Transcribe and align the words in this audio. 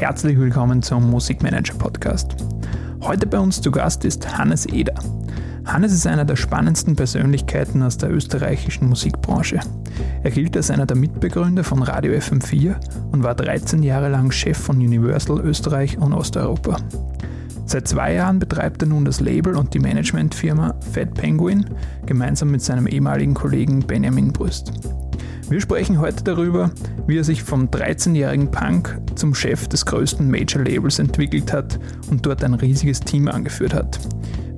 herzlich 0.00 0.38
willkommen 0.38 0.82
zum 0.82 1.10
Musikmanager 1.10 1.74
Podcast. 1.74 2.34
Heute 3.02 3.26
bei 3.26 3.38
uns 3.38 3.60
zu 3.60 3.70
Gast 3.70 4.02
ist 4.06 4.38
Hannes 4.38 4.64
Eder. 4.64 4.94
Hannes 5.66 5.92
ist 5.92 6.06
einer 6.06 6.24
der 6.24 6.36
spannendsten 6.36 6.96
Persönlichkeiten 6.96 7.82
aus 7.82 7.98
der 7.98 8.10
österreichischen 8.10 8.88
Musikbranche. 8.88 9.60
Er 10.22 10.30
gilt 10.30 10.56
als 10.56 10.70
einer 10.70 10.86
der 10.86 10.96
Mitbegründer 10.96 11.64
von 11.64 11.82
Radio 11.82 12.14
FM4 12.14 12.76
und 13.12 13.22
war 13.24 13.34
13 13.34 13.82
Jahre 13.82 14.08
lang 14.08 14.30
Chef 14.30 14.56
von 14.56 14.78
Universal 14.78 15.38
Österreich 15.40 15.98
und 15.98 16.14
Osteuropa. 16.14 16.78
Seit 17.66 17.86
zwei 17.86 18.14
Jahren 18.14 18.38
betreibt 18.38 18.80
er 18.80 18.88
nun 18.88 19.04
das 19.04 19.20
Label 19.20 19.54
und 19.54 19.74
die 19.74 19.80
Managementfirma 19.80 20.76
Fat 20.92 21.12
Penguin 21.12 21.66
gemeinsam 22.06 22.50
mit 22.50 22.62
seinem 22.62 22.86
ehemaligen 22.86 23.34
Kollegen 23.34 23.80
Benjamin 23.80 24.32
Brüst. 24.32 24.72
Wir 25.50 25.60
sprechen 25.60 25.98
heute 25.98 26.22
darüber, 26.22 26.70
wie 27.08 27.18
er 27.18 27.24
sich 27.24 27.42
vom 27.42 27.66
13-jährigen 27.70 28.52
Punk 28.52 28.96
zum 29.16 29.34
Chef 29.34 29.66
des 29.66 29.84
größten 29.84 30.30
Major-Labels 30.30 31.00
entwickelt 31.00 31.52
hat 31.52 31.80
und 32.08 32.24
dort 32.24 32.44
ein 32.44 32.54
riesiges 32.54 33.00
Team 33.00 33.26
angeführt 33.26 33.74
hat. 33.74 33.98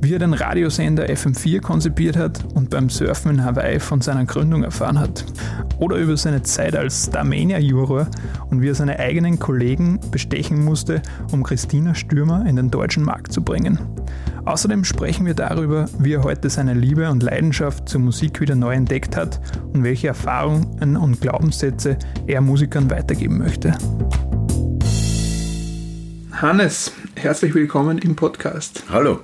Wie 0.05 0.15
er 0.15 0.19
den 0.19 0.34
Radiosender 0.34 1.05
FM4 1.05 1.61
konzipiert 1.61 2.16
hat 2.16 2.45
und 2.56 2.70
beim 2.70 2.91
Surfen 2.91 3.30
in 3.30 3.45
Hawaii 3.45 3.79
von 3.79 4.01
seiner 4.01 4.24
Gründung 4.24 4.65
erfahren 4.65 4.98
hat. 4.98 5.24
Oder 5.79 5.95
über 5.95 6.16
seine 6.16 6.43
Zeit 6.43 6.74
als 6.74 7.06
Starmania-Juror 7.06 8.09
und 8.51 8.62
wie 8.62 8.70
er 8.70 8.74
seine 8.74 8.98
eigenen 8.98 9.38
Kollegen 9.38 10.01
bestechen 10.10 10.65
musste, 10.65 11.02
um 11.30 11.45
Christina 11.45 11.95
Stürmer 11.95 12.45
in 12.48 12.57
den 12.57 12.69
deutschen 12.69 13.05
Markt 13.05 13.33
zu 13.33 13.45
bringen. 13.45 13.79
Außerdem 14.45 14.83
sprechen 14.83 15.24
wir 15.24 15.34
darüber, 15.34 15.87
wie 16.01 16.15
er 16.15 16.24
heute 16.24 16.51
seine 16.51 16.74
Liebe 16.74 17.09
und 17.09 17.23
Leidenschaft 17.23 17.88
zur 17.88 18.01
Musik 18.01 18.41
wieder 18.41 18.57
neu 18.57 18.74
entdeckt 18.74 19.16
hat 19.16 19.41
und 19.73 19.84
welche 19.84 20.09
Erfahrungen 20.09 20.96
und 20.96 21.21
Glaubenssätze 21.21 21.96
er 22.27 22.41
Musikern 22.41 22.91
weitergeben 22.91 23.38
möchte. 23.38 23.79
Hannes, 26.32 26.91
herzlich 27.15 27.55
willkommen 27.55 27.99
im 27.99 28.16
Podcast. 28.16 28.82
Hallo. 28.90 29.21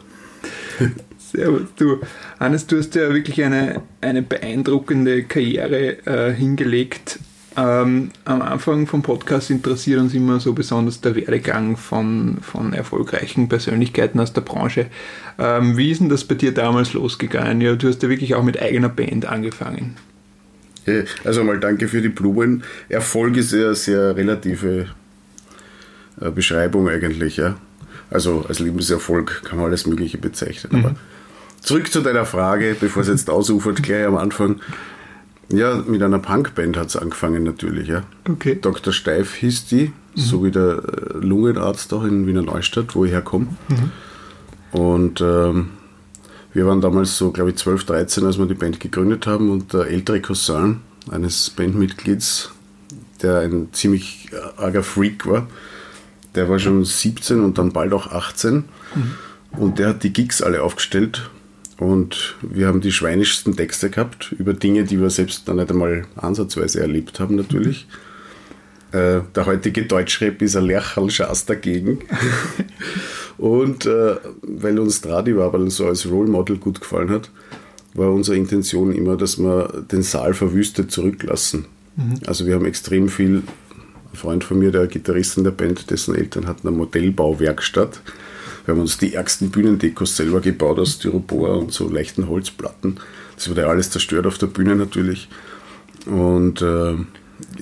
Servus, 1.19 1.69
du. 1.77 2.01
Hannes, 2.41 2.67
du 2.67 2.79
hast 2.79 2.95
ja 2.95 3.13
wirklich 3.13 3.43
eine, 3.43 3.83
eine 4.01 4.23
beeindruckende 4.23 5.25
Karriere 5.25 6.07
äh, 6.07 6.33
hingelegt 6.33 7.19
ähm, 7.59 8.11
am 8.25 8.41
Anfang 8.41 8.87
vom 8.87 9.03
Podcast 9.03 9.51
interessiert 9.51 9.99
uns 9.99 10.15
immer 10.15 10.39
so 10.39 10.53
besonders 10.53 11.01
der 11.01 11.17
Werdegang 11.17 11.77
von, 11.77 12.39
von 12.41 12.73
erfolgreichen 12.73 13.49
Persönlichkeiten 13.49 14.21
aus 14.21 14.33
der 14.33 14.43
Branche. 14.43 14.87
Ähm, 15.39 15.77
wie 15.77 15.91
ist 15.91 16.01
denn 16.01 16.09
das 16.09 16.23
bei 16.23 16.37
dir 16.37 16.55
damals 16.55 16.93
losgegangen? 16.93 17.61
Ja, 17.61 17.75
du 17.75 17.89
hast 17.89 18.03
ja 18.03 18.09
wirklich 18.09 18.37
auch 18.37 18.45
mit 18.45 18.63
eigener 18.63 18.89
Band 18.89 19.27
angefangen. 19.27 19.97
Also 21.25 21.43
mal 21.43 21.59
danke 21.59 21.89
für 21.89 22.01
die 22.01 22.09
Blumen. 22.09 22.63
Erfolg 22.89 23.37
ist 23.37 23.53
ja 23.53 23.75
sehr 23.75 24.17
relative 24.17 24.87
äh, 26.21 26.31
Beschreibung 26.31 26.89
eigentlich. 26.89 27.39
Ja? 27.39 27.57
Also 28.11 28.45
als 28.49 28.59
Lebenserfolg 28.59 29.43
kann 29.45 29.59
man 29.59 29.67
alles 29.67 29.87
Mögliche 29.87 30.19
bezeichnen. 30.19 30.73
Mhm. 30.73 30.85
Aber 30.85 30.95
zurück 31.61 31.93
zu 31.93 32.01
deiner 32.01 32.25
Frage, 32.25 32.77
bevor 32.79 33.03
es 33.03 33.09
jetzt 33.09 33.31
ausufert, 33.31 33.83
gleich 33.83 34.07
am 34.07 34.17
Anfang. 34.17 34.61
Ja, 35.51 35.83
mit 35.87 36.03
einer 36.03 36.19
Punkband 36.19 36.77
hat 36.77 36.89
es 36.89 36.97
angefangen 36.97 37.43
natürlich, 37.43 37.89
ja. 37.89 38.03
Okay. 38.29 38.59
Dr. 38.61 38.93
Steif 38.93 39.35
hieß 39.35 39.67
die, 39.67 39.87
mhm. 39.87 40.21
so 40.21 40.45
wie 40.45 40.51
der 40.51 40.83
äh, 40.83 41.19
Lungenarzt 41.19 41.93
auch 41.95 42.05
in 42.05 42.27
Wiener 42.27 42.43
Neustadt, 42.43 42.95
wo 42.95 43.05
ich 43.05 43.13
herkomme. 43.13 43.47
Mhm. 43.69 44.79
Und 44.79 45.21
ähm, 45.23 45.71
wir 46.53 46.67
waren 46.67 46.81
damals 46.81 47.17
so, 47.17 47.31
glaube 47.31 47.51
ich, 47.51 47.57
12, 47.57 47.85
13, 47.85 48.27
als 48.27 48.39
wir 48.39 48.47
die 48.47 48.55
Band 48.55 48.81
gegründet 48.81 49.27
haben 49.27 49.51
und 49.51 49.73
der 49.73 49.87
ältere 49.87 50.21
Cousin 50.21 50.81
eines 51.11 51.51
Bandmitglieds, 51.51 52.51
der 53.23 53.41
ein 53.41 53.69
ziemlich 53.73 54.29
äh, 54.33 54.61
arger 54.61 54.83
Freak 54.83 55.27
war, 55.27 55.47
der 56.39 56.49
war 56.49 56.61
schon 56.61 56.85
17 56.85 57.41
und 57.43 57.59
dann 57.59 57.73
bald 57.73 57.93
auch 57.93 58.13
18 58.13 58.55
mhm. 58.55 58.65
und 59.59 59.81
der 59.81 59.89
hat 59.89 60.05
die 60.05 60.13
Gigs 60.13 60.41
alle 60.41 60.63
aufgestellt 60.63 61.29
und 61.79 62.37
wir 62.43 62.69
haben 62.69 62.81
die 62.81 62.93
schweinischsten 62.93 63.57
Texte 63.57 63.91
gehabt 63.91 64.33
über 64.39 64.55
Dinge, 64.55 64.85
die 64.85 65.01
wir 65.01 65.11
selbst 65.11 65.49
noch 65.49 65.57
nicht 65.57 65.69
einmal 65.69 66.05
ansatzweise 66.15 66.81
erlebt 66.81 67.19
haben, 67.19 67.35
natürlich. 67.35 67.89
Äh, 68.93 69.23
der 69.35 69.47
heutige 69.47 69.85
Deutschrap 69.85 70.41
ist 70.41 70.55
ein 70.55 70.65
Lerchalschaß 70.65 71.47
dagegen. 71.47 71.99
und 73.39 73.85
äh, 73.87 74.15
weil 74.43 74.79
uns 74.79 74.99
Stradiwabel 74.99 75.71
so 75.71 75.87
als 75.87 76.09
Role 76.09 76.31
Model 76.31 76.59
gut 76.59 76.81
gefallen 76.81 77.11
hat, 77.11 77.33
war 77.95 78.13
unsere 78.13 78.37
Intention 78.37 78.93
immer, 78.93 79.17
dass 79.17 79.39
wir 79.39 79.85
den 79.91 80.03
Saal 80.03 80.35
verwüstet 80.35 80.93
zurücklassen. 80.93 81.67
Mhm. 81.97 82.21
Also 82.27 82.47
wir 82.47 82.55
haben 82.55 82.65
extrem 82.65 83.09
viel, 83.09 83.43
Freund 84.19 84.45
von 84.45 84.59
mir, 84.59 84.71
der 84.71 84.87
Gitarrist 84.87 85.39
in 85.39 85.45
der 85.45 85.53
Band, 85.53 85.91
dessen 85.91 86.15
Eltern 86.15 86.47
hatten 86.47 86.69
eine 86.69 86.77
Modellbauwerkstatt 86.77 88.01
wir 88.69 88.75
haben 88.75 88.83
uns 88.83 88.99
die 88.99 89.15
ärgsten 89.15 89.49
Bühnendekos 89.49 90.15
selber 90.15 90.43
gebaut 90.43 90.79
aus 90.79 90.93
Styropor 90.97 91.57
und 91.57 91.73
so 91.73 91.89
leichten 91.89 92.29
Holzplatten. 92.29 93.01
Das 93.35 93.49
wurde 93.49 93.67
alles 93.67 93.91
zerstört 93.91 94.27
auf 94.27 94.37
der 94.37 94.49
Bühne 94.49 94.77
natürlich. 94.77 95.31
Und 96.05 96.61
äh, 96.61 96.97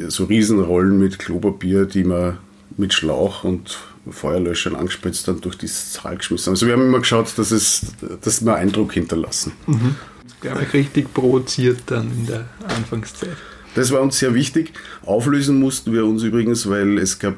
so 0.09 0.25
Riesenrollen 0.25 0.99
mit 0.99 1.21
Klopapier, 1.21 1.85
die 1.85 2.05
wir 2.05 2.39
mit 2.77 2.93
Schlauch 2.93 3.45
und 3.45 3.79
Feuerlöschern 4.11 4.75
angespitzt 4.75 5.29
dann 5.29 5.41
durch 5.41 5.57
die 5.57 5.69
Saal 5.69 6.17
geschmissen 6.17 6.47
haben. 6.47 6.55
Also 6.55 6.67
wir 6.67 6.73
haben 6.73 6.89
immer 6.89 6.99
geschaut, 6.99 7.39
dass, 7.39 7.53
es, 7.53 7.83
dass 8.23 8.45
wir 8.45 8.57
Eindruck 8.57 8.93
hinterlassen. 8.93 9.53
Mhm. 9.69 9.95
Das 10.25 10.41
glaube 10.41 10.63
ich 10.65 10.73
richtig 10.73 11.15
provoziert 11.15 11.83
dann 11.87 12.11
in 12.11 12.27
der 12.27 12.47
Anfangszeit. 12.67 13.37
Das 13.77 13.91
war 13.93 14.01
uns 14.01 14.19
sehr 14.19 14.33
wichtig. 14.33 14.73
Auflösen 15.05 15.61
mussten 15.61 15.93
wir 15.93 16.07
uns 16.07 16.23
übrigens, 16.23 16.67
weil 16.67 16.97
es 16.97 17.19
gab, 17.19 17.35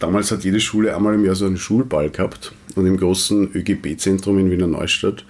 damals 0.00 0.32
hat 0.32 0.42
jede 0.42 0.58
Schule 0.58 0.94
einmal 0.94 1.14
im 1.14 1.24
Jahr 1.24 1.36
so 1.36 1.46
einen 1.46 1.56
Schulball 1.56 2.10
gehabt. 2.10 2.52
Und 2.74 2.84
im 2.84 2.96
großen 2.96 3.54
ÖGB-Zentrum 3.54 4.40
in 4.40 4.50
Wiener 4.50 4.66
Neustadt 4.66 5.24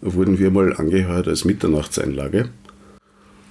wurden 0.00 0.38
wir 0.38 0.52
mal 0.52 0.72
angeheuert 0.76 1.26
als 1.26 1.44
Mitternachtseinlage. 1.44 2.48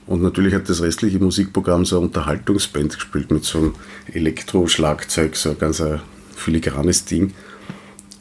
Und 0.07 0.21
natürlich 0.21 0.53
hat 0.53 0.69
das 0.69 0.81
restliche 0.81 1.19
Musikprogramm 1.19 1.83
so 1.83 1.97
eine 1.97 2.05
Unterhaltungsband 2.05 2.93
gespielt 2.93 3.29
mit 3.29 3.43
so 3.43 3.57
einem 3.57 3.75
Elektroschlagzeug, 4.13 5.35
so 5.35 5.49
ein 5.49 5.59
ganz 5.59 5.83
filigranes 6.33 7.03
Ding. 7.03 7.33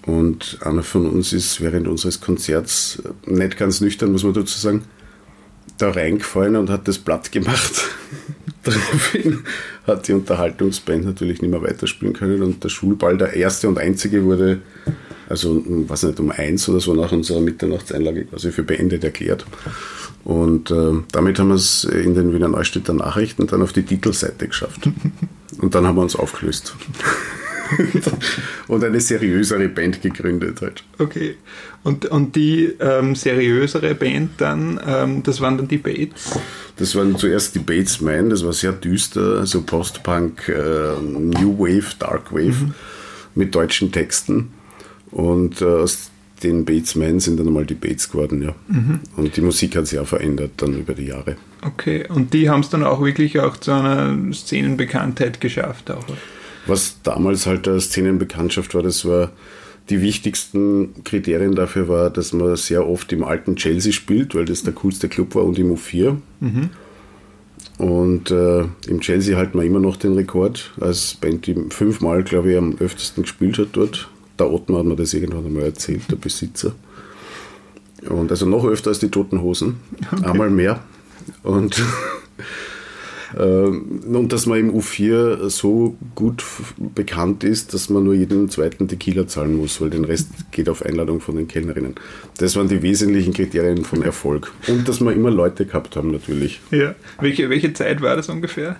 Und 0.04 0.58
einer 0.62 0.82
von 0.82 1.08
uns 1.08 1.32
ist 1.32 1.60
während 1.60 1.86
unseres 1.86 2.20
Konzerts, 2.20 3.00
nicht 3.24 3.56
ganz 3.56 3.80
nüchtern, 3.80 4.10
muss 4.10 4.24
man 4.24 4.34
dazu 4.34 4.58
sagen, 4.58 4.82
da 5.78 5.90
reingefallen 5.90 6.56
und 6.56 6.70
hat 6.70 6.88
das 6.88 6.98
platt 6.98 7.32
gemacht. 7.32 7.84
Daraufhin 8.62 9.40
hat 9.86 10.08
die 10.08 10.12
Unterhaltungsband 10.12 11.04
natürlich 11.04 11.42
nicht 11.42 11.50
mehr 11.50 11.62
weiterspielen 11.62 12.14
können 12.14 12.42
und 12.42 12.64
der 12.64 12.70
Schulball, 12.70 13.18
der 13.18 13.34
erste 13.34 13.68
und 13.68 13.78
einzige, 13.78 14.24
wurde, 14.24 14.62
also 15.28 15.62
was 15.86 16.02
nicht, 16.02 16.18
um 16.20 16.30
eins 16.30 16.68
oder 16.68 16.80
so 16.80 16.94
nach 16.94 17.12
unserer 17.12 17.40
Mitternachtseinlage 17.40 18.24
quasi 18.24 18.52
für 18.52 18.62
beendet 18.62 19.04
erklärt. 19.04 19.44
Und 20.24 20.70
äh, 20.70 20.92
damit 21.12 21.38
haben 21.38 21.48
wir 21.48 21.56
es 21.56 21.84
in 21.84 22.14
den 22.14 22.32
Wiener 22.32 22.48
Neustädter 22.48 22.94
Nachrichten 22.94 23.46
dann 23.46 23.60
auf 23.60 23.74
die 23.74 23.82
Titelseite 23.82 24.48
geschafft. 24.48 24.88
Und 25.58 25.74
dann 25.74 25.86
haben 25.86 25.96
wir 25.96 26.02
uns 26.02 26.16
aufgelöst. 26.16 26.74
und 28.68 28.84
eine 28.84 29.00
seriösere 29.00 29.68
Band 29.68 30.02
gegründet 30.02 30.60
halt. 30.62 30.84
Okay. 30.98 31.36
Und, 31.82 32.06
und 32.06 32.34
die 32.34 32.72
ähm, 32.80 33.14
seriösere 33.14 33.94
Band 33.94 34.32
dann, 34.38 34.80
ähm, 34.86 35.22
das 35.22 35.40
waren 35.40 35.58
dann 35.58 35.68
die 35.68 35.78
Bates? 35.78 36.38
Das 36.76 36.94
waren 36.94 37.16
zuerst 37.16 37.54
die 37.54 37.60
Bates 37.60 38.00
Man, 38.00 38.30
das 38.30 38.44
war 38.44 38.52
sehr 38.52 38.72
düster, 38.72 39.38
also 39.40 39.62
Post-Punk, 39.62 40.48
äh, 40.48 41.00
New 41.00 41.58
Wave, 41.58 41.94
Dark 41.98 42.32
Wave 42.32 42.64
mhm. 42.64 42.74
mit 43.34 43.54
deutschen 43.54 43.92
Texten. 43.92 44.52
Und 45.10 45.60
äh, 45.60 45.66
aus 45.66 46.10
den 46.42 46.64
Bates 46.64 46.94
Men 46.94 47.20
sind 47.20 47.38
dann 47.38 47.52
mal 47.52 47.64
die 47.64 47.74
Bates 47.74 48.10
geworden, 48.10 48.42
ja. 48.42 48.54
Mhm. 48.68 49.00
Und 49.16 49.36
die 49.36 49.40
Musik 49.40 49.76
hat 49.76 49.86
sich 49.86 49.98
auch 49.98 50.06
verändert 50.06 50.52
dann 50.56 50.78
über 50.78 50.94
die 50.94 51.06
Jahre. 51.06 51.36
Okay, 51.62 52.06
und 52.08 52.34
die 52.34 52.50
haben 52.50 52.60
es 52.60 52.68
dann 52.68 52.84
auch 52.84 53.02
wirklich 53.02 53.40
auch 53.40 53.56
zu 53.56 53.72
einer 53.72 54.16
Szenenbekanntheit 54.32 55.40
geschafft 55.40 55.90
auch. 55.90 56.04
Was 56.66 57.02
damals 57.02 57.46
halt 57.46 57.68
eine 57.68 57.80
Szenenbekanntschaft 57.80 58.74
war, 58.74 58.82
das 58.82 59.04
war 59.04 59.30
die 59.90 60.00
wichtigsten 60.00 61.04
Kriterien 61.04 61.54
dafür 61.54 61.88
war, 61.88 62.10
dass 62.10 62.32
man 62.32 62.56
sehr 62.56 62.88
oft 62.88 63.12
im 63.12 63.22
alten 63.22 63.56
Chelsea 63.56 63.92
spielt, 63.92 64.34
weil 64.34 64.46
das 64.46 64.62
der 64.62 64.72
coolste 64.72 65.08
Club 65.08 65.34
war 65.34 65.44
und 65.44 65.58
im 65.58 65.74
U4. 65.74 66.16
Mhm. 66.40 66.70
Und 67.76 68.30
äh, 68.30 68.64
im 68.86 69.00
Chelsea 69.00 69.36
halten 69.36 69.58
wir 69.58 69.64
immer 69.64 69.80
noch 69.80 69.96
den 69.96 70.14
Rekord, 70.14 70.72
als 70.80 71.14
Band, 71.14 71.46
die 71.46 71.56
fünfmal, 71.70 72.22
glaube 72.22 72.52
ich, 72.52 72.58
am 72.58 72.76
öftesten 72.78 73.24
gespielt 73.24 73.58
hat 73.58 73.68
dort. 73.72 74.08
Der 74.38 74.50
Ottmar 74.50 74.80
hat 74.80 74.86
mir 74.86 74.96
das 74.96 75.12
irgendwann 75.12 75.46
einmal 75.46 75.64
erzählt, 75.64 76.02
der 76.10 76.16
Besitzer. 76.16 76.72
Und 78.08 78.30
also 78.30 78.46
noch 78.46 78.64
öfter 78.64 78.90
als 78.90 79.00
die 79.00 79.08
Toten 79.08 79.42
Hosen, 79.42 79.76
okay. 80.12 80.24
einmal 80.24 80.50
mehr. 80.50 80.80
Und 81.42 81.82
und 83.36 84.28
dass 84.32 84.46
man 84.46 84.58
im 84.58 84.74
U4 84.74 85.48
so 85.48 85.96
gut 86.14 86.44
bekannt 86.94 87.42
ist, 87.42 87.74
dass 87.74 87.88
man 87.88 88.04
nur 88.04 88.14
jeden 88.14 88.48
zweiten 88.48 88.86
Tequila 88.86 89.26
zahlen 89.26 89.56
muss, 89.56 89.80
weil 89.80 89.90
den 89.90 90.04
Rest 90.04 90.28
geht 90.52 90.68
auf 90.68 90.84
Einladung 90.84 91.20
von 91.20 91.36
den 91.36 91.48
Kellnerinnen. 91.48 91.94
Das 92.38 92.54
waren 92.56 92.68
die 92.68 92.82
wesentlichen 92.82 93.32
Kriterien 93.32 93.84
von 93.84 94.02
Erfolg. 94.02 94.52
Und 94.68 94.88
dass 94.88 95.00
wir 95.00 95.12
immer 95.12 95.30
Leute 95.30 95.66
gehabt 95.66 95.96
haben, 95.96 96.12
natürlich. 96.12 96.60
Ja. 96.70 96.94
Welche, 97.20 97.50
welche 97.50 97.72
Zeit 97.72 98.00
war 98.02 98.16
das 98.16 98.28
ungefähr? 98.28 98.76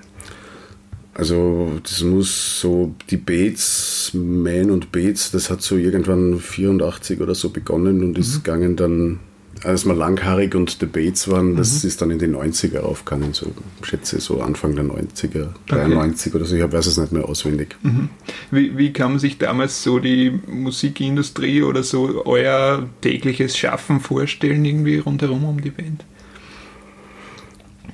Also 1.15 1.79
das 1.83 2.03
muss 2.03 2.61
so 2.61 2.95
die 3.09 3.17
Bates, 3.17 4.11
Man 4.15 4.71
und 4.71 4.91
Bates, 4.91 5.31
das 5.31 5.49
hat 5.49 5.63
so 5.63 5.77
irgendwann 5.77 6.41
84 6.41 7.21
oder 7.21 7.37
so 7.37 7.51
begonnen 7.51 8.03
und 8.03 8.19
ist 8.19 8.35
mhm. 8.35 8.43
gegangen 8.43 8.77
dann, 8.77 9.21
als 9.65 9.87
wir 9.87 9.95
langhaarig 9.95 10.55
und 10.55 10.77
The 10.79 10.87
Bates 10.87 11.29
waren, 11.29 11.57
das 11.57 11.83
mhm. 11.83 11.89
ist 11.89 12.03
dann 12.03 12.11
in 12.11 12.19
die 12.19 12.27
90er 12.27 12.81
aufgegangen, 12.81 13.33
so 13.33 13.47
schätze 13.83 14.21
so 14.21 14.41
Anfang 14.41 14.75
der 14.75 14.85
90er, 14.85 15.49
93 15.69 16.33
okay. 16.33 16.37
oder 16.37 16.47
so, 16.47 16.57
ich 16.57 16.73
weiß 16.73 16.87
es 16.87 16.99
nicht 16.99 17.13
mehr 17.13 17.29
auswendig. 17.29 17.77
Mhm. 17.83 18.09
Wie, 18.51 18.77
wie 18.77 18.93
kann 18.93 19.13
man 19.13 19.19
sich 19.19 19.39
damals 19.39 19.83
so 19.83 19.99
die 19.99 20.39
Musikindustrie 20.47 21.63
oder 21.63 21.83
so 21.83 22.25
euer 22.27 22.89
tägliches 23.01 23.57
Schaffen 23.57 24.01
vorstellen, 24.01 24.65
irgendwie 24.65 24.99
rundherum 24.99 25.45
um 25.45 25.61
die 25.61 25.71
Band? 25.71 26.05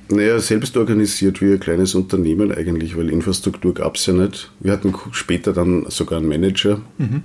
Naja, 0.09 0.39
selbst 0.39 0.75
organisiert 0.75 1.41
wie 1.41 1.53
ein 1.53 1.59
kleines 1.59 1.95
Unternehmen 1.95 2.51
eigentlich, 2.51 2.97
weil 2.97 3.09
Infrastruktur 3.09 3.73
gab 3.73 3.95
es 3.95 4.05
ja 4.05 4.13
nicht. 4.13 4.51
Wir 4.59 4.73
hatten 4.73 4.93
später 5.11 5.53
dann 5.53 5.85
sogar 5.89 6.19
einen 6.19 6.27
Manager. 6.27 6.81
Mhm. 6.97 7.23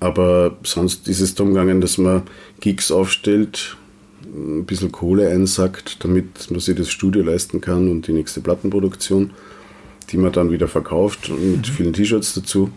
Aber 0.00 0.56
sonst 0.62 1.08
ist 1.08 1.20
es 1.20 1.34
darum 1.34 1.54
gegangen, 1.54 1.80
dass 1.80 1.98
man 1.98 2.22
Gigs 2.60 2.92
aufstellt, 2.92 3.76
ein 4.24 4.64
bisschen 4.64 4.92
Kohle 4.92 5.28
einsackt, 5.28 6.04
damit 6.04 6.50
man 6.50 6.60
sich 6.60 6.76
das 6.76 6.90
Studio 6.90 7.22
leisten 7.22 7.60
kann 7.60 7.90
und 7.90 8.06
die 8.06 8.12
nächste 8.12 8.40
Plattenproduktion, 8.40 9.30
die 10.10 10.18
man 10.18 10.32
dann 10.32 10.50
wieder 10.50 10.68
verkauft 10.68 11.30
mit 11.30 11.68
mhm. 11.68 11.72
vielen 11.72 11.92
T-Shirts 11.92 12.34
dazu 12.34 12.70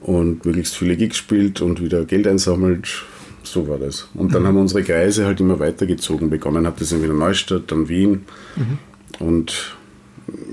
und 0.00 0.44
möglichst 0.44 0.76
viele 0.76 0.96
Gigs 0.96 1.16
spielt 1.16 1.60
und 1.60 1.80
wieder 1.80 2.04
Geld 2.04 2.26
einsammelt 2.26 3.04
so 3.48 3.66
war 3.68 3.78
das. 3.78 4.08
Und 4.14 4.34
dann 4.34 4.42
mhm. 4.42 4.46
haben 4.46 4.54
wir 4.56 4.60
unsere 4.60 4.82
Kreise 4.82 5.26
halt 5.26 5.40
immer 5.40 5.58
weitergezogen. 5.58 6.30
Begonnen 6.30 6.66
hat 6.66 6.80
das 6.80 6.92
in 6.92 7.02
Wiener 7.02 7.14
Neustadt, 7.14 7.70
dann 7.70 7.88
Wien. 7.88 8.24
Mhm. 8.56 8.78
Und 9.26 9.76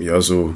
ja, 0.00 0.20
so 0.20 0.54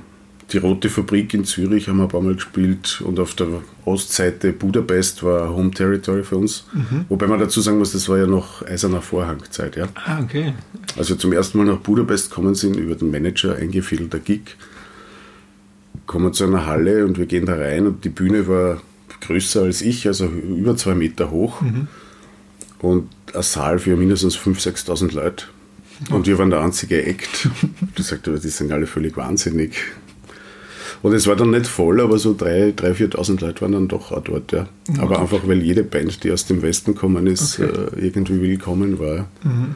die 0.52 0.58
Rote 0.58 0.88
Fabrik 0.88 1.34
in 1.34 1.44
Zürich 1.44 1.88
haben 1.88 1.98
wir 1.98 2.04
ein 2.04 2.08
paar 2.08 2.20
Mal 2.20 2.34
gespielt 2.34 3.02
und 3.04 3.18
auf 3.18 3.34
der 3.34 3.48
Ostseite 3.84 4.52
Budapest 4.52 5.22
war 5.22 5.50
Home 5.50 5.70
Territory 5.70 6.24
für 6.24 6.36
uns. 6.36 6.66
Mhm. 6.72 7.04
Wobei 7.08 7.26
man 7.26 7.40
dazu 7.40 7.60
sagen 7.60 7.78
muss, 7.78 7.92
das 7.92 8.08
war 8.08 8.18
ja 8.18 8.26
noch 8.26 8.62
eiserner 8.62 9.02
Vorhangzeit. 9.02 9.76
Ja? 9.76 9.88
Ah, 9.94 10.20
okay. 10.20 10.54
Also 10.96 11.14
zum 11.14 11.32
ersten 11.32 11.58
Mal 11.58 11.64
nach 11.64 11.78
Budapest 11.78 12.30
kommen 12.30 12.54
sind 12.54 12.76
über 12.76 12.94
den 12.94 13.10
Manager 13.10 13.56
eingefädelter 13.56 14.18
Gig. 14.18 14.56
Kommen 16.06 16.32
zu 16.32 16.44
einer 16.44 16.66
Halle 16.66 17.04
und 17.06 17.18
wir 17.18 17.26
gehen 17.26 17.46
da 17.46 17.54
rein 17.54 17.86
und 17.86 18.04
die 18.04 18.08
Bühne 18.08 18.48
war 18.48 18.80
größer 19.20 19.62
als 19.62 19.82
ich, 19.82 20.06
also 20.06 20.26
über 20.26 20.76
zwei 20.76 20.94
Meter 20.94 21.30
hoch. 21.30 21.60
Mhm 21.60 21.88
und 22.82 23.08
ein 23.34 23.42
Saal 23.42 23.78
für 23.78 23.96
mindestens 23.96 24.36
5.000, 24.36 24.86
6.000 24.86 25.14
Leute. 25.14 25.46
Und 26.08 26.26
wir 26.26 26.38
waren 26.38 26.50
der 26.50 26.60
einzige 26.60 27.04
Act. 27.04 27.48
Du 27.94 28.02
sagst, 28.02 28.26
die 28.26 28.48
sind 28.48 28.72
alle 28.72 28.86
völlig 28.86 29.16
wahnsinnig. 29.16 29.74
Und 31.02 31.14
es 31.14 31.26
war 31.26 31.36
dann 31.36 31.50
nicht 31.50 31.66
voll, 31.66 32.00
aber 32.00 32.18
so 32.18 32.32
3.000, 32.32 33.14
4.000 33.14 33.40
Leute 33.40 33.60
waren 33.62 33.72
dann 33.72 33.88
doch 33.88 34.12
auch 34.12 34.22
dort. 34.22 34.52
Ja. 34.52 34.68
Okay. 34.88 35.00
Aber 35.00 35.20
einfach, 35.20 35.46
weil 35.46 35.62
jede 35.62 35.82
Band, 35.82 36.22
die 36.24 36.30
aus 36.30 36.46
dem 36.46 36.62
Westen 36.62 36.94
gekommen 36.94 37.26
ist, 37.26 37.58
okay. 37.58 37.70
äh, 37.96 38.06
irgendwie 38.06 38.40
willkommen 38.40 38.98
war. 38.98 39.28
Mhm. 39.42 39.74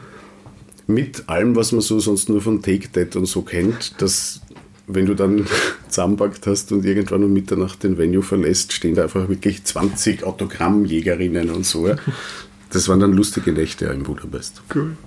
Mit 0.87 1.27
allem, 1.27 1.55
was 1.55 1.71
man 1.71 1.81
so 1.81 1.99
sonst 1.99 2.29
nur 2.29 2.41
von 2.41 2.61
Take 2.61 2.91
That 2.91 3.15
und 3.15 3.25
so 3.25 3.41
kennt, 3.41 3.99
dass 4.01 4.41
wenn 4.87 5.07
du 5.07 5.15
dann 5.15 5.47
zusammenpackt 5.89 6.45
hast 6.45 6.71
und 6.71 6.85
irgendwann 6.85 7.23
um 7.23 7.33
Mitternacht 7.33 7.83
den 7.83 7.97
Venue 7.97 8.21
verlässt, 8.21 8.71
stehen 8.73 8.93
da 8.93 9.03
einfach 9.03 9.27
wirklich 9.27 9.63
20 9.63 10.23
Autogrammjägerinnen 10.23 11.49
und 11.49 11.65
so. 11.65 11.87
Ja. 11.87 11.95
Das 12.71 12.89
waren 12.89 12.99
dann 12.99 13.13
lustige 13.13 13.53
Nächte 13.53 13.85
in 13.85 14.03
Budapest. 14.03 14.61
Cool. 14.73 14.97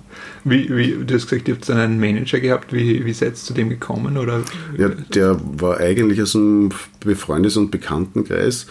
Wie, 0.43 0.75
wie, 0.75 1.05
du 1.05 1.13
hast 1.13 1.27
gesagt, 1.27 1.47
ihr 1.47 1.55
habt 1.55 1.67
dann 1.69 1.77
einen 1.77 1.99
Manager 1.99 2.39
gehabt. 2.39 2.73
Wie, 2.73 3.05
wie 3.05 3.13
seid 3.13 3.33
ihr 3.33 3.35
zu 3.35 3.53
dem 3.53 3.69
gekommen? 3.69 4.17
Oder? 4.17 4.41
Ja, 4.77 4.89
der 4.89 5.39
war 5.59 5.77
eigentlich 5.77 6.21
aus 6.21 6.35
einem 6.35 6.69
Befreundes- 7.01 7.57
und 7.57 7.71
Bekanntenkreis 7.71 8.67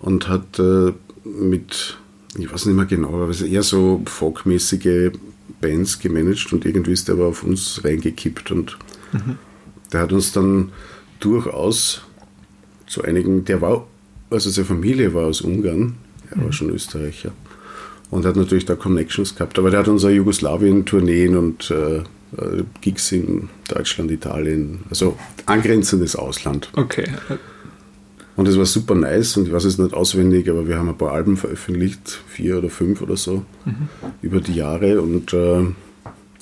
und 0.00 0.28
hat 0.28 0.58
äh, 0.58 0.92
mit, 1.24 1.98
ich 2.38 2.52
weiß 2.52 2.66
nicht 2.66 2.76
mehr 2.76 2.86
genau, 2.86 3.22
aber 3.22 3.38
eher 3.40 3.62
so 3.62 4.02
folkmäßige 4.06 5.10
Bands 5.60 5.98
gemanagt 5.98 6.52
und 6.52 6.64
irgendwie 6.64 6.92
ist 6.92 7.08
der 7.08 7.16
aber 7.16 7.26
auf 7.26 7.42
uns 7.42 7.84
reingekippt 7.84 8.50
und 8.50 8.78
mhm. 9.12 9.36
der 9.92 10.00
hat 10.00 10.12
uns 10.12 10.32
dann 10.32 10.72
durchaus 11.18 12.02
zu 12.86 13.02
einigen, 13.02 13.44
der 13.44 13.60
war, 13.60 13.86
also 14.30 14.48
seine 14.48 14.64
Familie 14.64 15.12
war 15.12 15.26
aus 15.26 15.42
Ungarn, 15.42 15.96
er 16.30 16.38
mhm. 16.38 16.44
war 16.44 16.52
schon 16.52 16.70
Österreicher 16.70 17.32
und 18.10 18.24
hat 18.24 18.36
natürlich 18.36 18.64
da 18.64 18.74
Connections 18.74 19.34
gehabt. 19.34 19.58
Aber 19.58 19.70
der 19.70 19.80
hat 19.80 19.88
unsere 19.88 20.12
Jugoslawien-Tourneen 20.12 21.36
und 21.36 21.70
äh, 21.70 21.98
äh, 21.98 22.62
Gigs 22.80 23.12
in 23.12 23.48
Deutschland, 23.68 24.10
Italien, 24.10 24.80
also 24.88 25.16
angrenzendes 25.46 26.16
Ausland. 26.16 26.70
Okay. 26.74 27.06
Und 28.36 28.48
es 28.48 28.56
war 28.56 28.64
super 28.64 28.94
nice 28.94 29.36
und 29.36 29.48
ich 29.48 29.52
weiß 29.52 29.64
es 29.64 29.78
nicht 29.78 29.92
auswendig, 29.92 30.48
aber 30.48 30.66
wir 30.66 30.78
haben 30.78 30.88
ein 30.88 30.96
paar 30.96 31.12
Alben 31.12 31.36
veröffentlicht, 31.36 32.20
vier 32.28 32.58
oder 32.58 32.70
fünf 32.70 33.02
oder 33.02 33.16
so, 33.16 33.44
mhm. 33.64 33.88
über 34.22 34.40
die 34.40 34.54
Jahre. 34.54 35.00
Und, 35.02 35.32
äh, 35.32 35.66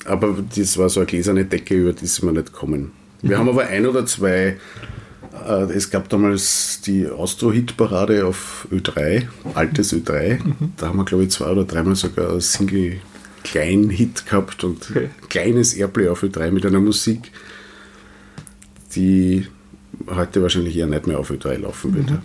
aber 0.05 0.37
das 0.55 0.77
war 0.77 0.89
so 0.89 1.01
eine 1.01 1.07
gläserne 1.07 1.45
Decke, 1.45 1.75
über 1.75 1.93
die 1.93 2.05
sind 2.05 2.25
wir 2.25 2.31
nicht 2.31 2.53
kommen. 2.53 2.91
Wir 3.21 3.35
mhm. 3.35 3.39
haben 3.41 3.49
aber 3.49 3.67
ein 3.67 3.85
oder 3.85 4.05
zwei 4.05 4.57
es 5.71 5.89
gab 5.89 6.09
damals 6.09 6.81
die 6.81 7.07
Austro-Hit-Parade 7.07 8.25
auf 8.25 8.67
Ö3, 8.71 9.27
altes 9.53 9.93
Ö3. 9.93 10.43
Mhm. 10.43 10.73
Da 10.77 10.87
haben 10.87 10.97
wir, 10.97 11.05
glaube 11.05 11.23
ich, 11.23 11.31
zwei 11.31 11.47
oder 11.47 11.65
dreimal 11.65 11.95
sogar 11.95 12.31
einen 12.31 12.41
Single-Klein-Hit 12.41 14.25
gehabt 14.25 14.63
und 14.63 14.89
okay. 14.89 15.09
kleines 15.29 15.73
Airplay 15.73 16.07
auf 16.07 16.23
Ö3 16.23 16.51
mit 16.51 16.65
einer 16.65 16.79
Musik, 16.79 17.31
die 18.95 19.47
heute 20.07 20.41
wahrscheinlich 20.41 20.75
eher 20.77 20.87
nicht 20.87 21.07
mehr 21.07 21.19
auf 21.19 21.31
Ö3 21.31 21.57
laufen 21.57 21.93
würde. 21.93 22.13
Mhm. 22.13 22.21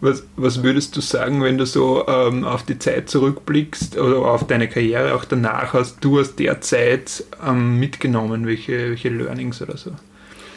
Was, 0.00 0.24
was, 0.36 0.62
würdest 0.62 0.96
du 0.96 1.00
sagen, 1.00 1.42
wenn 1.42 1.56
du 1.56 1.64
so 1.64 2.06
ähm, 2.06 2.44
auf 2.44 2.62
die 2.64 2.78
Zeit 2.78 3.08
zurückblickst 3.08 3.96
oder 3.96 4.18
auf 4.18 4.46
deine 4.46 4.68
Karriere 4.68 5.14
auch 5.14 5.24
danach 5.24 5.72
hast, 5.72 6.04
du 6.04 6.20
aus 6.20 6.34
der 6.36 6.60
Zeit 6.60 7.24
ähm, 7.46 7.78
mitgenommen, 7.78 8.46
welche, 8.46 8.90
welche 8.90 9.08
Learnings 9.08 9.62
oder 9.62 9.78
so? 9.78 9.92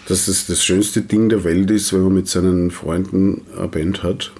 Dass 0.07 0.29
es 0.29 0.47
das 0.47 0.63
schönste 0.63 1.01
Ding 1.01 1.27
der 1.27 1.43
Welt 1.43 1.69
ist, 1.69 1.91
wenn 1.91 2.03
man 2.03 2.13
mit 2.13 2.29
seinen 2.29 2.71
Freunden 2.71 3.41
eine 3.57 3.67
Band 3.67 4.03
hat. 4.03 4.31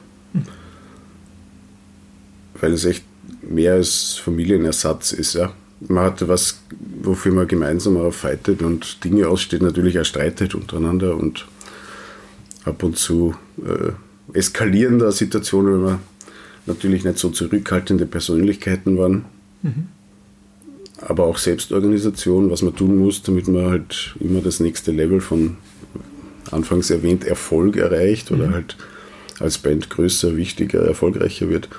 Weil 2.59 2.71
es 2.71 2.85
echt 2.85 3.03
mehr 3.41 3.73
als 3.73 4.13
Familienersatz 4.13 5.11
ist. 5.11 5.33
Ja. 5.33 5.51
Man 5.81 6.05
hat 6.05 6.27
was, 6.27 6.61
wofür 7.03 7.33
man 7.33 7.47
gemeinsam 7.47 7.97
auch 7.97 8.13
fightet 8.13 8.61
und 8.61 9.03
Dinge 9.03 9.27
aussteht, 9.27 9.61
natürlich 9.61 9.99
auch 9.99 10.05
streitet 10.05 10.55
untereinander 10.55 11.15
und 11.15 11.45
ab 12.63 12.81
und 12.83 12.97
zu 12.97 13.35
äh, 13.57 13.91
eskalierender 14.37 15.11
Situationen, 15.11 15.83
weil 15.83 15.91
wir 15.91 15.99
natürlich 16.65 17.03
nicht 17.03 17.19
so 17.19 17.29
zurückhaltende 17.29 18.05
Persönlichkeiten 18.05 18.97
waren. 18.97 19.25
Mhm 19.63 19.89
aber 21.01 21.25
auch 21.25 21.37
Selbstorganisation, 21.37 22.49
was 22.49 22.61
man 22.61 22.75
tun 22.75 22.97
muss, 22.97 23.21
damit 23.21 23.47
man 23.47 23.65
halt 23.65 24.15
immer 24.19 24.41
das 24.41 24.59
nächste 24.59 24.91
Level 24.91 25.21
von 25.21 25.57
anfangs 26.51 26.89
erwähnt 26.89 27.25
Erfolg 27.25 27.75
erreicht 27.75 28.31
oder 28.31 28.47
mhm. 28.47 28.53
halt 28.53 28.77
als 29.39 29.57
Band 29.57 29.89
größer, 29.89 30.35
wichtiger, 30.35 30.79
erfolgreicher 30.81 31.49
wird. 31.49 31.69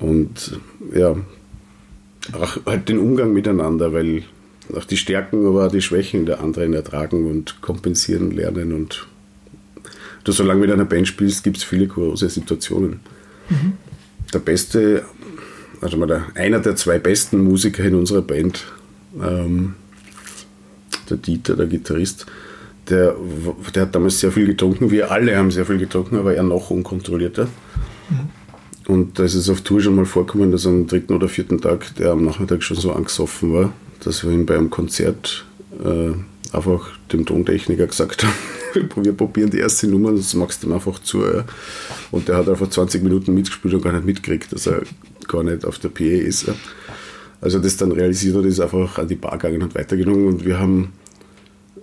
Und 0.00 0.58
ja, 0.92 1.16
auch 2.32 2.56
halt 2.66 2.88
den 2.88 2.98
Umgang 2.98 3.32
miteinander, 3.32 3.92
weil 3.92 4.24
auch 4.74 4.84
die 4.84 4.96
Stärken, 4.96 5.46
aber 5.46 5.66
auch 5.66 5.72
die 5.72 5.82
Schwächen 5.82 6.26
der 6.26 6.40
anderen 6.40 6.72
ertragen 6.72 7.30
und 7.30 7.60
kompensieren 7.62 8.30
lernen. 8.30 8.72
Und 8.72 9.06
du, 10.24 10.32
solange 10.32 10.60
mit 10.60 10.70
einer 10.70 10.84
Band 10.84 11.06
spielst, 11.06 11.44
gibt 11.44 11.58
es 11.58 11.64
viele 11.64 11.86
kuriose 11.86 12.28
Situationen. 12.28 13.00
Mhm. 13.48 13.72
Der 14.32 14.38
beste 14.38 15.04
also 15.82 15.96
mal 15.96 16.06
der, 16.06 16.26
einer 16.34 16.60
der 16.60 16.76
zwei 16.76 16.98
besten 16.98 17.42
Musiker 17.42 17.84
in 17.84 17.94
unserer 17.94 18.22
Band, 18.22 18.64
ähm, 19.20 19.74
der 21.10 21.16
Dieter, 21.16 21.56
der 21.56 21.66
Gitarrist, 21.66 22.26
der, 22.88 23.14
der 23.74 23.82
hat 23.82 23.94
damals 23.94 24.20
sehr 24.20 24.32
viel 24.32 24.46
getrunken. 24.46 24.90
Wir 24.90 25.10
alle 25.10 25.36
haben 25.36 25.50
sehr 25.50 25.66
viel 25.66 25.78
getrunken, 25.78 26.16
aber 26.16 26.34
er 26.34 26.42
noch 26.42 26.70
unkontrollierter. 26.70 27.44
Mhm. 28.08 28.30
Und 28.86 29.18
da 29.18 29.24
ist 29.24 29.34
es 29.34 29.48
auf 29.48 29.60
Tour 29.60 29.80
schon 29.80 29.94
mal 29.94 30.06
vorkommen, 30.06 30.50
dass 30.50 30.66
am 30.66 30.86
dritten 30.86 31.14
oder 31.14 31.28
vierten 31.28 31.60
Tag 31.60 31.94
der 31.96 32.10
am 32.12 32.24
Nachmittag 32.24 32.62
schon 32.62 32.76
so 32.76 32.92
angesoffen 32.92 33.52
war, 33.52 33.72
dass 34.04 34.24
wir 34.24 34.32
ihn 34.32 34.46
bei 34.46 34.56
einem 34.56 34.70
Konzert 34.70 35.44
äh, 35.84 36.12
einfach 36.56 36.90
dem 37.12 37.24
Tontechniker 37.24 37.86
gesagt 37.86 38.24
haben, 38.24 38.34
wir 39.04 39.12
probieren 39.12 39.50
die 39.50 39.58
erste 39.58 39.86
Nummer, 39.86 40.12
das 40.12 40.34
machst 40.34 40.62
du 40.62 40.68
ihm 40.68 40.72
einfach 40.72 40.98
zu. 40.98 41.24
Ja. 41.24 41.44
Und 42.10 42.28
der 42.28 42.36
hat 42.36 42.48
einfach 42.48 42.68
20 42.68 43.02
Minuten 43.02 43.34
mitgespielt 43.34 43.74
und 43.74 43.82
gar 43.82 43.92
nicht 43.92 44.04
mitgekriegt, 44.04 44.52
dass 44.52 44.66
er 44.66 44.82
gar 45.28 45.42
nicht 45.42 45.64
auf 45.64 45.78
der 45.78 45.88
PA 45.88 46.04
ist. 46.04 46.46
Ja. 46.46 46.54
Also 47.40 47.58
das 47.58 47.76
dann 47.76 47.92
realisiert 47.92 48.36
hat, 48.36 48.44
ist 48.44 48.60
einfach 48.60 48.98
an 48.98 49.08
die 49.08 49.16
Bar 49.16 49.38
gegangen 49.38 49.62
und 49.62 49.74
weitergenommen 49.74 50.28
und 50.28 50.44
wir 50.44 50.58
haben 50.58 50.92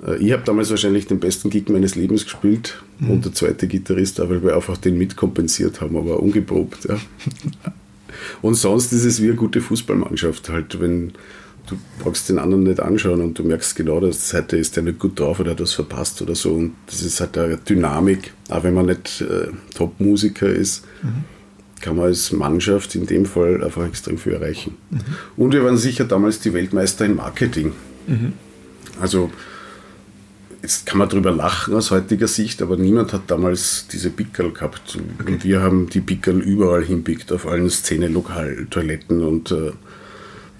äh, 0.06 0.18
ich 0.18 0.32
habe 0.32 0.44
damals 0.46 0.70
wahrscheinlich 0.70 1.08
den 1.08 1.20
besten 1.20 1.50
Gig 1.50 1.70
meines 1.70 1.96
Lebens 1.96 2.24
gespielt 2.24 2.82
mhm. 3.00 3.12
und 3.12 3.26
der 3.26 3.34
zweite 3.34 3.68
Gitarrist, 3.68 4.20
weil 4.20 4.44
wir 4.44 4.56
einfach 4.56 4.78
den 4.78 4.98
mitkompensiert 4.98 5.82
haben, 5.82 5.98
aber 5.98 6.22
ungeprobt. 6.22 6.86
Ja. 6.86 6.98
Und 8.42 8.56
sonst 8.56 8.92
ist 8.92 9.06
es 9.06 9.22
wie 9.22 9.28
eine 9.28 9.36
gute 9.36 9.62
Fußballmannschaft. 9.62 10.50
Halt, 10.50 10.82
wenn 10.82 11.14
du 11.68 11.78
brauchst 12.00 12.28
den 12.28 12.40
anderen 12.40 12.64
nicht 12.64 12.80
anschauen 12.80 13.22
und 13.22 13.38
du 13.38 13.44
merkst 13.44 13.76
genau, 13.76 14.00
dass 14.00 14.34
heute 14.34 14.58
ist 14.58 14.76
der 14.76 14.84
nicht 14.84 15.00
gut 15.00 15.20
drauf 15.20 15.40
oder 15.40 15.52
hat 15.52 15.62
was 15.62 15.74
verpasst 15.74 16.22
oder 16.22 16.36
so. 16.36 16.54
Und 16.54 16.74
das 16.88 17.02
ist 17.02 17.22
halt 17.22 17.38
eine 17.38 17.58
Dynamik, 17.58 18.34
auch 18.50 18.64
wenn 18.64 18.74
man 18.74 18.88
nicht 18.88 19.22
äh, 19.22 19.48
Top-Musiker 19.76 20.50
ist. 20.50 20.86
Mhm 21.02 21.39
kann 21.82 21.96
man 21.96 22.06
als 22.06 22.32
Mannschaft 22.32 22.96
in 22.96 23.06
dem 23.06 23.26
Fall 23.26 23.64
einfach 23.64 23.86
extrem 23.86 24.18
viel 24.18 24.34
erreichen. 24.34 24.76
Mhm. 24.90 25.00
Und 25.38 25.54
wir 25.54 25.64
waren 25.64 25.78
sicher 25.78 26.06
damals 26.06 26.40
die 26.40 26.54
Weltmeister 26.54 27.06
in 27.06 27.16
Marketing. 27.16 27.74
Mhm. 28.08 28.34
Also 29.02 29.32
jetzt 30.62 30.86
kann 30.86 30.98
man 30.98 31.10
darüber 31.10 31.32
lachen 31.32 31.74
aus 31.74 31.92
heutiger 31.92 32.28
Sicht, 32.28 32.62
aber 32.62 32.78
niemand 32.78 33.14
hat 33.14 33.24
damals 33.28 33.88
diese 33.92 34.10
Pickel 34.10 34.52
gehabt. 34.52 34.98
Okay. 35.20 35.34
Und 35.34 35.44
wir 35.44 35.62
haben 35.62 35.90
die 35.90 36.02
Pickel 36.02 36.42
überall 36.42 36.84
hinpickt, 36.84 37.32
auf 37.32 37.48
allen 37.48 37.70
Szene, 37.70 38.08
Lokal, 38.08 38.68
Toiletten. 38.70 39.24
Und 39.24 39.52
äh, 39.52 39.72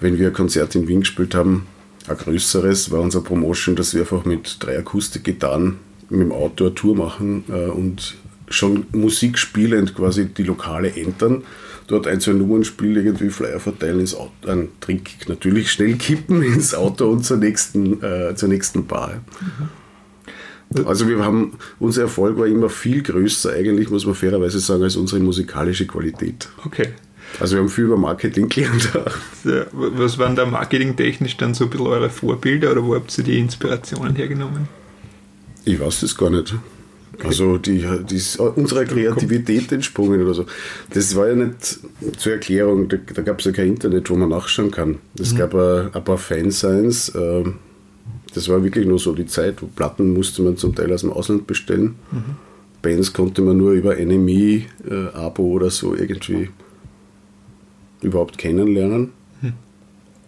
wenn 0.00 0.18
wir 0.18 0.28
ein 0.28 0.32
Konzert 0.32 0.74
in 0.74 0.88
Wien 0.88 1.00
gespielt 1.00 1.34
haben, 1.34 1.66
ein 2.08 2.16
größeres, 2.16 2.90
war 2.90 3.00
unser 3.00 3.20
Promotion, 3.20 3.76
dass 3.76 3.94
wir 3.94 4.02
einfach 4.02 4.24
mit 4.24 4.56
drei 4.60 4.78
Akustikgitarren 4.78 5.76
mit 6.08 6.20
dem 6.20 6.32
Auto 6.32 6.66
eine 6.66 6.74
Tour 6.74 6.96
machen 6.96 7.44
äh, 7.48 7.66
und 7.66 8.16
schon 8.50 8.86
Musik 8.92 9.38
spielend 9.38 9.94
quasi 9.94 10.26
die 10.26 10.42
Lokale 10.42 10.94
entern, 10.94 11.44
dort 11.86 12.06
ein, 12.06 12.20
zwei 12.20 12.32
Nummern 12.32 12.64
spielen, 12.64 13.06
irgendwie 13.06 13.30
Flyer 13.30 13.60
verteilen, 13.60 14.00
ins 14.00 14.14
Auto, 14.14 14.32
einen 14.46 14.68
Trink 14.80 15.10
natürlich 15.28 15.72
schnell 15.72 15.94
kippen 15.94 16.42
ins 16.54 16.74
Auto 16.74 17.08
und 17.10 17.24
zur 17.24 17.38
nächsten, 17.38 18.02
äh, 18.02 18.34
zur 18.34 18.48
nächsten 18.48 18.86
Bar. 18.86 19.22
Mhm. 19.40 19.68
Also 20.86 21.08
wir 21.08 21.24
haben, 21.24 21.58
unser 21.80 22.02
Erfolg 22.02 22.38
war 22.38 22.46
immer 22.46 22.68
viel 22.68 23.02
größer, 23.02 23.52
eigentlich 23.52 23.90
muss 23.90 24.06
man 24.06 24.14
fairerweise 24.14 24.60
sagen, 24.60 24.84
als 24.84 24.94
unsere 24.94 25.20
musikalische 25.20 25.86
Qualität. 25.86 26.48
Okay. 26.64 26.90
Also 27.38 27.56
wir 27.56 27.62
haben 27.62 27.68
viel 27.68 27.84
über 27.84 27.96
Marketing 27.96 28.48
gelernt. 28.48 28.90
Was 29.72 30.18
waren 30.18 30.36
da 30.36 30.46
marketingtechnisch 30.46 31.36
dann 31.36 31.54
so 31.54 31.64
ein 31.64 31.70
bisschen 31.70 31.86
eure 31.86 32.10
Vorbilder 32.10 32.72
oder 32.72 32.84
wo 32.84 32.94
habt 32.94 33.16
ihr 33.18 33.24
die 33.24 33.38
Inspirationen 33.38 34.16
hergenommen? 34.16 34.68
Ich 35.64 35.78
weiß 35.78 36.00
das 36.00 36.16
gar 36.16 36.30
nicht. 36.30 36.54
Also 37.22 37.58
die, 37.58 37.84
die 38.08 38.16
ist 38.16 38.38
unserer 38.38 38.84
Kreativität 38.84 39.70
entsprungen 39.72 40.22
oder 40.22 40.34
so. 40.34 40.46
Das 40.94 41.14
war 41.16 41.28
ja 41.28 41.34
nicht 41.34 41.80
zur 42.16 42.32
Erklärung, 42.32 42.88
da, 42.88 42.96
da 43.14 43.22
gab 43.22 43.40
es 43.40 43.44
ja 43.44 43.52
kein 43.52 43.68
Internet, 43.68 44.08
wo 44.10 44.16
man 44.16 44.30
nachschauen 44.30 44.70
kann. 44.70 44.98
Es 45.18 45.34
mhm. 45.34 45.38
gab 45.38 45.54
ein, 45.54 45.92
ein 45.92 46.04
paar 46.04 46.18
Fansigns, 46.18 47.10
äh, 47.10 47.44
das 48.34 48.48
war 48.48 48.62
wirklich 48.62 48.86
nur 48.86 48.98
so 48.98 49.12
die 49.12 49.26
Zeit, 49.26 49.60
wo 49.60 49.66
Platten 49.66 50.12
musste 50.14 50.42
man 50.42 50.56
zum 50.56 50.74
Teil 50.74 50.92
aus 50.92 51.00
dem 51.00 51.12
Ausland 51.12 51.46
bestellen. 51.46 51.96
Mhm. 52.12 52.36
Bands 52.82 53.12
konnte 53.12 53.42
man 53.42 53.56
nur 53.56 53.72
über 53.72 53.96
NME, 53.96 54.62
äh, 54.88 55.08
Abo 55.12 55.42
oder 55.44 55.70
so 55.70 55.94
irgendwie 55.94 56.48
überhaupt 58.00 58.38
kennenlernen. 58.38 59.10
Mhm. 59.42 59.52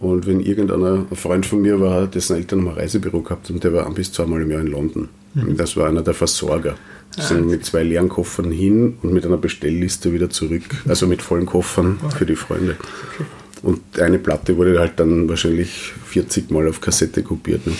Und 0.00 0.26
wenn 0.26 0.40
irgendeiner, 0.40 1.06
ein 1.10 1.16
Freund 1.16 1.46
von 1.46 1.62
mir 1.62 1.80
war, 1.80 2.06
dessen 2.06 2.36
Eltern 2.36 2.60
ein 2.60 2.68
Reisebüro 2.68 3.22
gehabt 3.22 3.48
und 3.50 3.62
der 3.64 3.72
war 3.72 3.86
ein 3.86 3.94
bis 3.94 4.12
zweimal 4.12 4.42
im 4.42 4.50
Jahr 4.50 4.60
in 4.60 4.66
London. 4.66 5.08
Mhm. 5.34 5.56
Das 5.56 5.76
war 5.76 5.88
einer 5.88 6.02
der 6.02 6.14
Versorger. 6.14 6.76
Wir 7.14 7.24
sind 7.24 7.48
mit 7.48 7.64
zwei 7.64 7.82
leeren 7.82 8.08
Koffern 8.08 8.50
hin 8.50 8.96
und 9.02 9.12
mit 9.12 9.26
einer 9.26 9.36
Bestellliste 9.36 10.12
wieder 10.12 10.30
zurück. 10.30 10.62
Also 10.88 11.06
mit 11.06 11.20
vollen 11.20 11.44
Koffern 11.44 11.98
für 12.16 12.24
die 12.24 12.36
Freunde. 12.36 12.76
Okay. 12.80 13.24
Und 13.62 14.00
eine 14.00 14.18
Platte 14.18 14.56
wurde 14.56 14.78
halt 14.80 14.98
dann 14.98 15.28
wahrscheinlich 15.28 15.92
40 16.06 16.50
Mal 16.50 16.68
auf 16.68 16.80
Kassette 16.80 17.22
kopiert. 17.22 17.66
Ne? 17.66 17.74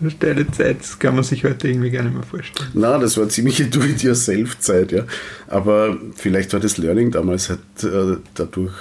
Eine 0.00 0.10
steile 0.10 0.50
Zeit, 0.50 0.80
das 0.80 0.98
kann 0.98 1.14
man 1.14 1.24
sich 1.24 1.44
heute 1.44 1.68
irgendwie 1.68 1.90
gar 1.90 2.02
nicht 2.02 2.14
mehr 2.14 2.24
vorstellen. 2.24 2.68
Na, 2.74 2.98
das 2.98 3.16
war 3.16 3.28
ziemliche 3.28 3.66
Do-it-yourself-Zeit, 3.70 4.92
ja. 4.92 5.04
Aber 5.46 5.96
vielleicht 6.16 6.52
war 6.52 6.60
das 6.60 6.76
Learning 6.76 7.10
damals 7.10 7.48
halt 7.48 7.60
äh, 7.84 8.18
dadurch 8.34 8.74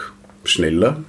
schneller. 0.44 1.04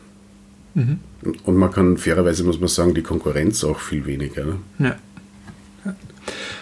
Mhm. 0.74 0.98
Und 1.44 1.56
man 1.56 1.72
kann 1.72 1.96
fairerweise, 1.96 2.44
muss 2.44 2.60
man 2.60 2.68
sagen, 2.68 2.94
die 2.94 3.02
Konkurrenz 3.02 3.64
auch 3.64 3.80
viel 3.80 4.04
weniger. 4.04 4.44
Ne? 4.44 4.58
Ja. 4.78 4.96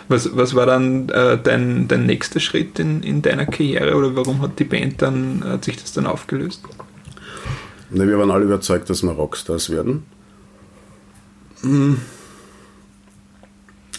Was, 0.08 0.36
was 0.36 0.54
war 0.54 0.66
dann 0.66 1.08
äh, 1.08 1.38
dein, 1.42 1.88
dein 1.88 2.06
nächster 2.06 2.40
Schritt 2.40 2.78
in, 2.78 3.02
in 3.02 3.22
deiner 3.22 3.46
Karriere 3.46 3.94
oder 3.94 4.14
warum 4.16 4.42
hat 4.42 4.58
die 4.58 4.64
Band 4.64 5.00
dann, 5.00 5.42
hat 5.44 5.64
sich 5.64 5.76
das 5.76 5.92
dann 5.92 6.06
aufgelöst? 6.06 6.62
Ne, 7.90 8.08
wir 8.08 8.18
waren 8.18 8.30
alle 8.30 8.44
überzeugt, 8.44 8.88
dass 8.90 9.02
wir 9.02 9.10
Rockstars 9.10 9.70
werden. 9.70 10.04
Und 11.62 11.98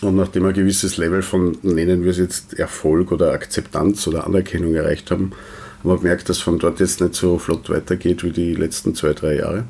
nachdem 0.01 0.43
wir 0.43 0.49
ein 0.49 0.55
gewisses 0.55 0.97
Level 0.97 1.21
von, 1.21 1.57
nennen 1.61 2.03
wir 2.03 2.11
es 2.11 2.17
jetzt 2.17 2.53
Erfolg 2.59 3.11
oder 3.11 3.31
Akzeptanz 3.31 4.05
oder 4.07 4.25
Anerkennung 4.25 4.75
erreicht 4.75 5.11
haben, 5.11 5.31
haben 5.79 5.89
wir 5.89 5.97
gemerkt, 5.97 6.27
dass 6.29 6.39
von 6.39 6.59
dort 6.59 6.79
jetzt 6.79 7.01
nicht 7.01 7.15
so 7.15 7.37
flott 7.37 7.69
weitergeht 7.69 8.23
wie 8.23 8.31
die 8.31 8.55
letzten 8.55 8.95
zwei, 8.95 9.13
drei 9.13 9.35
Jahre. 9.35 9.65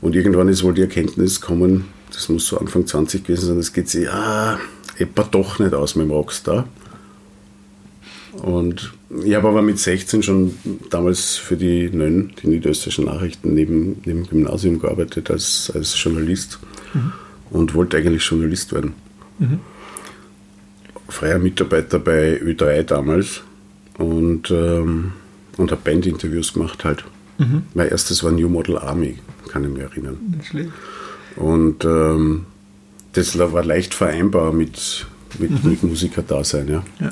Und 0.00 0.16
irgendwann 0.16 0.48
ist 0.48 0.62
wohl 0.62 0.74
die 0.74 0.82
Erkenntnis 0.82 1.40
gekommen, 1.40 1.88
das 2.12 2.28
muss 2.28 2.46
so 2.46 2.58
Anfang 2.58 2.86
20 2.86 3.24
gewesen 3.24 3.46
sein, 3.46 3.56
das 3.58 3.72
geht 3.72 3.88
sich, 3.88 4.04
ja, 4.04 4.58
etwa 5.00 5.22
doch 5.24 5.58
nicht 5.58 5.74
aus 5.74 5.96
mit 5.96 6.06
dem 6.06 6.12
Rockstar. 6.12 6.68
Und 8.32 8.92
ich 9.24 9.34
habe 9.34 9.48
aber 9.48 9.62
mit 9.62 9.78
16 9.78 10.22
schon 10.22 10.54
damals 10.88 11.36
für 11.36 11.56
die 11.56 11.90
NÖN, 11.90 12.32
die 12.42 12.48
Niederösterreichischen 12.48 13.06
Nachrichten, 13.06 13.54
neben, 13.54 14.00
neben 14.04 14.26
Gymnasium 14.26 14.78
gearbeitet 14.78 15.30
als, 15.30 15.72
als 15.74 16.00
Journalist 16.02 16.60
mhm. 16.94 17.12
und 17.50 17.74
wollte 17.74 17.96
eigentlich 17.96 18.24
Journalist 18.24 18.72
werden. 18.72 18.94
Mhm. 19.38 19.60
Freier 21.08 21.38
Mitarbeiter 21.38 21.98
bei 21.98 22.40
Ö3 22.40 22.84
damals 22.84 23.42
und, 23.98 24.50
ähm, 24.50 25.12
und 25.56 25.72
habe 25.72 25.80
Bandinterviews 25.82 26.52
gemacht 26.52 26.84
halt. 26.84 27.04
Mhm. 27.38 27.64
Mein 27.74 27.88
erstes 27.88 28.22
war 28.22 28.30
New 28.30 28.48
Model 28.48 28.78
Army, 28.78 29.18
kann 29.48 29.64
ich 29.64 29.70
mich 29.70 29.82
erinnern. 29.82 30.40
Und 31.36 31.84
ähm, 31.84 32.46
das 33.12 33.38
war 33.38 33.64
leicht 33.64 33.94
vereinbar 33.94 34.52
mit, 34.52 35.06
mit, 35.38 35.50
mhm. 35.50 35.70
mit 35.70 35.82
Musiker-Dasein. 35.82 36.68
Ja. 36.68 36.84
ja. 37.00 37.10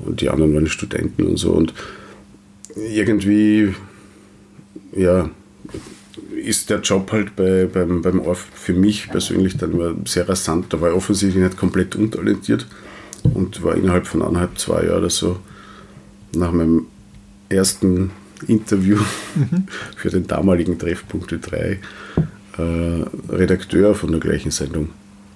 Und 0.00 0.20
die 0.20 0.28
anderen 0.28 0.54
waren 0.54 0.66
Studenten 0.66 1.24
und 1.24 1.36
so. 1.36 1.52
Und 1.52 1.72
irgendwie, 2.76 3.74
ja, 4.94 5.30
ist 6.36 6.70
der 6.70 6.80
Job 6.80 7.10
halt 7.12 7.36
bei, 7.36 7.66
beim, 7.66 8.02
beim 8.02 8.20
ORF 8.20 8.46
für 8.54 8.74
mich 8.74 9.08
persönlich 9.10 9.56
dann 9.56 9.72
immer 9.72 9.94
sehr 10.04 10.28
rasant. 10.28 10.72
Da 10.72 10.80
war 10.80 10.90
ich 10.90 10.96
offensichtlich 10.96 11.42
nicht 11.42 11.56
komplett 11.56 11.96
untalentiert 11.96 12.66
und 13.22 13.62
war 13.62 13.74
innerhalb 13.74 14.06
von 14.06 14.22
anderthalb, 14.22 14.58
zwei 14.58 14.84
Jahren 14.84 14.98
oder 14.98 15.10
so 15.10 15.38
nach 16.34 16.52
meinem 16.52 16.86
ersten 17.48 18.10
Interview 18.46 18.98
mhm. 19.34 19.66
für 19.96 20.10
den 20.10 20.26
damaligen 20.26 20.78
Treffpunkt 20.78 21.34
3 21.40 21.78
äh, 22.58 23.32
Redakteur 23.32 23.94
von 23.94 24.10
der 24.10 24.20
gleichen 24.20 24.50
Sendung. 24.50 24.90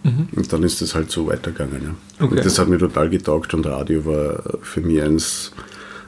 Mhm. 0.05 0.29
Und 0.35 0.53
dann 0.53 0.63
ist 0.63 0.81
das 0.81 0.95
halt 0.95 1.11
so 1.11 1.27
weitergegangen. 1.27 1.83
Ja. 1.83 2.25
Okay. 2.25 2.37
Und 2.37 2.45
das 2.45 2.59
hat 2.59 2.69
mir 2.69 2.79
total 2.79 3.11
getaugt 3.11 3.55
und 3.55 3.67
Radio 3.67 4.05
war 4.05 4.43
für 4.63 4.81
mich 4.81 5.03
eins, 5.03 5.53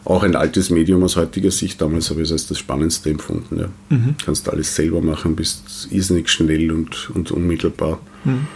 auch 0.05 0.23
ein 0.23 0.37
altes 0.37 0.71
Medium 0.71 1.03
aus 1.03 1.17
heutiger 1.17 1.51
Sicht. 1.51 1.81
Damals 1.81 2.11
habe 2.11 2.23
ich 2.23 2.29
es 2.29 2.33
als 2.33 2.47
das 2.47 2.59
Spannendste 2.59 3.11
empfunden. 3.11 3.59
Ja. 3.59 3.69
Mhm. 3.91 4.15
Kannst 4.25 4.49
alles 4.49 4.75
selber 4.75 5.01
machen, 5.01 5.37
bist 5.37 5.89
irrsinnig 5.91 6.29
schnell 6.29 6.71
und, 6.71 7.11
und 7.11 7.31
unmittelbar. 7.33 8.01
Mhm. 8.25 8.47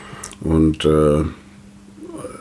Und 0.41 0.85
äh, 0.85 1.25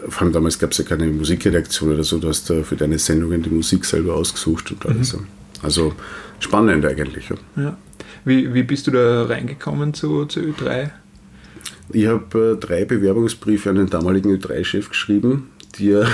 vor 0.10 0.22
allem 0.22 0.34
damals 0.34 0.60
gab 0.60 0.72
es 0.72 0.78
ja 0.78 0.84
keine 0.84 1.08
Musikredaktion 1.08 1.94
oder 1.94 2.04
so, 2.04 2.20
du 2.20 2.28
hast 2.28 2.50
da 2.50 2.64
für 2.64 2.76
deine 2.76 3.00
Sendungen 3.00 3.42
die 3.42 3.50
Musik 3.50 3.86
selber 3.86 4.16
ausgesucht 4.16 4.72
und 4.72 4.86
alles. 4.86 5.14
Mhm. 5.14 5.28
Also 5.62 5.94
spannend 6.40 6.86
eigentlich. 6.86 7.30
Ja. 7.30 7.36
ja. 7.64 7.78
Wie, 8.26 8.54
wie 8.54 8.64
bist 8.64 8.88
du 8.88 8.92
da 8.92 9.26
reingekommen 9.26 9.94
zu, 9.94 10.26
zu 10.26 10.40
Ö3? 10.40 10.92
Ich 11.92 12.08
habe 12.08 12.54
äh, 12.54 12.60
drei 12.60 12.86
Bewerbungsbriefe 12.86 13.70
an 13.70 13.76
den 13.76 13.90
damaligen 13.90 14.32
Ö3-Chef 14.32 14.90
geschrieben, 14.90 15.50
die 15.78 15.92
er 15.92 16.08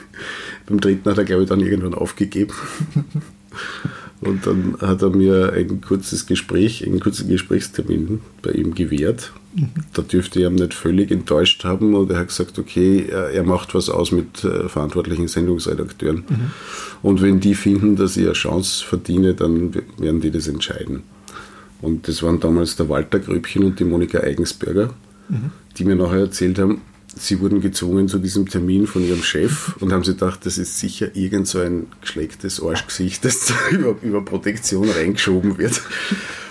beim 0.66 0.80
dritten 0.80 1.08
hat 1.10 1.18
er, 1.18 1.24
glaube 1.24 1.42
ich, 1.42 1.48
dann 1.48 1.60
irgendwann 1.60 1.94
aufgegeben. 1.94 2.54
Und 4.22 4.46
dann 4.46 4.76
hat 4.80 5.02
er 5.02 5.10
mir 5.10 5.52
ein 5.52 5.80
kurzes 5.80 6.26
Gespräch, 6.26 6.86
einen 6.86 7.00
kurzen 7.00 7.28
Gesprächstermin 7.28 8.20
bei 8.40 8.52
ihm 8.52 8.72
gewährt. 8.72 9.32
Mhm. 9.54 9.70
Da 9.92 10.02
dürfte 10.02 10.38
ich 10.38 10.46
ihn 10.46 10.54
nicht 10.54 10.74
völlig 10.74 11.10
enttäuscht 11.10 11.64
haben 11.64 11.96
und 11.96 12.08
er 12.10 12.20
hat 12.20 12.28
gesagt, 12.28 12.56
okay, 12.56 13.04
er, 13.08 13.42
macht 13.42 13.74
was 13.74 13.90
aus 13.90 14.12
mit 14.12 14.44
äh, 14.44 14.68
verantwortlichen 14.68 15.26
Sendungsredakteuren. 15.26 16.24
Mhm. 16.28 16.50
Und 17.02 17.20
wenn 17.20 17.40
die 17.40 17.56
finden, 17.56 17.96
dass 17.96 18.16
ich 18.16 18.24
eine 18.24 18.34
Chance 18.34 18.84
verdiene, 18.84 19.34
dann 19.34 19.74
werden 19.98 20.20
die 20.20 20.30
das 20.30 20.46
entscheiden. 20.46 21.02
Und 21.82 22.08
das 22.08 22.22
waren 22.22 22.40
damals 22.40 22.76
der 22.76 22.88
Walter 22.88 23.18
Gröbchen 23.18 23.64
und 23.64 23.78
die 23.78 23.84
Monika 23.84 24.20
Eigensberger, 24.20 24.94
mhm. 25.28 25.50
die 25.76 25.84
mir 25.84 25.96
nachher 25.96 26.20
erzählt 26.20 26.58
haben, 26.58 26.80
sie 27.16 27.40
wurden 27.40 27.60
gezwungen 27.60 28.08
zu 28.08 28.18
diesem 28.18 28.48
Termin 28.48 28.86
von 28.86 29.04
ihrem 29.04 29.22
Chef 29.22 29.76
und 29.80 29.92
haben 29.92 30.04
sie 30.04 30.12
gedacht, 30.12 30.46
das 30.46 30.58
ist 30.58 30.78
sicher 30.78 31.14
irgend 31.14 31.46
so 31.48 31.60
ein 31.60 31.88
geschlecktes 32.00 32.62
Arschgesicht, 32.62 33.24
das 33.24 33.52
über, 33.70 33.96
über 34.00 34.24
Protektion 34.24 34.88
reingeschoben 34.88 35.58
wird. 35.58 35.82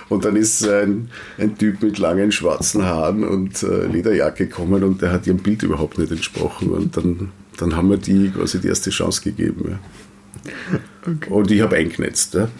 Und 0.08 0.26
dann 0.26 0.36
ist 0.36 0.66
ein, 0.68 1.08
ein 1.38 1.56
Typ 1.56 1.82
mit 1.82 1.98
langen 1.98 2.32
schwarzen 2.32 2.84
Haaren 2.84 3.24
und 3.24 3.62
äh, 3.62 3.86
Lederjacke 3.86 4.46
gekommen 4.46 4.84
und 4.84 5.00
der 5.00 5.10
hat 5.10 5.26
ihrem 5.26 5.38
Bild 5.38 5.62
überhaupt 5.62 5.96
nicht 5.96 6.12
entsprochen. 6.12 6.68
Und 6.70 6.96
dann, 6.98 7.30
dann 7.56 7.74
haben 7.74 7.88
wir 7.88 7.96
die 7.96 8.28
quasi 8.28 8.60
die 8.60 8.68
erste 8.68 8.90
Chance 8.90 9.22
gegeben. 9.22 9.70
Ja. 9.70 10.80
Okay. 11.10 11.30
Und 11.30 11.50
ich 11.50 11.62
habe 11.62 11.76
eingenetzt. 11.76 12.34
Ja. 12.34 12.50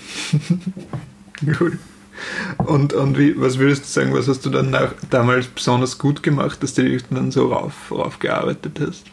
Gut. 1.59 1.75
Und, 2.59 2.93
und 2.93 3.19
wie, 3.19 3.39
was 3.41 3.59
würdest 3.59 3.85
du 3.85 3.89
sagen, 3.89 4.15
was 4.15 4.29
hast 4.29 4.45
du 4.47 4.51
dann 4.51 4.71
nach, 4.71 4.93
damals 5.11 5.47
besonders 5.47 5.99
gut 5.99 6.23
gemacht, 6.23 6.63
dass 6.63 6.75
du 6.75 6.83
dich 6.83 7.03
dann 7.11 7.31
so 7.31 7.53
rauf, 7.53 7.91
raufgearbeitet 7.91 8.81
hast? 8.81 9.05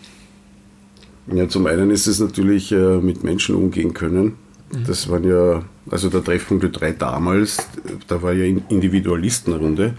Ja, 1.34 1.48
zum 1.48 1.68
einen 1.68 1.92
ist 1.92 2.08
es 2.08 2.20
natürlich 2.20 2.72
äh, 2.72 2.98
mit 2.98 3.24
Menschen 3.24 3.56
umgehen 3.56 3.94
können. 3.94 4.36
Mhm. 4.72 4.84
Das 4.88 5.10
waren 5.10 5.24
ja, 5.24 5.64
also 5.90 6.10
der 6.10 6.24
Treffpunkt 6.24 6.80
3 6.80 6.92
damals, 6.94 7.68
da 8.08 8.22
war 8.22 8.34
ja 8.34 8.46
Individualistenrunde. 8.70 9.94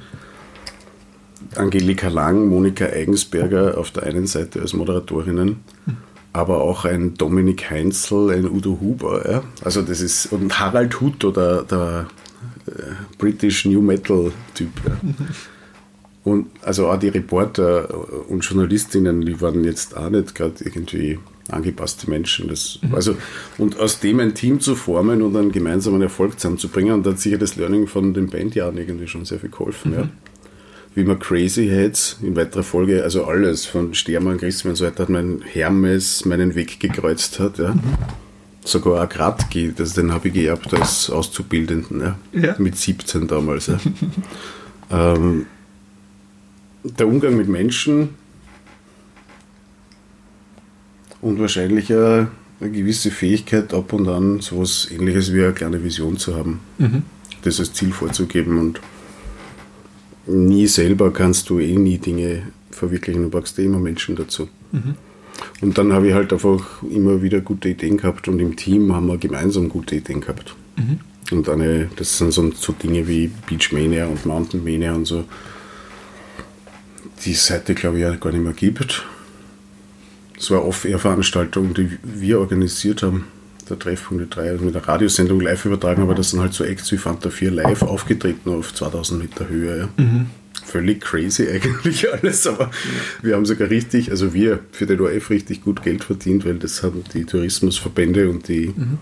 Angelika 1.56 2.08
Lang, 2.08 2.48
Monika 2.48 2.86
Eigensberger 2.86 3.76
auf 3.76 3.90
der 3.90 4.04
einen 4.04 4.26
Seite 4.26 4.60
als 4.60 4.72
Moderatorinnen, 4.72 5.48
mhm. 5.86 5.96
aber 6.32 6.60
auch 6.60 6.84
ein 6.84 7.14
Dominik 7.14 7.70
Heinzel, 7.70 8.30
ein 8.30 8.48
Udo 8.48 8.78
Huber. 8.80 9.28
Ja? 9.30 9.42
Also 9.64 9.82
das 9.82 10.00
ist, 10.00 10.26
und 10.32 10.58
Harald 10.58 11.00
Hutto, 11.00 11.30
der, 11.30 11.62
der 11.62 12.06
British 13.18 13.64
New 13.64 13.80
Metal 13.80 14.32
Typ. 14.54 14.70
Ja? 14.86 15.00
Und 16.22 16.48
also 16.62 16.88
auch 16.88 16.98
die 16.98 17.08
Reporter 17.08 18.28
und 18.28 18.44
Journalistinnen, 18.44 19.22
die 19.22 19.40
waren 19.40 19.64
jetzt 19.64 19.96
auch 19.96 20.10
nicht 20.10 20.34
gerade 20.34 20.54
irgendwie 20.62 21.18
angepasste 21.48 22.10
Menschen. 22.10 22.48
Das, 22.48 22.78
mhm. 22.82 22.94
also, 22.94 23.16
und 23.58 23.78
aus 23.78 24.00
dem 24.00 24.20
ein 24.20 24.34
Team 24.34 24.60
zu 24.60 24.74
formen 24.74 25.22
und 25.22 25.36
einen 25.36 25.50
gemeinsamen 25.50 26.02
Erfolg 26.02 26.38
zusammenzubringen, 26.38 26.92
und 26.92 27.06
da 27.06 27.10
hat 27.10 27.20
sicher 27.20 27.38
das 27.38 27.56
Learning 27.56 27.86
von 27.86 28.14
den 28.14 28.28
Bandjahren 28.28 28.76
irgendwie 28.76 29.08
schon 29.08 29.24
sehr 29.24 29.40
viel 29.40 29.50
geholfen. 29.50 29.92
Mhm. 29.92 29.98
Ja. 29.98 30.08
Wie 30.94 31.04
man 31.04 31.18
Crazy 31.18 31.68
Heads 31.68 32.18
in 32.20 32.36
weiterer 32.36 32.64
Folge, 32.64 33.02
also 33.02 33.24
alles 33.24 33.64
von 33.64 33.94
Stermann, 33.94 34.38
Christmann 34.38 34.72
und 34.72 34.76
so 34.76 34.84
weiter, 34.84 35.04
hat 35.04 35.08
mein 35.08 35.40
Hermes 35.40 36.24
meinen 36.24 36.54
Weg 36.54 36.80
gekreuzt 36.80 37.38
hat. 37.38 37.58
Ja. 37.58 37.74
Mhm. 37.74 37.82
Sogar 38.70 39.02
auch 39.04 39.08
Gradki, 39.08 39.72
das, 39.76 39.94
den 39.94 40.12
habe 40.12 40.28
ich 40.28 40.34
geerbt 40.34 40.72
als 40.72 41.10
Auszubildenden, 41.10 42.00
ja. 42.00 42.18
ja. 42.32 42.54
mit 42.58 42.76
17 42.76 43.26
damals. 43.26 43.66
Ja. 43.66 43.80
ähm, 45.18 45.46
der 46.84 47.08
Umgang 47.08 47.36
mit 47.36 47.48
Menschen 47.48 48.10
und 51.20 51.40
wahrscheinlich 51.40 51.92
eine, 51.92 52.28
eine 52.60 52.70
gewisse 52.70 53.10
Fähigkeit, 53.10 53.74
ab 53.74 53.92
und 53.92 54.08
an 54.08 54.40
so 54.40 54.56
etwas 54.56 54.88
ähnliches 54.90 55.32
wie 55.34 55.42
eine 55.42 55.52
kleine 55.52 55.82
Vision 55.82 56.16
zu 56.16 56.36
haben. 56.36 56.60
Mhm. 56.78 57.02
Das 57.42 57.58
als 57.58 57.72
Ziel 57.72 57.92
vorzugeben 57.92 58.58
und 58.58 58.80
nie 60.26 60.66
selber 60.66 61.12
kannst 61.12 61.50
du 61.50 61.58
eh 61.58 61.76
nie 61.76 61.98
Dinge 61.98 62.44
verwirklichen, 62.70 63.24
du 63.24 63.30
brauchst 63.30 63.58
eh 63.58 63.64
immer 63.64 63.80
Menschen 63.80 64.14
dazu. 64.14 64.48
Mhm. 64.72 64.94
Und 65.60 65.76
dann 65.78 65.92
habe 65.92 66.08
ich 66.08 66.14
halt 66.14 66.32
einfach 66.32 66.82
immer 66.82 67.22
wieder 67.22 67.40
gute 67.40 67.68
Ideen 67.68 67.96
gehabt 67.96 68.28
und 68.28 68.38
im 68.38 68.56
Team 68.56 68.94
haben 68.94 69.06
wir 69.06 69.18
gemeinsam 69.18 69.68
gute 69.68 69.96
Ideen 69.96 70.20
gehabt. 70.20 70.54
Mhm. 70.76 71.00
Und 71.30 71.48
eine, 71.48 71.90
das 71.96 72.18
sind 72.18 72.32
so, 72.32 72.72
Dinge 72.72 73.06
wie 73.06 73.30
Beachmania 73.48 74.06
und 74.06 74.26
Mountainmania 74.26 74.94
und 74.94 75.04
so, 75.04 75.24
die 77.24 77.32
es 77.32 77.50
heute, 77.50 77.74
glaube 77.74 77.98
ich, 77.98 78.02
ja 78.02 78.16
gar 78.16 78.32
nicht 78.32 78.42
mehr 78.42 78.52
gibt. 78.52 79.04
Das 80.36 80.50
war 80.50 80.64
Off-Air-Veranstaltung, 80.64 81.74
die 81.74 81.98
wir 82.02 82.40
organisiert 82.40 83.02
haben. 83.02 83.26
Der 83.70 83.78
Treffpunkt 83.78 84.34
3, 84.34 84.50
also 84.50 84.64
mit 84.64 84.74
der 84.74 84.86
Radiosendung 84.86 85.40
live 85.40 85.64
übertragen, 85.64 86.02
aber 86.02 86.14
das 86.14 86.30
sind 86.30 86.40
halt 86.40 86.52
so 86.52 86.64
Acts 86.64 86.90
wie 86.92 86.96
Fanta 86.96 87.30
4 87.30 87.50
live 87.52 87.82
aufgetreten 87.82 88.50
auf 88.50 88.74
2000 88.74 89.22
Meter 89.22 89.48
Höhe. 89.48 89.78
Ja. 89.78 90.04
Mhm. 90.04 90.26
Völlig 90.64 91.00
crazy 91.00 91.48
eigentlich 91.48 92.12
alles, 92.12 92.46
aber 92.46 92.64
ja. 92.64 92.70
wir 93.22 93.36
haben 93.36 93.46
sogar 93.46 93.70
richtig, 93.70 94.10
also 94.10 94.34
wir 94.34 94.60
für 94.72 94.86
den 94.86 95.00
ORF 95.00 95.30
richtig 95.30 95.62
gut 95.62 95.82
Geld 95.82 96.04
verdient, 96.04 96.44
weil 96.44 96.58
das 96.58 96.82
haben 96.82 97.04
die 97.14 97.24
Tourismusverbände 97.24 98.28
und 98.28 98.48
die 98.48 98.72
mhm. 98.76 98.98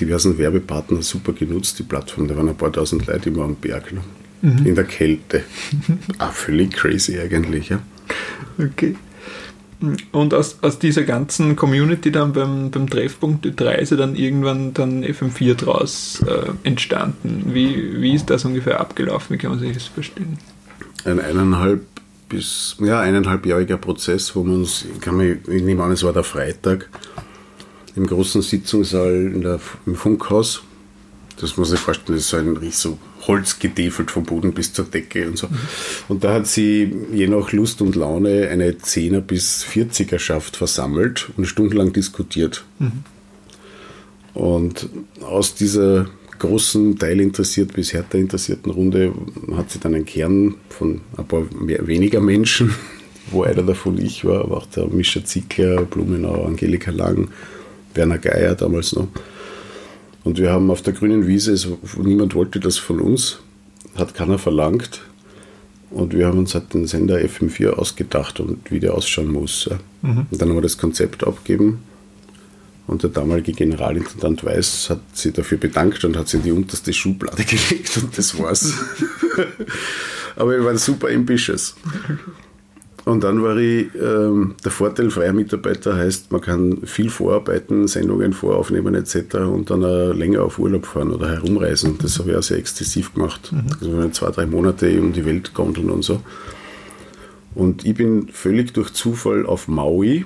diversen 0.00 0.38
Werbepartner 0.38 1.02
super 1.02 1.32
genutzt, 1.32 1.78
die 1.78 1.84
Plattform. 1.84 2.28
Da 2.28 2.36
waren 2.36 2.48
ein 2.48 2.56
paar 2.56 2.72
tausend 2.72 3.06
Leute 3.06 3.28
immer 3.28 3.44
am 3.44 3.56
Berg. 3.56 3.92
Ne? 3.92 4.00
mhm. 4.42 4.66
in 4.66 4.74
der 4.74 4.84
Kälte. 4.84 5.44
ah, 6.18 6.30
völlig 6.30 6.72
crazy 6.72 7.18
eigentlich, 7.18 7.70
ja. 7.70 7.80
Okay. 8.58 8.96
Und 10.12 10.34
aus, 10.34 10.58
aus 10.62 10.78
dieser 10.78 11.02
ganzen 11.02 11.56
Community 11.56 12.12
dann 12.12 12.32
beim, 12.32 12.70
beim 12.70 12.88
Treffpunkt 12.88 13.44
Ö3 13.46 13.74
ist 13.76 13.92
dann 13.92 14.14
irgendwann 14.14 14.74
dann 14.74 15.04
FM4 15.04 15.54
draus 15.54 16.22
äh, 16.26 16.50
entstanden. 16.62 17.50
Wie, 17.52 18.00
wie 18.00 18.14
ist 18.14 18.30
das 18.30 18.44
ungefähr 18.44 18.80
abgelaufen? 18.80 19.34
Wie 19.34 19.38
kann 19.38 19.50
man 19.50 19.60
sich 19.60 19.72
das 19.72 19.84
verstehen? 19.84 20.38
Ein 21.04 21.20
eineinhalb 21.20 21.82
bis, 22.28 22.76
ja, 22.80 23.00
eineinhalbjähriger 23.00 23.76
Prozess, 23.76 24.34
wo 24.34 24.42
man 24.42 24.56
uns, 24.56 24.86
ich 24.92 25.00
kann 25.00 25.16
mich, 25.16 25.36
ich 25.48 25.62
nehme 25.62 25.82
an, 25.82 25.92
es 25.92 26.02
war 26.02 26.12
der 26.12 26.24
Freitag, 26.24 26.88
im 27.94 28.06
großen 28.06 28.40
Sitzungssaal 28.40 29.30
der, 29.30 29.60
im 29.84 29.96
Funkhaus. 29.96 30.62
Das 31.40 31.56
muss 31.56 31.72
ich 31.72 31.80
vorstellen, 31.80 32.16
das 32.16 32.24
ist 32.24 32.30
so 32.30 32.36
ein 32.38 32.56
riesiger 32.56 32.96
Holz 33.26 33.58
getäfelt 33.58 34.10
vom 34.10 34.24
Boden 34.24 34.52
bis 34.52 34.72
zur 34.72 34.84
Decke 34.86 35.28
und 35.28 35.38
so. 35.38 35.48
Mhm. 35.48 35.58
Und 36.08 36.24
da 36.24 36.34
hat 36.34 36.46
sie 36.46 36.92
je 37.12 37.28
nach 37.28 37.52
Lust 37.52 37.80
und 37.82 37.94
Laune 37.94 38.48
eine 38.48 38.72
10er 38.72 39.20
bis 39.20 39.64
40er-Schaft 39.64 40.56
versammelt 40.56 41.30
und 41.36 41.46
stundenlang 41.46 41.92
diskutiert. 41.92 42.64
Mhm. 42.78 43.04
Und 44.34 44.88
aus 45.20 45.54
dieser 45.54 46.06
großen 46.38 46.98
Teil 46.98 47.20
interessiert 47.20 47.72
bis 47.72 47.92
härter 47.92 48.18
interessierten 48.18 48.72
Runde 48.72 49.12
hat 49.56 49.70
sie 49.70 49.78
dann 49.78 49.94
einen 49.94 50.06
Kern 50.06 50.56
von 50.70 51.00
ein 51.16 51.26
paar 51.26 51.44
mehr, 51.54 51.86
weniger 51.86 52.20
Menschen, 52.20 52.74
wo 53.30 53.44
einer 53.44 53.62
davon 53.62 53.98
ich 53.98 54.24
war, 54.24 54.40
aber 54.40 54.56
auch 54.56 54.66
der 54.66 54.86
Mischa 54.88 55.24
Zickler, 55.24 55.82
Blumenau, 55.82 56.44
Angelika 56.44 56.90
Lang, 56.90 57.28
Werner 57.94 58.18
Geier 58.18 58.56
damals 58.56 58.92
noch. 58.94 59.08
Und 60.24 60.38
wir 60.38 60.52
haben 60.52 60.70
auf 60.70 60.82
der 60.82 60.92
grünen 60.92 61.26
Wiese, 61.26 61.52
also 61.52 61.78
niemand 61.98 62.34
wollte 62.34 62.60
das 62.60 62.78
von 62.78 63.00
uns, 63.00 63.40
hat 63.96 64.14
keiner 64.14 64.38
verlangt. 64.38 65.02
Und 65.90 66.14
wir 66.14 66.26
haben 66.26 66.38
uns 66.38 66.54
halt 66.54 66.72
den 66.72 66.86
Sender 66.86 67.18
FM4 67.18 67.70
ausgedacht 67.70 68.40
und 68.40 68.70
wie 68.70 68.80
der 68.80 68.94
ausschauen 68.94 69.30
muss. 69.30 69.68
Mhm. 70.00 70.26
Und 70.30 70.40
dann 70.40 70.48
haben 70.48 70.56
wir 70.56 70.62
das 70.62 70.78
Konzept 70.78 71.26
abgegeben. 71.26 71.80
Und 72.86 73.02
der 73.02 73.10
damalige 73.10 73.52
Generalintendant 73.52 74.44
Weiß 74.44 74.90
hat 74.90 75.00
sich 75.16 75.32
dafür 75.32 75.58
bedankt 75.58 76.04
und 76.04 76.16
hat 76.16 76.28
sie 76.28 76.38
in 76.38 76.42
die 76.42 76.52
unterste 76.52 76.92
Schublade 76.92 77.44
gelegt 77.44 77.96
und 77.98 78.16
das 78.16 78.38
war's. 78.38 78.74
Aber 80.36 80.52
wir 80.52 80.64
waren 80.64 80.78
super 80.78 81.08
ambitious. 81.08 81.74
Und 83.04 83.24
dann 83.24 83.42
war 83.42 83.56
ich, 83.56 83.88
ähm, 84.00 84.54
der 84.64 84.70
Vorteil 84.70 85.10
freier 85.10 85.32
Mitarbeiter 85.32 85.96
heißt, 85.96 86.30
man 86.30 86.40
kann 86.40 86.82
viel 86.84 87.10
vorarbeiten, 87.10 87.88
Sendungen 87.88 88.32
voraufnehmen 88.32 88.94
etc. 88.94 89.34
und 89.38 89.70
dann 89.70 89.82
äh, 89.82 90.12
länger 90.12 90.42
auf 90.42 90.58
Urlaub 90.58 90.86
fahren 90.86 91.10
oder 91.10 91.28
herumreisen. 91.28 91.98
Das 92.00 92.18
habe 92.20 92.30
ich 92.30 92.36
auch 92.36 92.42
sehr 92.42 92.58
exzessiv 92.58 93.12
gemacht. 93.14 93.52
Mhm. 93.52 93.66
Also 93.80 94.08
zwei, 94.10 94.30
drei 94.30 94.46
Monate 94.46 95.00
um 95.00 95.12
die 95.12 95.24
Welt 95.24 95.52
gondeln 95.52 95.90
und 95.90 96.02
so. 96.02 96.20
Und 97.54 97.84
ich 97.84 97.94
bin 97.94 98.28
völlig 98.28 98.72
durch 98.72 98.92
Zufall 98.92 99.46
auf 99.46 99.68
Maui 99.68 100.24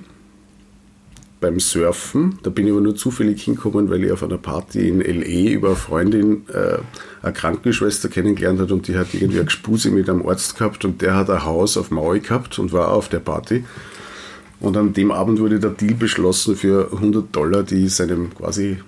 beim 1.40 1.61
Surfen. 1.61 2.38
Da 2.42 2.51
bin 2.51 2.66
ich 2.66 2.72
aber 2.72 2.81
nur 2.81 2.96
zufällig 2.96 3.42
hingekommen, 3.42 3.90
weil 3.90 4.05
ich 4.05 4.12
auf 4.12 4.22
einer 4.22 4.38
Party 4.38 4.88
in 4.88 5.01
L.E. 5.01 5.53
über 5.53 5.68
eine 5.68 5.77
Freundin 5.77 6.44
äh, 6.53 6.79
eine 7.22 7.33
Krankenschwester 7.33 8.09
kennengelernt 8.09 8.61
hat 8.61 8.72
und 8.72 8.88
die 8.88 8.96
hat 8.96 9.14
irgendwie 9.14 9.38
eine 9.38 9.44
Gespuse 9.44 9.90
mit 9.90 10.09
einem 10.09 10.27
Arzt 10.27 10.57
gehabt 10.57 10.85
und 10.85 11.03
der 11.03 11.14
hat 11.14 11.31
ein 11.31 11.44
Haus 11.44 11.77
auf 11.77 11.90
Maui 11.90 12.20
gehabt 12.20 12.59
und 12.59 12.72
war 12.72 12.92
auf 12.92 13.09
der 13.09 13.20
Party. 13.20 13.64
Und 14.61 14.77
an 14.77 14.94
dem 14.94 15.11
Abend 15.11 15.38
wurde 15.38 15.61
der 15.61 15.70
Deal 15.70 15.94
beschlossen 15.94 16.57
für 16.57 16.90
100 16.92 17.35
Dollar, 17.35 17.62
die 17.62 17.87
ich 17.87 17.94
seinem 17.94 18.35
quasi 18.35 18.79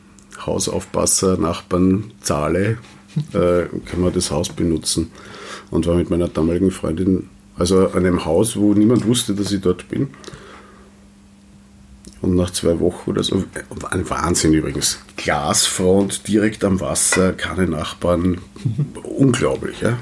Hausaufpasser, 0.45 1.37
Nachbarn 1.37 2.13
zahle, 2.21 2.79
äh, 3.33 3.67
kann 3.85 4.01
man 4.01 4.13
das 4.13 4.31
Haus 4.31 4.49
benutzen. 4.49 5.11
Und 5.71 5.87
war 5.87 5.97
mit 5.97 6.09
meiner 6.09 6.29
damaligen 6.29 6.71
Freundin, 6.71 7.29
also 7.57 7.89
an 7.89 8.07
einem 8.07 8.25
Haus, 8.25 8.57
wo 8.57 8.73
niemand 8.73 9.07
wusste, 9.07 9.35
dass 9.35 9.53
ich 9.53 9.61
dort 9.61 9.89
bin. 9.89 10.09
Und 12.21 12.35
nach 12.35 12.51
zwei 12.51 12.81
Wochen 12.81 13.11
oder 13.11 13.23
so, 13.23 13.45
ein 13.91 14.11
Wahnsinn 14.11 14.53
übrigens. 14.53 14.99
Glasfront, 15.17 16.27
direkt 16.27 16.65
am 16.65 16.81
Wasser, 16.81 17.33
keine 17.33 17.69
Nachbarn. 17.69 18.39
Unglaublich, 19.05 19.81
ja. 19.81 19.99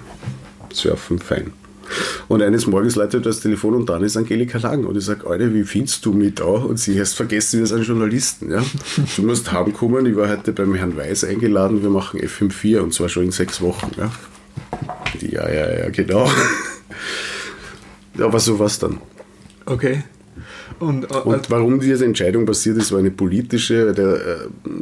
Surfen, 0.73 1.19
fein. 1.19 1.53
Und 2.29 2.43
eines 2.43 2.67
Morgens 2.67 2.97
leitet 2.97 3.27
das 3.27 3.41
Telefon 3.41 3.75
und 3.75 3.89
dann 3.89 4.03
ist 4.03 4.17
Angelika 4.17 4.59
Lang. 4.59 4.85
Und 4.85 4.97
ich 4.97 5.05
sage, 5.05 5.29
Alter, 5.29 5.55
wie 5.55 5.65
findest 5.65 6.05
du 6.05 6.13
mich 6.13 6.35
da? 6.35 6.45
Und 6.45 6.79
sie 6.79 7.01
hast 7.01 7.15
vergessen, 7.15 7.61
wir 7.61 7.67
sind 7.67 7.87
Journalisten. 7.87 8.51
Ja? 8.51 8.65
Du 9.17 9.23
musst 9.23 9.53
heimkommen. 9.53 10.07
Ich 10.07 10.17
war 10.17 10.29
heute 10.29 10.53
beim 10.53 10.75
Herrn 10.75 10.97
Weiß 10.97 11.25
eingeladen. 11.25 11.83
Wir 11.83 11.91
machen 11.91 12.21
FM4 12.21 12.81
und 12.81 12.95
zwar 12.95 13.09
schon 13.09 13.25
in 13.25 13.31
sechs 13.31 13.61
Wochen. 13.61 13.91
Ja, 13.97 14.11
ja, 15.21 15.49
ja, 15.49 15.79
ja 15.79 15.91
genau. 15.91 16.29
Aber 18.19 18.41
so 18.41 18.59
war 18.59 18.67
es 18.67 18.79
dann. 18.79 18.99
Okay. 19.67 20.03
Und, 20.79 21.11
äh, 21.11 21.15
und, 21.15 21.51
warum 21.51 21.81
diese 21.81 22.05
Entscheidung 22.05 22.47
passiert 22.47 22.77
ist, 22.77 22.93
war 22.93 22.99
eine 22.99 23.11
politische. 23.11 23.93
Der, 23.93 24.15
äh, 24.15 24.73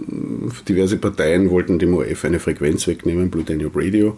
diverse 0.69 0.97
Parteien 0.97 1.51
wollten 1.51 1.79
dem 1.79 1.95
ORF 1.95 2.25
eine 2.25 2.41
Frequenz 2.41 2.87
wegnehmen, 2.87 3.31
Blue 3.31 3.45
Danube 3.45 3.81
Radio. 3.81 4.17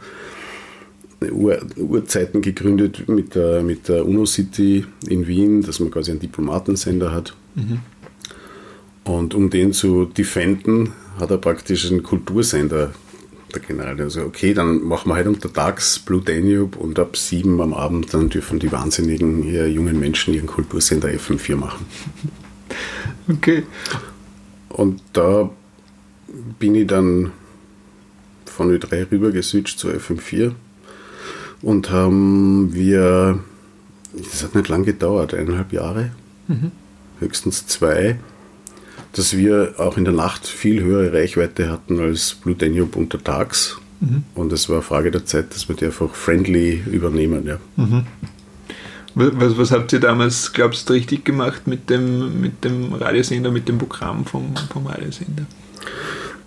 Ur, 1.32 1.58
Urzeiten 1.76 2.42
gegründet 2.42 3.08
mit 3.08 3.34
der, 3.34 3.62
mit 3.62 3.88
der 3.88 4.06
UNO-City 4.06 4.84
in 5.08 5.26
Wien, 5.26 5.62
dass 5.62 5.80
man 5.80 5.90
quasi 5.90 6.10
einen 6.10 6.20
Diplomatensender 6.20 7.10
hat. 7.12 7.34
Mhm. 7.54 7.80
Und 9.04 9.34
um 9.34 9.48
den 9.50 9.72
zu 9.72 10.04
defenden, 10.04 10.92
hat 11.18 11.30
er 11.30 11.38
praktisch 11.38 11.90
einen 11.90 12.02
Kultursender 12.02 12.92
der 13.54 13.60
General. 13.60 14.00
Also, 14.00 14.22
okay, 14.22 14.54
dann 14.54 14.82
machen 14.82 15.10
wir 15.10 15.14
halt 15.14 15.26
untertags 15.26 15.98
Blue 15.98 16.22
Danube 16.22 16.78
und 16.78 16.98
ab 16.98 17.16
sieben 17.16 17.60
am 17.60 17.74
Abend 17.74 18.12
dann 18.12 18.28
dürfen 18.28 18.58
die 18.58 18.72
wahnsinnigen 18.72 19.44
jungen 19.72 19.98
Menschen 19.98 20.34
ihren 20.34 20.46
Kultursender 20.46 21.08
FM4 21.08 21.56
machen. 21.56 21.86
Okay. 23.28 23.64
Und 24.68 25.00
da 25.12 25.50
bin 26.58 26.74
ich 26.74 26.86
dann 26.86 27.32
von 28.44 28.70
Ö3 28.70 29.10
rüber 29.10 29.30
geswitcht 29.30 29.78
zu 29.78 29.88
FM4 29.88 30.52
und 31.62 31.90
haben 31.90 32.72
wir, 32.72 33.40
das 34.12 34.44
hat 34.44 34.54
nicht 34.54 34.68
lang 34.68 34.84
gedauert, 34.84 35.34
eineinhalb 35.34 35.72
Jahre, 35.72 36.12
mhm. 36.48 36.72
höchstens 37.20 37.66
zwei, 37.66 38.18
dass 39.16 39.36
wir 39.36 39.74
auch 39.78 39.96
in 39.96 40.04
der 40.04 40.12
Nacht 40.12 40.46
viel 40.46 40.82
höhere 40.82 41.12
Reichweite 41.12 41.70
hatten 41.70 41.98
als 42.00 42.34
Blue 42.34 42.54
Danube 42.54 42.98
untertags. 42.98 43.78
Mhm. 44.00 44.24
Und 44.34 44.52
es 44.52 44.68
war 44.68 44.76
eine 44.76 44.82
Frage 44.82 45.10
der 45.10 45.24
Zeit, 45.24 45.54
dass 45.54 45.68
wir 45.68 45.76
die 45.76 45.86
einfach 45.86 46.14
friendly 46.14 46.82
übernehmen. 46.92 47.46
Ja. 47.46 47.58
Mhm. 47.76 48.04
Was, 49.14 49.56
was, 49.56 49.70
habt 49.70 49.94
ihr 49.94 50.00
damals, 50.00 50.52
glaubst 50.52 50.90
du, 50.90 50.92
richtig 50.92 51.24
gemacht 51.24 51.66
mit 51.66 51.88
dem, 51.88 52.42
mit 52.42 52.62
dem 52.62 52.92
Radiosender, 52.92 53.50
mit 53.50 53.66
dem 53.66 53.78
Programm 53.78 54.26
vom, 54.26 54.54
vom 54.70 54.86
Radiosender? 54.86 55.46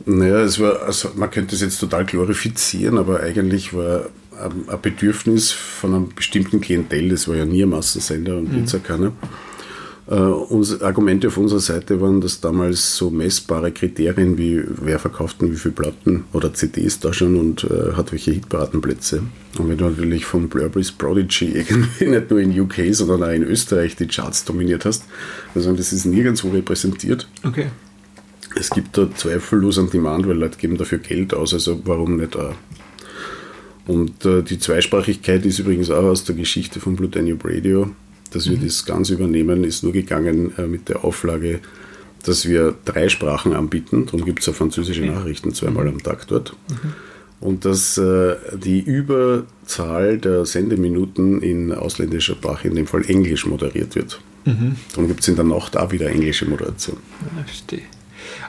Naja, 0.05 0.41
es 0.41 0.59
war, 0.59 0.83
also 0.83 1.09
man 1.15 1.31
könnte 1.31 1.55
es 1.55 1.61
jetzt 1.61 1.79
total 1.79 2.05
glorifizieren, 2.05 2.99
aber 2.99 3.21
eigentlich 3.21 3.73
war 3.73 4.09
ein 4.39 4.79
Bedürfnis 4.83 5.51
von 5.51 5.95
einem 5.95 6.09
bestimmten 6.15 6.61
Klientel, 6.61 7.09
das 7.09 7.27
war 7.27 7.35
ja 7.35 7.45
nie 7.45 7.63
ein 7.63 7.69
Massensender 7.69 8.37
und 8.37 8.53
mhm. 8.53 8.59
jetzt 8.59 8.83
keiner. 8.83 9.13
Unsere 10.15 10.85
Argumente 10.85 11.27
auf 11.27 11.37
unserer 11.37 11.59
Seite 11.59 12.01
waren, 12.01 12.19
dass 12.19 12.41
damals 12.41 12.95
so 12.95 13.11
messbare 13.11 13.71
Kriterien 13.71 14.39
wie 14.39 14.63
wer 14.81 14.97
verkauft 14.97 15.39
denn 15.39 15.51
wie 15.51 15.55
viele 15.55 15.75
Platten 15.75 16.23
oder 16.33 16.51
CDs 16.51 16.99
da 16.99 17.13
schon 17.13 17.35
und 17.35 17.63
uh, 17.65 17.95
hat 17.95 18.11
welche 18.11 18.31
Hitparadenplätze. 18.31 19.21
Und 19.59 19.69
wenn 19.69 19.77
du 19.77 19.85
natürlich 19.85 20.25
von 20.25 20.49
Blurberry's 20.49 20.91
Prodigy 20.91 21.51
irgendwie 21.53 22.07
nicht 22.07 22.31
nur 22.31 22.39
in 22.39 22.59
UK, 22.59 22.91
sondern 22.91 23.21
auch 23.21 23.33
in 23.33 23.43
Österreich 23.43 23.97
die 23.97 24.07
Charts 24.07 24.45
dominiert 24.45 24.83
hast, 24.83 25.03
also 25.53 25.73
das 25.73 25.93
ist 25.93 26.05
nirgendwo 26.05 26.49
repräsentiert. 26.49 27.27
Okay. 27.43 27.67
Es 28.55 28.71
gibt 28.71 28.97
da 28.97 29.07
zweifellos 29.13 29.77
einen 29.77 29.91
Demand, 29.91 30.27
weil 30.27 30.37
Leute 30.37 30.57
geben 30.57 30.77
dafür 30.77 30.97
Geld 30.97 31.35
aus, 31.35 31.53
also 31.53 31.79
warum 31.85 32.17
nicht 32.17 32.35
auch 32.35 32.55
und 33.85 34.23
äh, 34.23 34.43
die 34.43 34.59
Zweisprachigkeit 34.59 35.45
ist 35.47 35.57
übrigens 35.57 35.89
auch 35.89 36.03
aus 36.03 36.23
der 36.23 36.35
Geschichte 36.35 36.79
von 36.79 36.95
Blue 36.95 37.09
Danube 37.09 37.49
Radio. 37.49 37.89
Dass 38.31 38.49
wir 38.49 38.57
mhm. 38.57 38.65
das 38.65 38.85
ganz 38.85 39.09
übernehmen, 39.09 39.63
ist 39.63 39.83
nur 39.83 39.93
gegangen 39.93 40.53
äh, 40.57 40.67
mit 40.67 40.89
der 40.89 41.03
Auflage, 41.03 41.59
dass 42.23 42.47
wir 42.47 42.75
drei 42.85 43.09
Sprachen 43.09 43.53
anbieten. 43.53 44.05
Darum 44.05 44.25
gibt 44.25 44.39
es 44.41 44.45
ja 44.45 44.53
französische 44.53 45.05
Nachrichten 45.05 45.53
zweimal 45.53 45.85
mhm. 45.85 45.93
am 45.93 46.03
Tag 46.03 46.27
dort. 46.27 46.55
Mhm. 46.69 46.93
Und 47.39 47.65
dass 47.65 47.97
äh, 47.97 48.35
die 48.57 48.81
Überzahl 48.81 50.17
der 50.17 50.45
Sendeminuten 50.45 51.41
in 51.41 51.71
ausländischer 51.71 52.35
Sprache, 52.35 52.67
in 52.67 52.75
dem 52.75 52.85
Fall 52.85 53.05
Englisch, 53.05 53.45
moderiert 53.45 53.95
wird. 53.95 54.19
Mhm. 54.45 54.75
Darum 54.91 55.07
gibt 55.07 55.21
es 55.21 55.27
in 55.29 55.35
der 55.35 55.45
Nacht 55.45 55.77
auch 55.77 55.91
wieder 55.91 56.09
englische 56.09 56.45
Moderation. 56.45 56.97
Ja, 57.21 57.43
verstehe. 57.43 57.83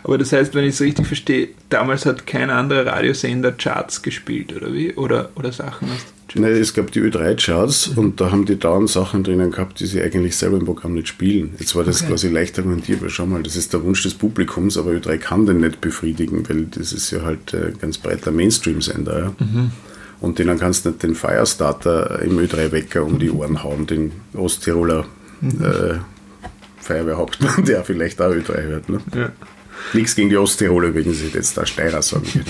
Aber 0.02 0.18
das 0.18 0.32
heißt, 0.32 0.54
wenn 0.54 0.64
ich 0.64 0.74
es 0.74 0.80
richtig 0.80 1.06
verstehe, 1.06 1.48
damals 1.68 2.06
hat 2.06 2.26
kein 2.26 2.50
anderer 2.50 2.86
Radiosender 2.86 3.52
Charts 3.52 4.02
gespielt, 4.02 4.52
oder 4.54 4.72
wie? 4.72 4.94
Oder, 4.94 5.30
oder 5.36 5.52
Sachen 5.52 5.88
aus 5.90 6.04
Nein, 6.34 6.52
es 6.52 6.74
gab 6.74 6.92
die 6.92 7.00
Ö3-Charts 7.00 7.90
mhm. 7.90 7.98
und 7.98 8.20
da 8.20 8.30
haben 8.30 8.44
die 8.44 8.58
dauernd 8.58 8.88
Sachen 8.88 9.24
drinnen 9.24 9.50
gehabt, 9.50 9.80
die 9.80 9.86
sie 9.86 10.00
eigentlich 10.00 10.36
selber 10.36 10.58
im 10.58 10.64
Programm 10.64 10.94
nicht 10.94 11.08
spielen. 11.08 11.54
Jetzt 11.58 11.74
war 11.74 11.84
das 11.84 12.02
okay. 12.02 12.10
quasi 12.10 12.28
leicht 12.28 12.58
argumentierbar. 12.58 13.08
Schau 13.08 13.26
mal, 13.26 13.42
das 13.42 13.56
ist 13.56 13.72
der 13.72 13.82
Wunsch 13.82 14.02
des 14.02 14.14
Publikums, 14.14 14.76
aber 14.76 14.92
Ö3 14.92 15.18
kann 15.18 15.46
den 15.46 15.60
nicht 15.60 15.80
befriedigen, 15.80 16.48
weil 16.48 16.66
das 16.66 16.92
ist 16.92 17.10
ja 17.10 17.22
halt 17.22 17.54
ein 17.54 17.76
ganz 17.80 17.98
breiter 17.98 18.30
Mainstream-Sender. 18.30 19.18
Ja? 19.18 19.34
Mhm. 19.38 19.70
Und 20.20 20.38
denen 20.38 20.58
kannst 20.58 20.84
du 20.84 20.90
nicht 20.90 21.02
den 21.02 21.14
Firestarter 21.14 22.20
im 22.22 22.38
Ö3-Wecker 22.38 23.04
um 23.04 23.18
die 23.18 23.30
Ohren 23.30 23.62
hauen, 23.64 23.86
den 23.86 24.12
Osttiroler 24.34 25.06
mhm. 25.40 25.64
äh, 25.64 25.98
Feuerwehrhauptmann, 26.80 27.64
der 27.66 27.84
vielleicht 27.84 28.20
auch 28.20 28.30
Ö3 28.30 28.62
hört. 28.62 28.88
Ne? 28.88 29.00
Ja. 29.14 29.32
Nichts 29.94 30.14
gegen 30.14 30.28
die 30.28 30.36
Osttiroler 30.36 30.88
übrigens, 30.88 31.22
ich 31.22 31.34
jetzt 31.34 31.56
da 31.56 31.66
Steirer 31.66 32.02
sagen 32.02 32.26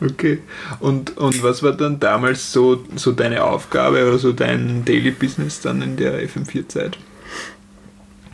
Okay. 0.00 0.38
Und, 0.80 1.16
und 1.16 1.42
was 1.42 1.62
war 1.62 1.72
dann 1.72 1.98
damals 1.98 2.52
so, 2.52 2.84
so 2.96 3.12
deine 3.12 3.44
Aufgabe 3.44 4.06
oder 4.06 4.18
so 4.18 4.32
dein 4.32 4.84
Daily 4.84 5.10
Business 5.10 5.60
dann 5.60 5.80
in 5.82 5.96
der 5.96 6.22
FM4-Zeit? 6.28 6.98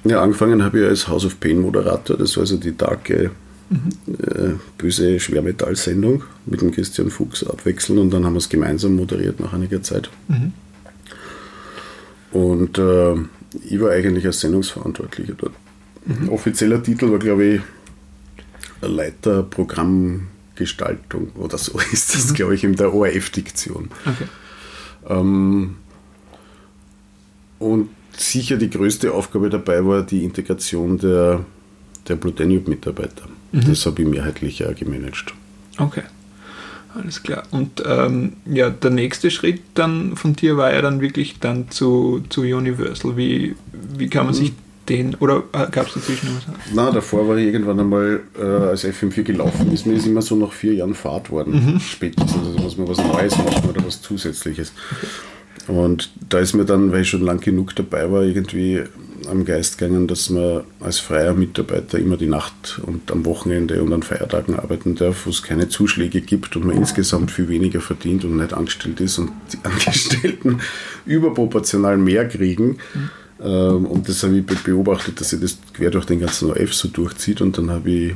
Ja, 0.04 0.20
angefangen 0.20 0.64
habe 0.64 0.80
ich 0.80 0.86
als 0.86 1.06
House 1.06 1.24
of 1.24 1.38
Pain 1.38 1.60
Moderator, 1.60 2.16
das 2.16 2.36
war 2.36 2.42
also 2.42 2.56
die 2.56 2.76
darke, 2.76 3.30
mhm. 3.70 4.14
äh, 4.18 4.50
böse 4.76 5.20
Schwermetall-Sendung 5.20 6.24
mit 6.46 6.60
dem 6.60 6.72
Christian 6.72 7.10
Fuchs 7.10 7.44
abwechseln 7.44 7.98
und 7.98 8.10
dann 8.10 8.24
haben 8.24 8.32
wir 8.32 8.38
es 8.38 8.48
gemeinsam 8.48 8.96
moderiert 8.96 9.38
nach 9.38 9.52
einiger 9.52 9.80
Zeit. 9.82 10.10
Mhm. 10.26 10.52
Und 12.32 12.78
äh, 12.78 13.14
ich 13.68 13.80
war 13.80 13.92
eigentlich 13.92 14.26
als 14.26 14.40
Sendungsverantwortlicher 14.40 15.34
dort. 15.38 15.52
Mhm. 16.06 16.30
Offizieller 16.30 16.82
Titel 16.82 17.10
war, 17.12 17.20
glaube 17.20 17.44
ich, 17.44 17.60
Leiter 18.80 19.44
Programmgestaltung 20.52 21.32
oder 21.36 21.58
so 21.58 21.78
ist 21.92 22.14
das, 22.14 22.30
mhm. 22.30 22.34
glaube 22.34 22.54
ich, 22.54 22.64
in 22.64 22.76
der 22.76 22.92
ORF-Diktion. 22.92 23.90
Okay. 24.04 24.28
Ähm, 25.08 25.76
und 27.58 27.88
sicher 28.16 28.56
die 28.56 28.70
größte 28.70 29.12
Aufgabe 29.12 29.48
dabei 29.48 29.84
war 29.84 30.02
die 30.02 30.24
Integration 30.24 30.98
der, 30.98 31.44
der 32.08 32.16
Blue 32.16 32.32
Danube-Mitarbeiter. 32.32 33.26
Mhm. 33.52 33.64
Das 33.66 33.86
habe 33.86 34.02
ich 34.02 34.08
mehrheitlich 34.08 34.64
auch 34.66 34.74
gemanagt. 34.74 35.32
Okay. 35.78 36.02
Alles 36.94 37.22
klar. 37.22 37.44
Und 37.50 37.82
ähm, 37.86 38.34
ja, 38.44 38.68
der 38.68 38.90
nächste 38.90 39.30
Schritt 39.30 39.62
dann 39.72 40.14
von 40.14 40.34
dir 40.34 40.58
war 40.58 40.74
ja 40.74 40.82
dann 40.82 41.00
wirklich 41.00 41.38
dann 41.40 41.70
zu, 41.70 42.22
zu 42.28 42.42
Universal. 42.42 43.16
Wie, 43.16 43.56
wie 43.96 44.08
kann 44.08 44.26
man 44.26 44.34
mhm. 44.34 44.38
sich 44.38 44.52
den, 44.88 45.14
oder 45.16 45.44
äh, 45.52 45.70
gab 45.70 45.86
es 45.88 45.94
dazwischen 45.94 46.34
noch 46.34 46.48
was? 46.48 46.74
Nein, 46.74 46.94
davor 46.94 47.28
war 47.28 47.36
ich 47.36 47.46
irgendwann 47.46 47.80
einmal 47.80 48.20
äh, 48.38 48.42
als 48.42 48.84
FM4 48.84 49.22
gelaufen 49.22 49.72
ist. 49.72 49.86
Mir 49.86 49.94
ist 49.94 50.06
immer 50.06 50.22
so 50.22 50.36
nach 50.36 50.52
vier 50.52 50.74
Jahren 50.74 50.94
Fahrt 50.94 51.30
worden, 51.30 51.74
mhm. 51.74 51.80
spätestens. 51.80 52.36
Also 52.36 52.58
muss 52.58 52.76
man 52.76 52.88
was 52.88 52.98
Neues 52.98 53.36
machen 53.38 53.68
oder 53.68 53.84
was 53.84 54.02
Zusätzliches. 54.02 54.72
Und 55.68 56.10
da 56.28 56.40
ist 56.40 56.54
mir 56.54 56.64
dann, 56.64 56.90
weil 56.92 57.02
ich 57.02 57.10
schon 57.10 57.22
lang 57.22 57.40
genug 57.40 57.76
dabei 57.76 58.10
war, 58.10 58.22
irgendwie 58.22 58.82
am 59.28 59.44
Geist 59.44 59.78
gegangen, 59.78 60.08
dass 60.08 60.30
man 60.30 60.62
als 60.80 60.98
freier 60.98 61.34
Mitarbeiter 61.34 61.98
immer 61.98 62.16
die 62.16 62.26
Nacht 62.26 62.80
und 62.84 63.12
am 63.12 63.24
Wochenende 63.24 63.80
und 63.80 63.92
an 63.92 64.02
Feiertagen 64.02 64.58
arbeiten 64.58 64.96
darf, 64.96 65.26
wo 65.26 65.30
es 65.30 65.44
keine 65.44 65.68
Zuschläge 65.68 66.20
gibt 66.20 66.56
und 66.56 66.66
man 66.66 66.76
insgesamt 66.76 67.30
viel 67.30 67.48
weniger 67.48 67.80
verdient 67.80 68.24
und 68.24 68.36
nicht 68.36 68.52
angestellt 68.52 69.00
ist 69.00 69.18
und 69.18 69.30
die 69.52 69.58
Angestellten 69.62 70.58
überproportional 71.06 71.96
mehr 71.96 72.26
kriegen. 72.26 72.78
Mhm 72.94 73.10
und 73.48 74.08
das 74.08 74.22
habe 74.22 74.38
ich 74.38 74.46
beobachtet, 74.46 75.20
dass 75.20 75.30
sich 75.30 75.40
das 75.40 75.58
quer 75.72 75.90
durch 75.90 76.04
den 76.04 76.20
ganzen 76.20 76.50
OF 76.50 76.74
so 76.74 76.88
durchzieht. 76.88 77.40
Und 77.40 77.58
dann 77.58 77.70
habe 77.70 77.90
ich 77.90 78.10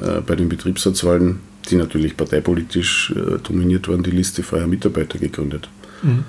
äh, 0.00 0.20
bei 0.26 0.36
den 0.36 0.48
Betriebsratswahlen, 0.48 1.40
die 1.68 1.76
natürlich 1.76 2.16
parteipolitisch 2.16 3.12
äh, 3.16 3.38
dominiert 3.38 3.88
waren, 3.88 4.02
die 4.02 4.10
Liste 4.10 4.42
freier 4.42 4.66
Mitarbeiter 4.66 5.18
gegründet. 5.18 5.68
Mhm. 6.02 6.24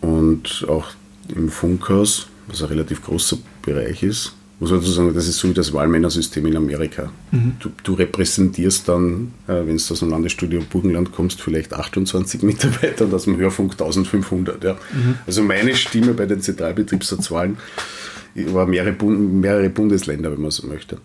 Und 0.00 0.66
auch 0.68 0.90
im 1.34 1.48
Funkhaus, 1.48 2.26
was 2.48 2.62
ein 2.62 2.68
relativ 2.68 3.02
großer 3.02 3.38
Bereich 3.62 4.02
ist, 4.02 4.34
muss 4.62 4.70
man 4.70 4.78
dazu 4.78 4.92
sagen, 4.92 5.12
das 5.12 5.26
ist 5.26 5.38
so 5.38 5.48
wie 5.48 5.54
das 5.54 5.72
Wahlmännersystem 5.72 6.46
in 6.46 6.56
Amerika. 6.56 7.10
Mhm. 7.32 7.54
Du, 7.58 7.70
du, 7.82 7.94
repräsentierst 7.94 8.88
dann, 8.88 9.32
äh, 9.48 9.54
wenn 9.66 9.76
du 9.76 9.82
aus 9.82 9.98
dem 9.98 10.08
Landesstudio 10.08 10.62
Burgenland 10.70 11.10
kommst, 11.10 11.42
vielleicht 11.42 11.74
28 11.74 12.42
Mitarbeiter 12.44 13.06
und 13.06 13.12
aus 13.12 13.24
dem 13.24 13.36
Hörfunk 13.38 13.72
1500. 13.72 14.62
Ja. 14.62 14.74
Mhm. 14.74 15.16
Also 15.26 15.42
meine 15.42 15.74
Stimme 15.74 16.14
bei 16.14 16.26
den 16.26 16.40
Zentralbetriebsratswahlen 16.40 17.56
war 18.36 18.66
mehrere, 18.66 18.94
mehrere 19.04 19.68
Bundesländer, 19.68 20.30
wenn 20.30 20.40
man 20.40 20.52
so 20.52 20.68
möchte. 20.68 20.98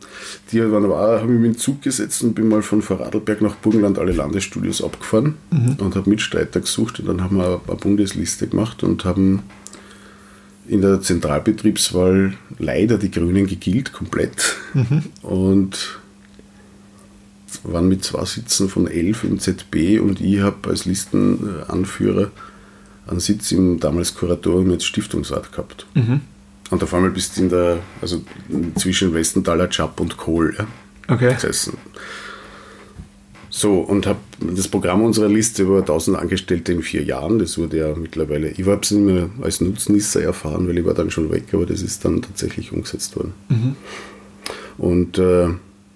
Die 0.52 0.62
waren 0.62 0.86
aber 0.86 1.20
habe 1.20 1.34
ich 1.34 1.40
mich 1.40 1.48
in 1.48 1.54
den 1.54 1.58
Zug 1.58 1.82
gesetzt 1.82 2.22
und 2.22 2.36
bin 2.36 2.50
mal 2.50 2.62
von 2.62 2.84
Vorarlberg 2.84 3.42
nach 3.42 3.56
Burgenland 3.56 3.98
alle 3.98 4.12
Landesstudios 4.12 4.84
abgefahren 4.84 5.34
mhm. 5.50 5.78
und 5.80 5.96
habe 5.96 6.08
Mitstreiter 6.08 6.60
gesucht 6.60 7.00
und 7.00 7.08
dann 7.08 7.24
haben 7.24 7.38
wir 7.38 7.60
eine 7.68 7.76
Bundesliste 7.76 8.46
gemacht 8.46 8.84
und 8.84 9.04
haben 9.04 9.42
in 10.68 10.82
der 10.82 11.02
Zentralbetriebswahl 11.02 12.34
leider 12.60 12.98
die 12.98 13.12
Grünen 13.12 13.48
gegilt, 13.48 13.94
komplett. 13.94 14.56
Mhm. 14.74 15.04
Und 15.22 16.00
waren 17.64 17.88
mit 17.88 18.04
zwei 18.04 18.26
Sitzen 18.26 18.70
von 18.70 18.88
elf 18.88 19.24
im 19.24 19.40
ZB 19.40 20.00
und 20.00 20.22
ich 20.22 20.40
habe 20.40 20.70
als 20.70 20.86
Listenanführer 20.86 22.32
einen 23.08 23.20
Sitz 23.20 23.52
im 23.52 23.80
damals 23.80 24.16
Kuratorium 24.16 24.72
jetzt 24.72 24.86
Stiftungsrat 24.86 25.52
gehabt. 25.52 25.86
Mhm. 25.94 26.22
Und 26.70 26.84
auf 26.84 26.94
einmal 26.94 27.12
bist 27.12 27.38
du 27.38 27.44
in 27.44 27.50
der, 27.50 27.80
also 28.02 28.22
zwischen 28.76 29.14
Westenthaler 29.14 29.70
Chap 29.70 30.00
und 30.00 30.18
Kohl 30.18 30.56
ja, 30.58 30.68
okay. 31.08 31.34
gesessen. 31.34 31.78
So, 33.58 33.80
und 33.80 34.06
habe 34.06 34.20
das 34.40 34.68
Programm 34.68 35.02
unserer 35.02 35.30
Liste 35.30 35.64
über 35.64 35.80
1000 35.80 36.16
Angestellte 36.16 36.74
in 36.74 36.84
vier 36.84 37.04
Jahren, 37.04 37.40
das 37.40 37.58
wurde 37.58 37.78
ja 37.78 37.96
mittlerweile, 37.96 38.50
ich 38.50 38.68
habe 38.68 38.82
es 38.84 38.92
nicht 38.92 39.04
mehr 39.04 39.32
als 39.42 39.62
Nutznießer 39.62 40.22
erfahren, 40.22 40.68
weil 40.68 40.78
ich 40.78 40.86
war 40.86 40.94
dann 40.94 41.10
schon 41.10 41.32
weg, 41.32 41.46
aber 41.54 41.66
das 41.66 41.82
ist 41.82 42.06
dann 42.06 42.22
tatsächlich 42.22 42.72
umgesetzt 42.72 43.16
worden. 43.16 43.34
Mhm. 43.50 43.76
Und 44.78 45.18
äh, 45.18 45.48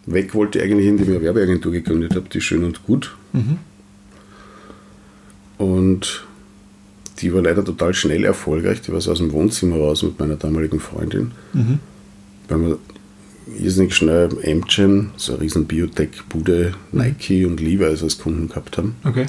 weg 0.08 0.34
wollte 0.34 0.58
ich 0.58 0.63
eigentlich, 0.65 0.88
indem 0.88 1.04
ich 1.06 1.12
eine 1.12 1.21
Werbeagentur 1.21 1.71
gegründet 1.71 2.15
habe, 2.15 2.28
die 2.30 2.41
Schön 2.41 2.63
und 2.63 2.84
Gut. 2.84 3.15
Mhm. 3.34 3.60
Und 5.60 6.26
die 7.19 7.32
war 7.32 7.43
leider 7.43 7.63
total 7.63 7.93
schnell 7.93 8.26
erfolgreich. 8.26 8.82
Die 8.82 8.91
war 8.91 9.02
so 9.02 9.12
aus 9.12 9.19
dem 9.19 9.34
Wohnzimmer 9.34 9.76
raus 9.76 10.02
mit 10.02 10.19
meiner 10.19 10.36
damaligen 10.36 10.80
Freundin. 10.80 11.30
Mhm. 11.54 11.78
Weil 12.47 12.62
wir 12.62 12.80
irrsinnig 13.60 13.95
schnell 13.95 14.30
Amgen, 14.45 15.12
so 15.17 15.34
eine 15.34 15.41
riesen 15.41 15.65
Biotech-Bude, 15.65 16.73
Nike 16.91 17.45
und 17.45 17.60
Levi's 17.60 18.04
als 18.04 18.17
Kunden 18.19 18.47
gehabt 18.47 18.77
haben. 18.77 18.95
Okay. 19.04 19.25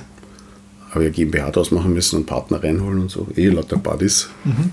Habe 0.91 1.05
ja 1.05 1.11
GmbH 1.11 1.51
draus 1.51 1.71
machen 1.71 1.95
müssen 1.95 2.17
und 2.17 2.27
Partner 2.27 2.63
reinholen 2.63 3.01
und 3.01 3.11
so. 3.11 3.29
Eh 3.37 3.49
lauter 3.49 3.79
Buddies. 3.79 4.29
Mhm. 4.45 4.73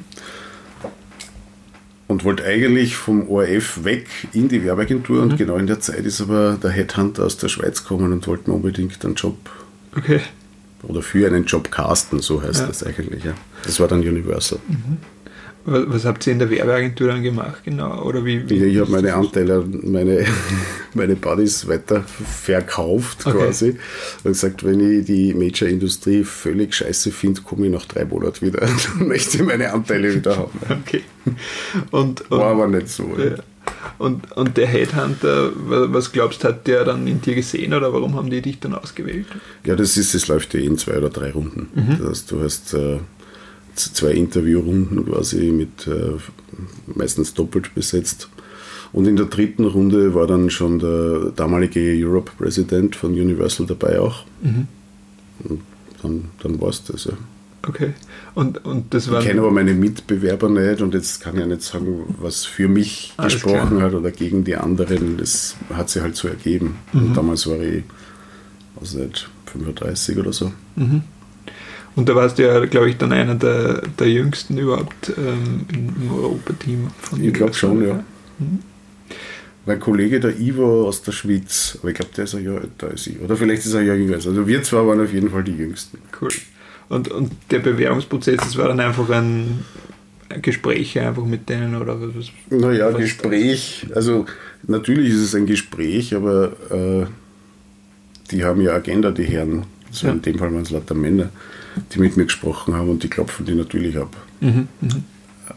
Und 2.08 2.24
wollte 2.24 2.44
eigentlich 2.44 2.96
vom 2.96 3.30
ORF 3.30 3.84
weg 3.84 4.08
in 4.34 4.50
die 4.50 4.64
Werbeagentur 4.64 5.24
mhm. 5.24 5.32
und 5.32 5.38
genau 5.38 5.58
in 5.58 5.68
der 5.68 5.80
Zeit 5.80 6.06
ist 6.06 6.22
aber 6.22 6.58
der 6.62 6.72
Headhunter 6.72 7.26
aus 7.26 7.38
der 7.38 7.50
Schweiz 7.50 7.84
gekommen 7.84 8.12
und 8.12 8.26
wollte 8.28 8.50
mir 8.50 8.56
unbedingt 8.56 9.06
einen 9.06 9.16
Job 9.16 9.38
okay 9.96 10.22
oder 10.84 11.02
für 11.02 11.28
einen 11.28 11.46
Job 11.46 11.72
casten, 11.72 12.20
so 12.20 12.42
heißt 12.42 12.62
ja. 12.62 12.68
das 12.68 12.84
eigentlich. 12.84 13.24
Ja. 13.24 13.34
Das 13.64 13.80
war 13.80 13.88
dann 13.88 14.00
Universal. 14.00 14.60
Mhm. 14.68 14.98
Was 15.66 16.06
habt 16.06 16.26
ihr 16.26 16.34
in 16.34 16.40
der 16.40 16.50
Werbeagentur 16.50 17.10
dann 17.10 17.22
gemacht, 17.22 17.64
genau? 17.64 18.02
Oder 18.04 18.24
wie, 18.24 18.50
wie 18.50 18.64
ich 18.64 18.80
habe 18.80 18.92
meine 18.92 19.14
Anteile, 19.14 19.64
meine, 19.84 20.26
meine 20.94 21.16
Buddies 21.16 21.68
weiter 21.68 22.04
verkauft 22.04 23.26
okay. 23.26 23.38
quasi 23.38 23.78
und 24.24 24.32
gesagt, 24.32 24.66
wenn 24.66 24.80
ich 24.80 25.06
die 25.06 25.34
Major-Industrie 25.34 26.24
völlig 26.24 26.74
scheiße 26.74 27.12
finde, 27.12 27.42
komme 27.42 27.68
ich 27.68 27.74
nach 27.74 27.86
drei 27.86 28.06
Monaten 28.06 28.48
wieder 28.48 28.62
und 29.00 29.08
möchte 29.08 29.44
meine 29.44 29.72
Anteile 29.72 30.16
wieder 30.16 30.38
haben. 30.38 30.60
Okay. 30.86 31.04
Und, 31.92 32.22
und, 32.32 32.40
War 32.40 32.52
aber 32.52 32.68
nicht 32.68 32.90
so. 32.90 33.04
Ja. 33.18 33.36
Und, 33.98 34.32
und 34.32 34.58
der 34.58 34.68
Headhunter, 34.68 35.52
was 35.56 36.12
glaubst 36.12 36.44
du, 36.44 36.48
hat 36.48 36.68
der 36.68 36.86
dann 36.86 37.06
in 37.06 37.22
dir 37.22 37.36
gesehen 37.36 37.74
oder 37.74 37.94
warum 37.94 38.16
haben 38.16 38.30
die 38.30 38.42
dich 38.42 38.60
dann 38.60 38.74
ausgewählt? 38.74 39.28
Ja, 39.66 39.76
das 39.76 39.98
ist, 39.98 40.16
das 40.16 40.28
läuft 40.28 40.54
ja 40.54 40.62
in 40.62 40.78
zwei 40.78 40.98
oder 40.98 41.10
drei 41.10 41.32
Runden. 41.32 41.68
Mhm. 41.76 41.98
Das 42.00 42.10
heißt, 42.10 42.32
du 42.32 42.42
hast 42.42 42.74
äh, 42.74 43.00
zwei 43.80 44.12
Interviewrunden 44.12 45.06
quasi 45.06 45.52
mit 45.52 45.88
äh, 45.88 46.18
meistens 46.88 47.34
doppelt 47.34 47.74
besetzt. 47.76 48.30
Und 48.92 49.06
in 49.08 49.16
der 49.16 49.28
dritten 49.28 49.66
Runde 49.66 50.16
war 50.16 50.26
dann 50.26 50.50
schon 50.50 50.80
der 50.80 51.32
damalige 51.36 51.94
Europe-Präsident 51.96 52.96
von 52.96 53.12
Universal 53.12 53.68
dabei 53.68 54.00
auch. 54.00 54.26
Mhm. 54.42 54.68
Und 55.44 55.62
dann, 56.02 56.26
dann 56.42 56.60
war 56.60 56.70
es 56.70 56.84
das, 56.84 57.06
ja. 57.06 57.14
Okay. 57.68 57.94
Und, 58.36 58.64
und 58.66 58.94
das 58.94 59.12
war. 59.12 59.20
Ich 59.20 59.28
kenne 59.28 59.42
aber 59.42 59.52
meine 59.52 59.74
Mitbewerber 59.74 60.50
nicht 60.50 60.82
und 60.82 60.94
jetzt 60.94 61.22
kann 61.22 61.36
ich 61.36 61.42
ja 61.42 61.46
nicht 61.46 61.62
sagen, 61.62 62.16
was 62.20 62.46
für 62.46 62.68
mich 62.68 63.14
Alles 63.18 63.34
gesprochen 63.34 63.78
klar. 63.78 63.82
hat 63.82 63.94
oder 63.94 64.12
gegen 64.12 64.44
die 64.44 64.56
anderen. 64.56 65.18
Das 65.18 65.56
hat 65.74 65.90
sich 65.90 66.02
halt 66.02 66.16
so 66.16 66.30
ergeben. 66.30 66.78
Mhm. 66.94 67.00
Und 67.00 67.18
damals 67.18 67.48
war 67.48 67.60
ich, 67.60 67.84
was 68.76 68.94
nicht, 68.94 69.30
35 69.48 70.18
oder 70.18 70.32
so. 70.32 70.52
Mhm. 70.78 71.04
Und 72.00 72.08
da 72.08 72.16
warst 72.16 72.40
du 72.40 72.44
ja, 72.44 72.66
glaube 72.66 72.90
ich, 72.90 72.98
dann 72.98 73.12
einer 73.12 73.36
der, 73.36 73.82
der 74.00 74.10
jüngsten 74.10 74.58
überhaupt 74.58 75.12
ähm, 75.18 75.66
im 75.74 76.12
Europateam 76.12 76.88
von 77.02 77.22
Ich 77.22 77.34
glaube 77.34 77.54
schon, 77.54 77.86
ja. 77.86 77.96
Mhm. 78.40 78.60
Mein 79.66 79.82
Kollege, 79.82 80.22
der 80.22 80.40
Ivo 80.40 80.88
aus 80.88 81.02
der 81.02 81.12
Schweiz, 81.12 81.78
aber 81.82 81.90
ich 81.90 81.96
glaube, 81.96 82.12
der 82.16 82.24
ist 82.24 82.36
ein 82.36 82.46
Jahr 82.46 82.62
älter 82.62 82.88
als 82.88 83.06
ich. 83.06 83.20
Oder 83.20 83.36
vielleicht 83.36 83.66
ist 83.66 83.74
er 83.74 83.82
ein 83.82 83.88
Jahr 83.88 83.98
jünger. 83.98 84.16
Also 84.16 84.48
wir 84.48 84.64
zwei 84.64 84.88
waren 84.88 85.02
auf 85.02 85.12
jeden 85.12 85.30
Fall 85.30 85.44
die 85.44 85.58
Jüngsten. 85.58 85.98
Cool. 86.22 86.30
Und, 86.88 87.10
und 87.10 87.34
der 87.52 87.60
Bewerbungsprozess, 87.60 88.38
das 88.38 88.58
war 88.58 88.70
dann 88.70 88.80
einfach 88.80 89.10
ein, 89.10 89.66
Gespräch 90.42 90.98
einfach 91.00 91.26
mit 91.26 91.50
denen 91.50 91.76
oder 91.76 92.00
was? 92.00 92.28
Naja, 92.50 92.94
was 92.94 93.02
Gespräch, 93.02 93.88
also 93.94 94.26
natürlich 94.68 95.10
ist 95.10 95.22
es 95.22 95.36
ein 95.36 95.48
Gespräch, 95.48 96.16
aber 96.16 96.54
äh, 96.72 97.06
die 98.32 98.46
haben 98.46 98.62
ja 98.62 98.74
Agenda, 98.74 99.12
die 99.12 99.24
Herren. 99.24 99.66
Also 99.90 100.08
ja. 100.08 100.14
in 100.14 100.22
dem 100.22 100.38
Fall 100.38 100.54
waren 100.54 100.62
es 100.62 100.70
lauter 100.70 100.94
Männer, 100.96 101.30
die 101.94 102.00
mit 102.00 102.18
mir 102.18 102.26
gesprochen 102.26 102.74
haben 102.74 102.90
und 102.90 103.04
die 103.04 103.10
klopfen 103.10 103.46
die 103.46 103.54
natürlich 103.54 103.98
ab. 103.98 104.16
Mhm, 104.42 104.68
mh. 104.82 104.96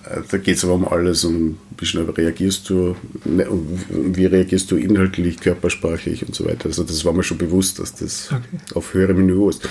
Äh, 0.05 0.23
da 0.31 0.39
geht 0.39 0.57
es 0.57 0.65
aber 0.65 0.75
um 0.75 0.89
alles, 0.89 1.25
um 1.25 1.59
wie 1.79 1.87
schnell 1.87 2.09
reagierst 2.09 2.71
du, 2.71 2.97
ne, 3.25 3.47
wie 3.89 4.27
reagierst 4.27 4.71
du 4.71 4.77
inhaltlich, 4.77 5.41
körpersprachlich 5.41 6.27
und 6.27 6.35
so 6.35 6.45
weiter. 6.45 6.67
Also 6.67 6.85
das 6.85 7.05
war 7.05 7.13
mir 7.13 7.23
schon 7.23 7.39
bewusst, 7.39 7.79
dass 7.79 7.95
das 7.95 8.31
okay. 8.31 8.59
auf 8.75 8.95
höherem 8.95 9.27
Niveau 9.27 9.51
ist. 9.51 9.69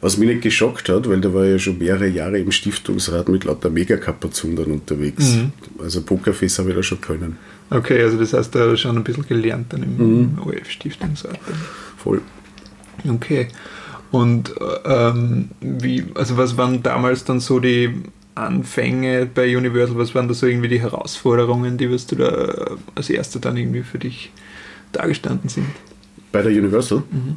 Was 0.00 0.18
mich 0.18 0.28
nicht 0.28 0.42
geschockt 0.42 0.88
hat, 0.90 1.08
weil 1.08 1.20
da 1.20 1.32
war 1.32 1.46
ja 1.46 1.58
schon 1.58 1.78
mehrere 1.78 2.06
Jahre 2.06 2.38
im 2.38 2.52
Stiftungsrat 2.52 3.28
mit 3.28 3.44
lauter 3.44 3.70
Megakapazundern 3.70 4.70
unterwegs. 4.70 5.36
Mhm. 5.36 5.52
Also 5.78 6.02
Pokerface 6.02 6.58
habe 6.58 6.70
ich 6.70 6.76
da 6.76 6.82
schon 6.82 7.00
können. 7.00 7.38
Okay, 7.70 8.02
also 8.02 8.18
das 8.18 8.32
heißt, 8.32 8.54
da 8.54 8.76
schon 8.76 8.96
ein 8.96 9.04
bisschen 9.04 9.26
gelernt 9.26 9.72
dann 9.72 9.82
im 9.82 9.96
mhm. 9.96 10.38
OF-Stiftungsrat. 10.38 11.38
Voll. 11.96 12.20
Okay. 13.08 13.48
Und 14.10 14.54
ähm, 14.84 15.50
wie, 15.60 16.04
also 16.14 16.36
was 16.36 16.56
waren 16.56 16.82
damals 16.82 17.24
dann 17.24 17.40
so 17.40 17.60
die 17.60 18.02
Anfänge 18.34 19.26
bei 19.26 19.56
Universal? 19.56 19.98
Was 19.98 20.14
waren 20.14 20.28
da 20.28 20.34
so 20.34 20.46
irgendwie 20.46 20.68
die 20.68 20.80
Herausforderungen, 20.80 21.76
die 21.76 21.90
was 21.90 22.06
du 22.06 22.16
da 22.16 22.76
als 22.94 23.10
erster 23.10 23.40
dann 23.40 23.56
irgendwie 23.56 23.82
für 23.82 23.98
dich 23.98 24.30
dargestanden 24.92 25.48
sind? 25.48 25.66
Bei 26.32 26.42
der 26.42 26.52
Universal? 26.52 27.02
Mhm. 27.10 27.36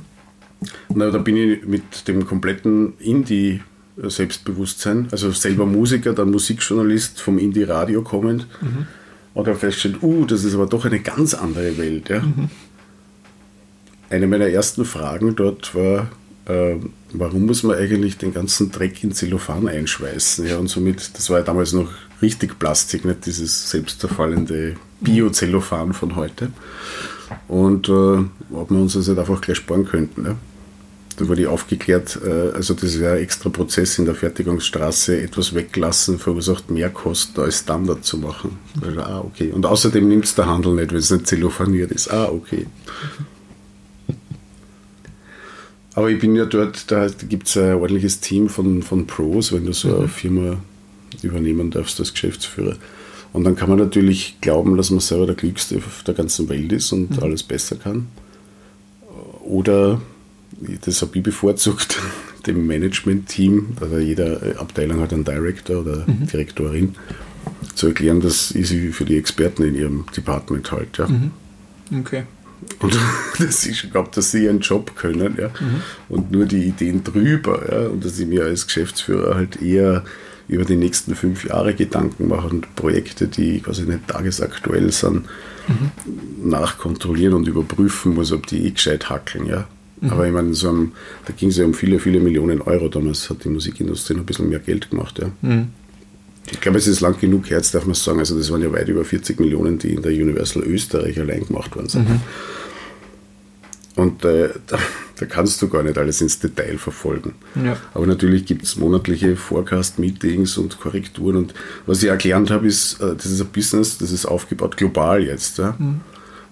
Na, 0.94 1.10
da 1.10 1.18
bin 1.20 1.38
ich 1.38 1.66
mit 1.66 2.08
dem 2.08 2.26
kompletten 2.26 2.94
Indie 3.00 3.62
Selbstbewusstsein, 4.02 5.08
also 5.12 5.32
selber 5.32 5.66
Musiker, 5.66 6.14
dann 6.14 6.32
Musikjournalist 6.32 7.22
vom 7.22 7.38
Indie-Radio 7.38 8.02
kommend 8.02 8.48
mhm. 8.62 8.88
und 9.34 9.48
habe 9.48 9.58
festgestellt, 9.58 10.02
uh, 10.02 10.26
das 10.26 10.44
ist 10.44 10.54
aber 10.54 10.68
doch 10.68 10.86
eine 10.86 11.00
ganz 11.00 11.34
andere 11.34 11.78
Welt. 11.78 12.10
Ja? 12.10 12.22
Mhm. 12.22 12.50
Eine 14.10 14.28
meiner 14.28 14.48
ersten 14.48 14.86
Fragen 14.86 15.36
dort 15.36 15.76
war, 15.76 16.10
äh, 16.50 16.76
warum 17.14 17.46
muss 17.46 17.64
man 17.64 17.78
eigentlich 17.78 18.18
den 18.18 18.34
ganzen 18.34 18.72
Dreck 18.72 19.04
in 19.04 19.12
Zellophan 19.12 19.68
einschweißen? 19.68 20.46
Ja, 20.48 20.58
und 20.58 20.68
somit, 20.68 21.12
das 21.16 21.30
war 21.30 21.40
ja 21.40 21.44
damals 21.44 21.74
noch 21.74 21.90
richtig 22.22 22.60
Plastik, 22.60 23.06
nicht 23.06 23.26
dieses 23.26 23.70
selbstzerfallende 23.70 24.76
Bio-Zellophan 25.02 25.94
von 25.94 26.16
heute. 26.16 26.52
Und 27.48 27.88
äh, 27.88 27.92
ob 27.92 28.72
wir 28.72 28.80
uns 28.80 28.94
das 28.94 29.08
nicht 29.08 29.20
einfach 29.20 29.42
gleich 29.42 29.58
sparen 29.58 29.86
könnten. 29.86 30.26
Ja? 30.26 30.36
Da 31.18 31.28
wurde 31.28 31.42
ich 31.42 31.48
aufgeklärt, 31.48 32.20
äh, 32.26 32.56
also 32.56 32.76
ein 32.82 33.18
extra 33.18 33.50
Prozess 33.50 34.00
in 34.00 34.06
der 34.06 34.16
Fertigungsstraße, 34.16 35.22
etwas 35.22 35.54
weglassen 35.54 36.18
verursacht 36.18 36.72
mehr 36.72 36.90
Kosten 36.90 37.42
als 37.42 37.60
Standard 37.60 38.06
zu 38.06 38.18
machen. 38.18 38.58
Also, 38.82 39.02
ah, 39.02 39.20
okay. 39.20 39.52
Und 39.52 39.66
außerdem 39.66 40.08
nimmt 40.08 40.26
es 40.26 40.36
der 40.36 40.48
Handel 40.48 40.74
nicht, 40.74 40.92
wenn 40.92 40.98
es 40.98 41.12
nicht 41.12 41.28
zellophaniert 41.28 41.92
ist. 41.92 42.10
Ah, 42.10 42.30
okay. 42.30 42.66
Aber 46.00 46.10
ich 46.10 46.18
bin 46.18 46.34
ja 46.34 46.46
dort, 46.46 46.90
da 46.92 47.08
gibt 47.28 47.50
es 47.50 47.58
ein 47.58 47.74
ordentliches 47.74 48.22
Team 48.22 48.48
von, 48.48 48.84
von 48.84 49.06
Pros, 49.06 49.52
wenn 49.52 49.66
du 49.66 49.74
so 49.74 49.90
eine 49.90 50.04
mhm. 50.04 50.08
Firma 50.08 50.58
übernehmen 51.22 51.72
darfst 51.72 52.00
als 52.00 52.14
Geschäftsführer. 52.14 52.78
Und 53.34 53.44
dann 53.44 53.58
kann 53.58 53.68
man 53.68 53.80
natürlich 53.80 54.38
glauben, 54.40 54.78
dass 54.78 54.92
man 54.92 55.02
selber 55.02 55.26
der 55.26 55.36
Glückste 55.36 55.76
auf 55.76 56.04
der 56.08 56.14
ganzen 56.14 56.48
Welt 56.48 56.72
ist 56.72 56.94
und 56.94 57.18
mhm. 57.18 57.24
alles 57.24 57.44
besser 57.44 57.76
kann. 57.76 58.08
Oder 59.44 60.00
das 60.86 61.02
habe 61.02 61.18
ich 61.18 61.24
bevorzugt, 61.24 62.00
dem 62.48 62.66
Management-Team, 62.66 63.76
also 63.82 63.98
jeder 63.98 64.58
Abteilung 64.58 65.02
hat 65.02 65.12
einen 65.12 65.26
Director 65.26 65.82
oder 65.82 66.06
mhm. 66.08 66.28
Direktorin, 66.28 66.96
zu 67.76 67.88
erklären, 67.88 68.22
dass 68.22 68.52
ich 68.52 68.70
sie 68.70 68.94
für 68.94 69.04
die 69.04 69.18
Experten 69.18 69.64
in 69.64 69.76
ihrem 69.76 70.06
Department 70.16 70.72
halt. 70.72 70.98
Ja. 70.98 71.10
Mhm. 71.10 71.32
Okay. 72.00 72.24
Und 72.80 72.98
dass 73.40 73.66
ich 73.66 73.92
glaube, 73.92 74.10
dass 74.14 74.32
sie 74.32 74.46
ihren 74.46 74.60
Job 74.60 74.96
können, 74.96 75.36
ja. 75.40 75.48
Mhm. 75.48 75.82
Und 76.10 76.32
nur 76.32 76.46
die 76.46 76.64
Ideen 76.64 77.04
drüber, 77.04 77.62
ja. 77.72 77.88
Und 77.88 78.04
dass 78.04 78.20
ich 78.20 78.28
mir 78.28 78.46
als 78.46 78.68
Geschäftsführer 78.68 79.36
halt 79.36 79.62
eher 79.62 80.04
über 80.48 80.66
die 80.66 80.76
nächsten 80.76 81.16
fünf 81.16 81.46
Jahre 81.46 81.76
Gedanken 81.76 82.28
mache 82.28 82.48
und 82.48 82.76
Projekte, 82.76 83.28
die 83.28 83.60
quasi 83.62 83.84
nicht 83.84 84.08
tagesaktuell 84.08 84.92
sind, 84.92 85.26
mhm. 85.68 86.50
nachkontrollieren 86.50 87.36
und 87.36 87.48
überprüfen 87.48 88.16
muss, 88.16 88.32
ob 88.32 88.48
die 88.48 88.66
eh 88.66 88.72
gescheit 88.72 89.10
hackeln, 89.10 89.46
ja. 89.46 89.68
Mhm. 90.02 90.10
Aber 90.10 90.28
ich 90.28 90.34
meine, 90.34 90.54
so 90.54 90.70
einem, 90.70 90.92
da 91.26 91.34
ging 91.34 91.50
es 91.50 91.58
ja 91.58 91.66
um 91.66 91.74
viele, 91.74 92.00
viele 92.00 92.20
Millionen 92.20 92.62
Euro. 92.62 92.88
Damals 92.88 93.30
hat 93.30 93.44
die 93.44 93.50
Musikindustrie 93.50 94.14
noch 94.14 94.24
ein 94.24 94.26
bisschen 94.26 94.50
mehr 94.50 94.60
Geld 94.60 94.90
gemacht. 94.90 95.20
Ja. 95.20 95.30
Ich 96.52 96.62
glaube, 96.62 96.78
es 96.78 96.88
ist 96.88 97.02
lang 97.02 97.20
genug 97.20 97.50
her, 97.50 97.58
jetzt 97.58 97.74
darf 97.76 97.86
man 97.86 97.96
sagen. 97.96 98.20
Also, 98.20 98.38
das 98.38 98.52
waren 98.52 98.62
ja 98.62 98.72
weit 98.72 98.88
über 98.88 99.06
40 99.06 99.40
Millionen, 99.40 99.78
die 99.80 99.94
in 99.94 100.02
der 100.02 100.12
Universal 100.12 100.64
Österreich 100.64 101.20
allein 101.20 101.46
gemacht 101.46 101.76
worden 101.76 101.90
sind. 101.90 102.10
Mhm. 102.10 102.22
Und 103.96 104.24
äh, 104.24 104.50
da, 104.68 104.78
da, 105.18 105.26
kannst 105.26 105.62
du 105.62 105.68
gar 105.68 105.84
nicht 105.84 105.98
alles 105.98 106.22
ins 106.22 106.40
Detail 106.40 106.78
verfolgen. 106.78 107.34
Ja. 107.62 107.76
Aber 107.94 108.08
natürlich 108.08 108.46
gibt 108.46 108.64
es 108.64 108.78
monatliche 108.78 109.36
Forecast-Meetings 109.36 110.58
und 110.58 110.80
Korrekturen. 110.80 111.36
Und 111.36 111.54
was 111.86 112.02
ich 112.02 112.10
erklärt 112.10 112.50
habe, 112.50 112.68
ist, 112.68 113.02
äh, 113.02 113.16
das 113.16 113.26
ist 113.26 113.42
ein 113.42 113.48
Business, 113.48 113.98
das 113.98 114.12
ist 114.12 114.26
aufgebaut 114.26 114.78
global 114.78 115.24
jetzt. 115.24 115.58
Ja? 115.58 115.76
Mhm 115.78 116.02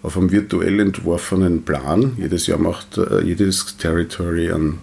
auf 0.04 0.18
einem 0.18 0.32
virtuell 0.32 0.80
entworfenen 0.80 1.64
Plan. 1.64 2.14
Jedes 2.18 2.48
Jahr 2.48 2.60
macht 2.60 2.98
äh, 2.98 3.22
jedes 3.24 3.78
Territory 3.78 4.52
einen 4.52 4.80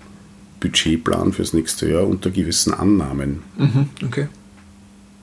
Budgetplan 0.61 1.33
fürs 1.33 1.53
nächste 1.53 1.89
Jahr 1.91 2.07
unter 2.07 2.31
gewissen 2.31 2.75
Annahmen. 2.75 3.43
Mhm, 3.57 3.89
okay. 4.05 4.29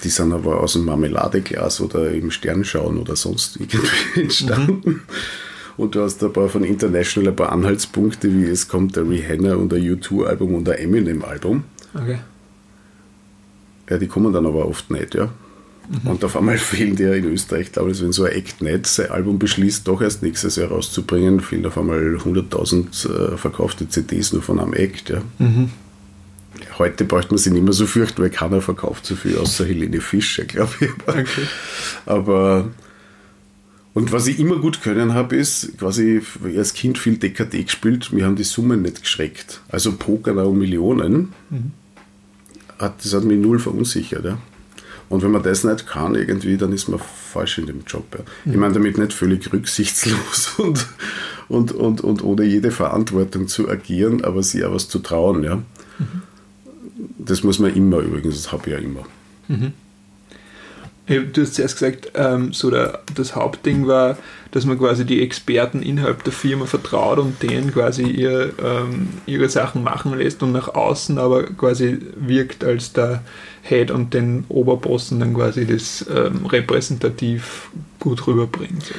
Die 0.03 0.09
sind 0.09 0.33
aber 0.33 0.61
aus 0.61 0.73
dem 0.73 0.85
Marmeladeglas 0.85 1.81
oder 1.81 2.11
im 2.11 2.31
Sternschauen 2.31 2.97
oder 2.97 3.15
sonst 3.15 3.57
irgendwie 3.57 3.79
entstanden. 4.21 4.81
Mhm. 4.83 5.01
Und 5.77 5.95
du 5.95 6.01
hast 6.01 6.23
ein 6.23 6.33
paar 6.33 6.49
von 6.49 6.63
International 6.63 7.31
ein 7.31 7.35
paar 7.35 7.51
Anhaltspunkte, 7.51 8.31
wie 8.31 8.45
es 8.45 8.67
kommt 8.67 8.95
der 8.95 9.07
Rihanna 9.07 9.55
und 9.55 9.73
ein 9.73 9.81
U2-Album 9.81 10.55
und 10.55 10.69
ein 10.69 10.77
Eminem-Album. 10.77 11.63
Okay. 11.93 12.19
Ja, 13.89 13.97
die 13.97 14.07
kommen 14.07 14.31
dann 14.31 14.45
aber 14.45 14.67
oft 14.67 14.89
nicht, 14.91 15.15
ja. 15.15 15.29
Mhm. 15.89 16.11
Und 16.11 16.23
auf 16.23 16.37
einmal 16.37 16.57
fehlen 16.59 16.95
dir 16.95 17.13
in 17.13 17.25
Österreich, 17.25 17.71
glaube 17.71 17.91
ich, 17.91 18.01
wenn 18.01 18.11
so 18.11 18.23
ein 18.23 18.31
Act 18.31 18.61
nicht 18.61 18.87
sein 18.87 19.11
Album 19.11 19.39
beschließt, 19.39 19.87
doch 19.87 20.01
erst 20.01 20.23
nächstes 20.23 20.55
Jahr 20.55 20.69
rauszubringen, 20.69 21.39
fehlen 21.39 21.65
auf 21.65 21.77
einmal 21.77 22.17
100.000 22.17 23.33
äh, 23.33 23.37
verkaufte 23.37 23.87
CDs 23.89 24.33
nur 24.33 24.41
von 24.41 24.59
einem 24.59 24.73
Act, 24.73 25.09
ja. 25.09 25.21
Mhm. 25.39 25.71
Heute 26.77 27.05
braucht 27.05 27.31
man 27.31 27.37
sich 27.37 27.51
nicht 27.51 27.63
mehr 27.63 27.73
so 27.73 27.85
fürchten, 27.85 28.21
weil 28.21 28.29
keiner 28.29 28.61
verkauft 28.61 29.05
so 29.05 29.15
viel, 29.15 29.37
außer 29.37 29.65
Helene 29.65 30.01
Fischer, 30.01 30.45
glaube 30.45 30.73
ich. 30.79 30.89
Okay. 31.07 31.47
Aber 32.05 32.69
und 33.93 34.11
was 34.11 34.27
ich 34.27 34.39
immer 34.39 34.57
gut 34.57 34.81
können 34.81 35.13
habe, 35.13 35.35
ist, 35.35 35.77
quasi 35.77 36.21
als 36.57 36.73
Kind 36.73 36.97
viel 36.97 37.17
DKD 37.17 37.63
gespielt, 37.63 38.15
wir 38.15 38.25
haben 38.25 38.37
die 38.37 38.43
Summen 38.43 38.81
nicht 38.81 39.01
geschreckt. 39.01 39.61
Also 39.67 39.93
Poker 39.93 40.47
um 40.47 40.57
Millionen, 40.57 41.33
mhm. 41.49 41.71
hat, 42.79 43.03
das 43.03 43.13
hat 43.13 43.25
mich 43.25 43.37
null 43.37 43.59
verunsichert. 43.59 44.23
Ja. 44.23 44.37
Und 45.09 45.23
wenn 45.23 45.31
man 45.31 45.43
das 45.43 45.65
nicht 45.65 45.87
kann, 45.87 46.15
irgendwie, 46.15 46.55
dann 46.55 46.71
ist 46.71 46.87
man 46.87 47.01
falsch 47.31 47.57
in 47.57 47.65
dem 47.65 47.81
Job. 47.85 48.05
Ja. 48.13 48.19
Mhm. 48.45 48.51
Ich 48.53 48.57
meine 48.57 48.73
damit 48.75 48.97
nicht 48.97 49.11
völlig 49.11 49.51
rücksichtslos 49.51 50.53
und, 50.57 50.87
und, 51.49 51.73
und, 51.73 51.99
und 51.99 52.23
ohne 52.23 52.45
jede 52.45 52.71
Verantwortung 52.71 53.49
zu 53.49 53.67
agieren, 53.67 54.23
aber 54.23 54.41
sich 54.41 54.63
auch 54.63 54.73
was 54.73 54.87
zu 54.87 54.99
trauen. 54.99 55.43
Ja. 55.43 55.61
Das 57.23 57.43
muss 57.43 57.59
man 57.59 57.75
immer 57.75 57.99
übrigens, 57.99 58.35
das 58.35 58.51
habe 58.51 58.63
ich 58.65 58.73
ja 58.73 58.79
immer. 58.79 59.03
Mhm. 59.47 59.73
Du 61.33 61.41
hast 61.41 61.55
zuerst 61.55 61.75
gesagt, 61.75 62.11
ähm, 62.15 62.53
so 62.53 62.69
der, 62.69 63.01
das 63.15 63.35
Hauptding 63.35 63.85
war, 63.85 64.17
dass 64.51 64.65
man 64.65 64.77
quasi 64.77 65.05
die 65.05 65.21
Experten 65.21 65.81
innerhalb 65.81 66.23
der 66.23 66.31
Firma 66.31 66.65
vertraut 66.65 67.19
und 67.19 67.41
denen 67.43 67.71
quasi 67.71 68.03
ihr, 68.03 68.53
ähm, 68.63 69.09
ihre 69.25 69.49
Sachen 69.49 69.83
machen 69.83 70.17
lässt 70.17 70.41
und 70.41 70.53
nach 70.53 70.69
außen 70.69 71.17
aber 71.17 71.43
quasi 71.43 71.99
wirkt 72.15 72.63
als 72.63 72.93
der 72.93 73.23
Head 73.63 73.91
und 73.91 74.13
den 74.13 74.45
Oberbossen 74.47 75.19
dann 75.19 75.33
quasi 75.33 75.65
das 75.65 76.05
ähm, 76.13 76.45
repräsentativ 76.45 77.69
gut 77.99 78.25
rüberbringt. 78.25 78.93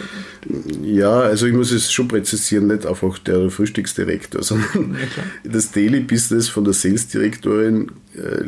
Ja, 0.82 1.20
also 1.20 1.46
ich 1.46 1.52
muss 1.52 1.72
es 1.72 1.90
schon 1.90 2.08
präzisieren, 2.08 2.68
nicht 2.68 2.86
einfach 2.86 3.18
der 3.18 3.50
Frühstücksdirektor, 3.50 4.42
sondern 4.42 4.94
ja, 4.94 5.50
das 5.50 5.72
Daily 5.72 6.00
Business 6.00 6.48
von 6.48 6.64
der 6.64 6.74
Salesdirektorin, 6.74 7.90
äh, 8.14 8.44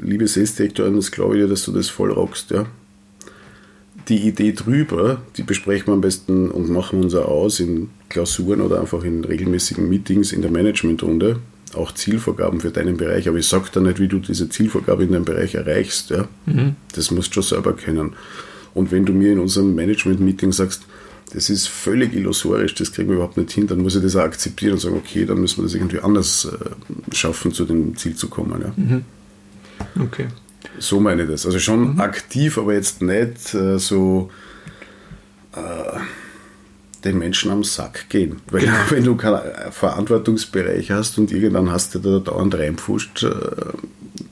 liebe 0.00 0.26
Salesdirektorin, 0.26 0.96
das 0.96 1.10
glaube 1.10 1.36
ich 1.36 1.42
dir, 1.42 1.48
dass 1.48 1.64
du 1.64 1.72
das 1.72 1.88
voll 1.88 2.12
rockst, 2.12 2.50
ja 2.50 2.66
die 4.08 4.26
Idee 4.26 4.52
drüber, 4.52 5.20
die 5.36 5.42
besprechen 5.42 5.88
wir 5.88 5.94
am 5.94 6.00
besten 6.00 6.50
und 6.50 6.70
machen 6.70 7.02
uns 7.02 7.14
auch 7.14 7.28
aus 7.28 7.60
in 7.60 7.90
Klausuren 8.08 8.60
oder 8.60 8.80
einfach 8.80 9.04
in 9.04 9.24
regelmäßigen 9.24 9.88
Meetings 9.88 10.32
in 10.32 10.42
der 10.42 10.50
Managementrunde. 10.50 11.40
Auch 11.74 11.92
Zielvorgaben 11.92 12.60
für 12.60 12.70
deinen 12.70 12.96
Bereich, 12.96 13.28
aber 13.28 13.36
ich 13.36 13.46
sage 13.46 13.66
da 13.70 13.80
nicht, 13.80 14.00
wie 14.00 14.08
du 14.08 14.18
diese 14.18 14.48
Zielvorgabe 14.48 15.04
in 15.04 15.12
deinem 15.12 15.26
Bereich 15.26 15.54
erreichst. 15.54 16.08
Ja? 16.10 16.26
Mhm. 16.46 16.76
Das 16.94 17.10
musst 17.10 17.28
du 17.30 17.34
schon 17.34 17.42
selber 17.42 17.76
kennen. 17.76 18.14
Und 18.72 18.90
wenn 18.90 19.04
du 19.04 19.12
mir 19.12 19.32
in 19.32 19.38
unserem 19.38 19.74
Management-Meeting 19.74 20.52
sagst, 20.52 20.86
das 21.34 21.50
ist 21.50 21.68
völlig 21.68 22.14
illusorisch, 22.14 22.74
das 22.74 22.92
kriegen 22.92 23.08
wir 23.08 23.16
überhaupt 23.16 23.36
nicht 23.36 23.52
hin, 23.52 23.66
dann 23.66 23.80
muss 23.80 23.94
ich 23.94 24.02
das 24.02 24.16
auch 24.16 24.22
akzeptieren 24.22 24.74
und 24.74 24.78
sagen, 24.78 24.96
okay, 24.96 25.26
dann 25.26 25.38
müssen 25.40 25.58
wir 25.58 25.64
das 25.64 25.74
irgendwie 25.74 26.00
anders 26.00 26.46
äh, 26.46 27.14
schaffen, 27.14 27.52
zu 27.52 27.66
dem 27.66 27.96
Ziel 27.98 28.16
zu 28.16 28.28
kommen. 28.28 28.62
Ja? 28.62 28.72
Mhm. 28.74 29.04
Okay. 30.00 30.28
So 30.78 31.00
meine 31.00 31.22
ich 31.22 31.30
das. 31.30 31.46
Also 31.46 31.58
schon 31.58 31.94
mhm. 31.94 32.00
aktiv, 32.00 32.58
aber 32.58 32.74
jetzt 32.74 33.02
nicht 33.02 33.54
äh, 33.54 33.78
so 33.78 34.30
äh, 35.54 35.98
den 37.04 37.18
Menschen 37.18 37.50
am 37.50 37.64
Sack 37.64 38.08
gehen. 38.08 38.40
Weil 38.50 38.62
genau. 38.62 38.76
wenn 38.90 39.04
du 39.04 39.16
keinen 39.16 39.40
Verantwortungsbereich 39.70 40.90
hast 40.90 41.18
und 41.18 41.32
irgendwann 41.32 41.70
hast 41.70 41.94
du 41.94 41.98
da 41.98 42.18
dauernd 42.18 42.54
reinpfuscht, 42.54 43.22
äh, 43.22 43.30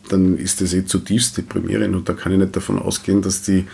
dann 0.08 0.38
ist 0.38 0.60
das 0.60 0.72
eh 0.72 0.84
zutiefst 0.84 1.36
deprimierend 1.36 1.94
und 1.94 2.08
da 2.08 2.12
kann 2.12 2.32
ich 2.32 2.38
nicht 2.38 2.54
davon 2.54 2.78
ausgehen, 2.78 3.22
dass 3.22 3.42
die 3.42 3.66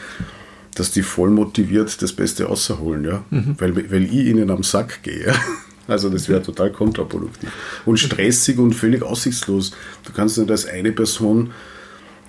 dass 0.75 0.91
die 0.91 1.03
voll 1.03 1.29
motiviert 1.29 2.01
das 2.01 2.15
Beste 2.15 2.49
außerholen, 2.49 3.05
ja. 3.05 3.25
Mhm. 3.31 3.57
Weil, 3.59 3.77
weil 3.91 4.05
ich 4.05 4.27
ihnen 4.27 4.51
am 4.51 4.63
Sack 4.63 5.03
gehe. 5.03 5.33
Also 5.89 6.09
das 6.09 6.29
wäre 6.29 6.41
total 6.41 6.71
kontraproduktiv. 6.71 7.51
Und 7.85 7.99
stressig 7.99 8.57
und 8.59 8.73
völlig 8.73 9.03
aussichtslos. 9.03 9.73
Du 10.05 10.13
kannst 10.13 10.39
nicht 10.39 10.49
als 10.49 10.65
eine 10.65 10.93
Person 10.93 11.51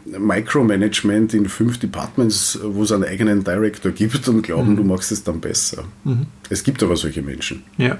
Micromanagement 0.05 1.33
in 1.33 1.47
fünf 1.47 1.79
Departments, 1.79 2.59
wo 2.61 2.83
es 2.83 2.91
einen 2.91 3.05
eigenen 3.05 3.43
Director 3.43 3.91
gibt 3.91 4.27
und 4.27 4.41
glauben, 4.41 4.71
mhm. 4.71 4.77
du 4.77 4.83
machst 4.83 5.11
es 5.11 5.23
dann 5.23 5.39
besser. 5.39 5.85
Mhm. 6.03 6.27
Es 6.49 6.63
gibt 6.63 6.83
aber 6.83 6.97
solche 6.97 7.21
Menschen. 7.21 7.63
Ja. 7.77 7.99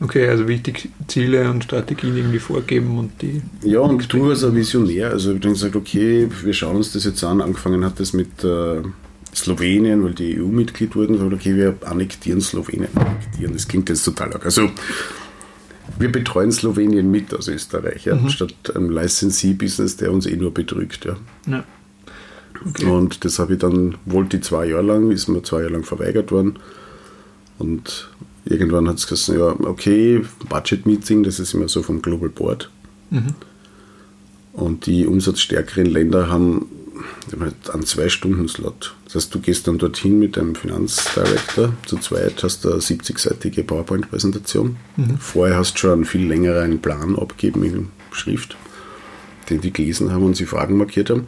Okay, 0.00 0.28
also 0.28 0.48
wichtig, 0.48 0.88
Ziele 1.06 1.48
und 1.48 1.62
Strategien 1.62 2.16
irgendwie 2.16 2.40
vorgeben 2.40 2.98
und 2.98 3.22
die. 3.22 3.40
Ja, 3.62 3.80
und 3.80 4.12
du 4.12 4.30
als 4.30 4.42
ein 4.42 4.54
Visionär, 4.56 5.10
also 5.10 5.30
ich 5.30 5.34
habe 5.36 5.40
dann 5.40 5.52
gesagt, 5.52 5.76
okay, 5.76 6.28
wir 6.42 6.52
schauen 6.52 6.74
uns 6.74 6.92
das 6.92 7.04
jetzt 7.04 7.22
an. 7.22 7.40
Angefangen 7.40 7.84
hat 7.84 8.00
das 8.00 8.12
mit 8.12 8.42
äh, 8.42 8.82
Slowenien, 9.32 10.02
weil 10.02 10.14
die 10.14 10.40
EU-Mitglied 10.40 10.96
wurden, 10.96 11.12
gesagt, 11.14 11.32
okay, 11.32 11.54
wir 11.54 11.76
annektieren 11.84 12.40
Slowenien. 12.40 12.88
Annektieren, 12.96 13.52
das 13.52 13.68
klingt 13.68 13.88
jetzt 13.90 14.02
total 14.02 14.32
arg. 14.32 14.44
Also 14.44 14.70
wir 15.98 16.10
betreuen 16.10 16.52
Slowenien 16.52 17.10
mit 17.10 17.34
aus 17.34 17.48
Österreich, 17.48 18.04
ja, 18.04 18.14
mhm. 18.14 18.28
statt 18.28 18.74
einem 18.74 18.90
Licensee-Business, 18.90 19.96
der 19.96 20.12
uns 20.12 20.26
eh 20.26 20.36
nur 20.36 20.52
betrügt. 20.52 21.04
Ja. 21.04 21.16
ja. 21.46 21.64
Okay. 22.68 22.86
Und 22.86 23.24
das 23.24 23.38
habe 23.38 23.54
ich 23.54 23.58
dann, 23.58 23.96
wollte 24.04 24.36
ich 24.36 24.44
zwei 24.44 24.66
Jahre 24.66 24.82
lang, 24.82 25.10
ist 25.10 25.28
mir 25.28 25.42
zwei 25.42 25.60
Jahre 25.60 25.72
lang 25.72 25.84
verweigert 25.84 26.30
worden. 26.30 26.58
Und 27.58 28.10
irgendwann 28.44 28.88
hat 28.88 28.98
es 28.98 29.06
gesagt, 29.06 29.38
ja, 29.38 29.68
okay, 29.68 30.22
Budget-Meeting, 30.48 31.22
das 31.22 31.38
ist 31.40 31.54
immer 31.54 31.68
so 31.68 31.82
vom 31.82 32.02
Global 32.02 32.28
Board. 32.28 32.70
Mhm. 33.10 33.34
Und 34.52 34.86
die 34.86 35.06
umsatzstärkeren 35.06 35.86
Länder 35.86 36.28
haben 36.28 36.66
einen 37.72 37.86
Zwei-Stunden-Slot. 37.86 38.94
Das 39.04 39.14
heißt, 39.14 39.34
du 39.34 39.40
gehst 39.40 39.66
dann 39.66 39.78
dorthin 39.78 40.18
mit 40.18 40.36
deinem 40.36 40.54
Finanzdirektor, 40.54 41.72
zu 41.86 41.98
zweit 41.98 42.42
hast 42.42 42.64
du 42.64 42.72
eine 42.72 42.80
70-seitige 42.80 43.62
PowerPoint-Präsentation. 43.64 44.76
Mhm. 44.96 45.18
Vorher 45.18 45.56
hast 45.56 45.74
du 45.74 45.78
schon 45.78 45.92
einen 45.92 46.04
viel 46.04 46.26
längeren 46.26 46.80
Plan 46.80 47.18
abgegeben 47.18 47.62
in 47.64 47.88
Schrift, 48.12 48.56
den 49.50 49.60
die 49.60 49.72
gelesen 49.72 50.12
haben 50.12 50.24
und 50.24 50.36
sie 50.36 50.46
Fragen 50.46 50.76
markiert 50.76 51.10
haben. 51.10 51.26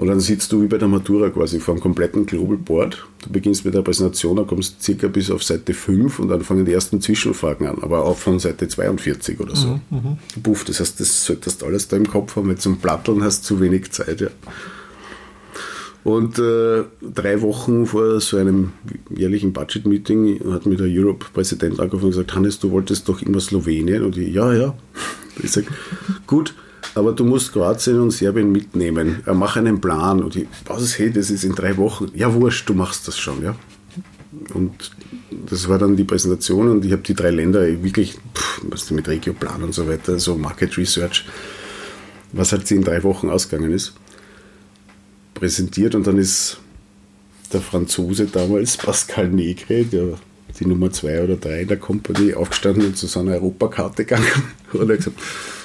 Und 0.00 0.06
dann 0.06 0.18
sitzt 0.20 0.50
du 0.50 0.62
wie 0.62 0.66
bei 0.66 0.78
der 0.78 0.88
Matura 0.88 1.28
quasi 1.28 1.60
vor 1.60 1.74
einem 1.74 1.82
kompletten 1.82 2.24
Global 2.24 2.56
Board. 2.56 3.06
Du 3.22 3.30
beginnst 3.30 3.66
mit 3.66 3.74
der 3.74 3.82
Präsentation, 3.82 4.34
dann 4.34 4.46
kommst 4.46 4.82
circa 4.82 5.08
bis 5.08 5.30
auf 5.30 5.42
Seite 5.42 5.74
5 5.74 6.20
und 6.20 6.28
dann 6.28 6.40
fangen 6.40 6.64
die 6.64 6.72
ersten 6.72 7.02
Zwischenfragen 7.02 7.66
an, 7.66 7.82
aber 7.82 8.06
auch 8.06 8.16
von 8.16 8.38
Seite 8.38 8.66
42 8.66 9.38
oder 9.40 9.54
so. 9.54 9.78
Mhm, 9.90 10.18
mhm. 10.36 10.42
Puff, 10.42 10.64
das 10.64 10.80
heißt, 10.80 11.00
das 11.00 11.26
solltest 11.26 11.60
du 11.60 11.66
alles 11.66 11.88
da 11.88 11.98
im 11.98 12.08
Kopf 12.08 12.34
haben, 12.36 12.48
mit 12.48 12.62
so 12.62 12.70
einem 12.70 12.78
Platteln 12.78 13.22
hast 13.22 13.42
du 13.42 13.56
zu 13.56 13.60
wenig 13.60 13.92
Zeit. 13.92 14.22
Ja. 14.22 14.28
Und 16.02 16.38
äh, 16.38 16.84
drei 17.02 17.42
Wochen 17.42 17.86
vor 17.86 18.20
so 18.20 18.38
einem 18.38 18.72
jährlichen 19.14 19.52
Budget-Meeting 19.52 20.52
hat 20.52 20.64
mir 20.64 20.76
der 20.76 20.86
Europe-Präsident 20.88 21.78
angerufen 21.78 22.06
und 22.06 22.10
gesagt, 22.12 22.34
Hannes, 22.34 22.58
du 22.58 22.70
wolltest 22.70 23.08
doch 23.08 23.20
immer 23.20 23.40
Slowenien. 23.40 24.04
Und 24.04 24.16
ich, 24.16 24.32
ja, 24.34 24.52
ja. 24.52 24.74
Ich 25.42 25.52
sage, 25.52 25.68
gut, 26.26 26.54
aber 26.94 27.12
du 27.12 27.24
musst 27.24 27.52
Kroatien 27.52 27.98
und 28.00 28.10
Serbien 28.10 28.52
mitnehmen. 28.52 29.22
Er 29.24 29.32
Mach 29.32 29.56
einen 29.56 29.80
Plan. 29.80 30.22
Und 30.22 30.36
ich, 30.36 30.48
was, 30.66 30.98
hey, 30.98 31.10
das 31.10 31.30
ist 31.30 31.44
in 31.44 31.54
drei 31.54 31.76
Wochen. 31.78 32.08
Ja, 32.14 32.34
wurscht, 32.34 32.68
du 32.68 32.74
machst 32.74 33.08
das 33.08 33.18
schon, 33.18 33.42
ja. 33.42 33.54
Und 34.52 34.90
das 35.48 35.68
war 35.68 35.78
dann 35.78 35.96
die 35.96 36.04
Präsentation 36.04 36.68
und 36.68 36.84
ich 36.84 36.92
habe 36.92 37.02
die 37.02 37.14
drei 37.14 37.30
Länder 37.30 37.62
wirklich, 37.82 38.18
was 38.62 38.90
mit 38.90 39.08
Regioplan 39.08 39.62
und 39.62 39.74
so 39.74 39.88
weiter, 39.88 40.18
so 40.18 40.36
Market 40.36 40.76
Research, 40.76 41.24
was 42.32 42.52
halt 42.52 42.70
in 42.70 42.82
drei 42.82 43.02
Wochen 43.02 43.30
ausgegangen 43.30 43.72
ist 43.72 43.94
präsentiert 45.40 45.94
und 45.94 46.06
dann 46.06 46.18
ist 46.18 46.58
der 47.52 47.60
Franzose 47.60 48.26
damals, 48.26 48.76
Pascal 48.76 49.28
Negre, 49.28 49.84
der 49.84 50.18
die 50.58 50.66
Nummer 50.66 50.92
zwei 50.92 51.22
oder 51.22 51.36
drei 51.36 51.62
in 51.62 51.68
der 51.68 51.78
Company, 51.78 52.34
aufgestanden 52.34 52.86
und 52.86 52.96
zu 52.96 53.06
seiner 53.06 53.32
Europakarte 53.32 54.04
gegangen 54.04 54.26
und 54.72 54.88
hat 54.88 54.98
gesagt, 54.98 55.16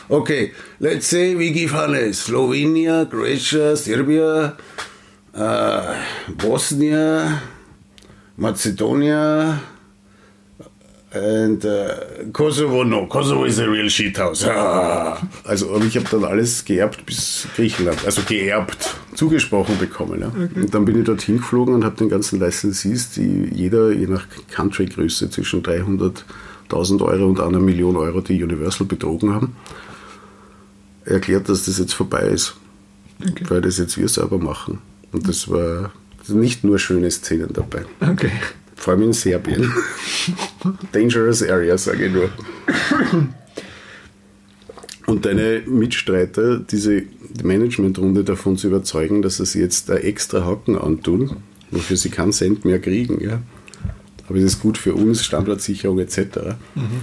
okay, 0.07 0.53
let's 0.79 1.09
say 1.09 1.37
we 1.37 1.51
give 1.51 1.73
Hannes 1.75 2.23
Slovenia, 2.23 3.05
Croatia, 3.05 3.75
Serbia, 3.75 4.55
uh, 5.35 6.33
Bosnia, 6.37 7.41
Macedonia, 8.37 9.61
And 11.15 11.63
uh, 11.63 12.31
Kosovo, 12.33 12.83
no, 12.83 13.07
Kosovo 13.07 13.45
is 13.45 13.59
a 13.59 13.67
real 13.69 13.89
shithouse. 13.89 14.45
Ah. 14.47 15.17
Also 15.45 15.79
ich 15.81 15.95
habe 15.95 16.07
dann 16.11 16.25
alles 16.25 16.65
geerbt 16.65 17.05
bis 17.05 17.47
Griechenland, 17.55 18.03
also 18.05 18.21
geerbt, 18.23 18.95
zugesprochen 19.13 19.77
bekommen. 19.77 20.21
Ja. 20.21 20.27
Okay. 20.27 20.61
Und 20.61 20.73
dann 20.73 20.83
bin 20.83 20.99
ich 20.99 21.05
dorthin 21.05 21.37
geflogen 21.37 21.73
und 21.73 21.85
habe 21.85 21.95
den 21.95 22.09
ganzen 22.09 22.39
Licensees, 22.39 23.11
die 23.11 23.49
jeder 23.53 23.91
je 23.91 24.07
nach 24.07 24.25
Country-Größe 24.51 25.29
zwischen 25.29 25.63
300.000 25.63 27.01
Euro 27.01 27.27
und 27.27 27.39
einer 27.39 27.59
Million 27.59 27.95
Euro, 27.95 28.19
die 28.21 28.43
Universal 28.43 28.87
betrogen 28.87 29.33
haben, 29.33 29.55
erklärt, 31.05 31.47
dass 31.47 31.65
das 31.65 31.77
jetzt 31.79 31.93
vorbei 31.93 32.23
ist. 32.23 32.55
Okay. 33.21 33.45
Weil 33.47 33.61
das 33.61 33.77
jetzt 33.77 33.97
wir 33.97 34.09
selber 34.09 34.37
machen. 34.37 34.79
Und 35.13 35.29
das 35.29 35.47
war 35.47 35.91
nicht 36.27 36.63
nur 36.63 36.79
schöne 36.79 37.09
Szenen 37.11 37.53
dabei. 37.53 37.85
Okay. 38.01 38.31
Vor 38.75 38.93
allem 38.93 39.03
in 39.03 39.13
Serbien. 39.13 39.71
Dangerous 40.91 41.41
Area, 41.43 41.77
sage 41.77 42.05
ich 42.05 42.13
nur. 42.13 42.29
Und 45.05 45.25
deine 45.25 45.61
Mitstreiter, 45.65 46.59
diese 46.59 47.03
Managementrunde 47.43 48.23
davon 48.23 48.57
zu 48.57 48.67
überzeugen, 48.67 49.21
dass 49.21 49.37
sie 49.37 49.59
jetzt 49.59 49.89
da 49.89 49.95
extra 49.95 50.45
Haken 50.45 50.77
antun, 50.77 51.37
wofür 51.71 51.97
sie 51.97 52.09
keinen 52.09 52.31
Cent 52.31 52.65
mehr 52.65 52.79
kriegen, 52.79 53.21
ja. 53.23 53.41
Aber 54.27 54.39
es 54.39 54.43
ist 54.43 54.61
gut 54.61 54.77
für 54.77 54.95
uns, 54.95 55.23
Standortsicherung 55.23 55.99
etc. 55.99 56.17
Mhm. 56.73 57.01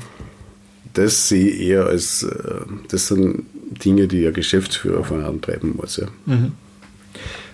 Das 0.95 1.29
sehe 1.29 1.47
ich 1.49 1.61
eher 1.61 1.87
als, 1.87 2.25
äh, 2.25 2.61
das 2.89 3.07
sind 3.07 3.45
Dinge, 3.85 4.09
die 4.09 4.27
ein 4.27 4.35
Geschäftsführer 4.35 5.05
vorantreiben 5.05 5.77
muss. 5.77 5.99
Ja. 5.99 6.09
Mhm. 6.27 6.53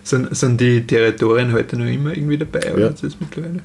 Sind, 0.03 0.35
sind 0.35 0.61
die 0.61 0.87
Territorien 0.87 1.53
heute 1.53 1.77
noch 1.77 1.85
immer 1.87 2.17
irgendwie 2.17 2.39
dabei, 2.39 2.73
oder 2.73 2.81
ja. 2.81 2.89
ist 2.89 3.05
das 3.05 3.21
mittlerweile? 3.21 3.61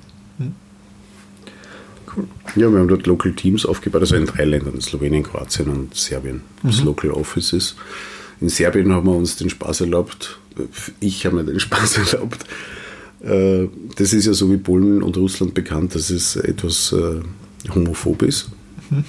Cool. 2.15 2.27
Ja, 2.55 2.71
wir 2.71 2.79
haben 2.79 2.87
dort 2.87 3.07
Local 3.07 3.33
Teams 3.33 3.65
aufgebaut, 3.65 4.01
also 4.01 4.15
in 4.15 4.25
drei 4.25 4.45
Ländern, 4.45 4.79
Slowenien, 4.81 5.23
Kroatien 5.23 5.67
und 5.69 5.95
Serbien, 5.95 6.41
das 6.61 6.79
mhm. 6.79 6.85
Local 6.85 7.11
Offices. 7.11 7.75
In 8.39 8.49
Serbien 8.49 8.91
haben 8.91 9.07
wir 9.07 9.15
uns 9.15 9.35
den 9.37 9.49
Spaß 9.49 9.81
erlaubt, 9.81 10.39
ich 10.99 11.25
habe 11.25 11.37
mir 11.37 11.43
den 11.43 11.59
Spaß 11.59 11.97
erlaubt. 11.97 12.45
Äh, 13.21 13.67
das 13.95 14.13
ist 14.13 14.25
ja 14.25 14.33
so 14.33 14.51
wie 14.51 14.57
Polen 14.57 15.01
und 15.01 15.17
Russland 15.17 15.53
bekannt, 15.53 15.95
dass 15.95 16.09
es 16.09 16.35
etwas 16.35 16.91
äh, 16.91 17.21
homophob 17.73 18.21
ist. 18.21 18.49
Mhm. 18.89 19.05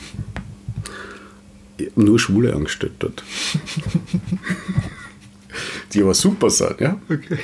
Nur 1.97 2.19
Schwule 2.21 2.55
angestellt 2.55 2.93
dort. 3.01 3.25
Die 5.93 6.03
aber 6.03 6.15
super 6.15 6.51
sind, 6.51 6.81
ja. 6.81 6.99
Okay 7.09 7.39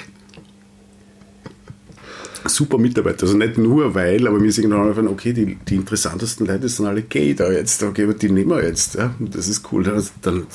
super 2.47 2.79
Mitarbeiter. 2.79 3.23
Also 3.23 3.37
nicht 3.37 3.59
nur 3.59 3.95
weil, 3.95 4.27
aber 4.27 4.43
wir 4.43 4.53
sehen 4.53 4.71
dann 4.71 5.09
okay, 5.09 5.33
die, 5.33 5.57
die 5.57 5.77
interessantesten 5.77 6.47
Leute 6.47 6.69
sind 6.69 6.87
alle 6.87 7.03
gay 7.03 7.35
da 7.35 7.51
jetzt, 7.51 7.83
okay, 7.83 8.05
aber 8.05 8.15
die 8.15 8.31
nehmen 8.31 8.51
wir 8.51 8.65
jetzt. 8.65 8.95
Ja? 8.95 9.15
Das 9.19 9.49
ist 9.49 9.71
cool. 9.73 9.85
Dann, 9.85 10.03
dann 10.23 10.47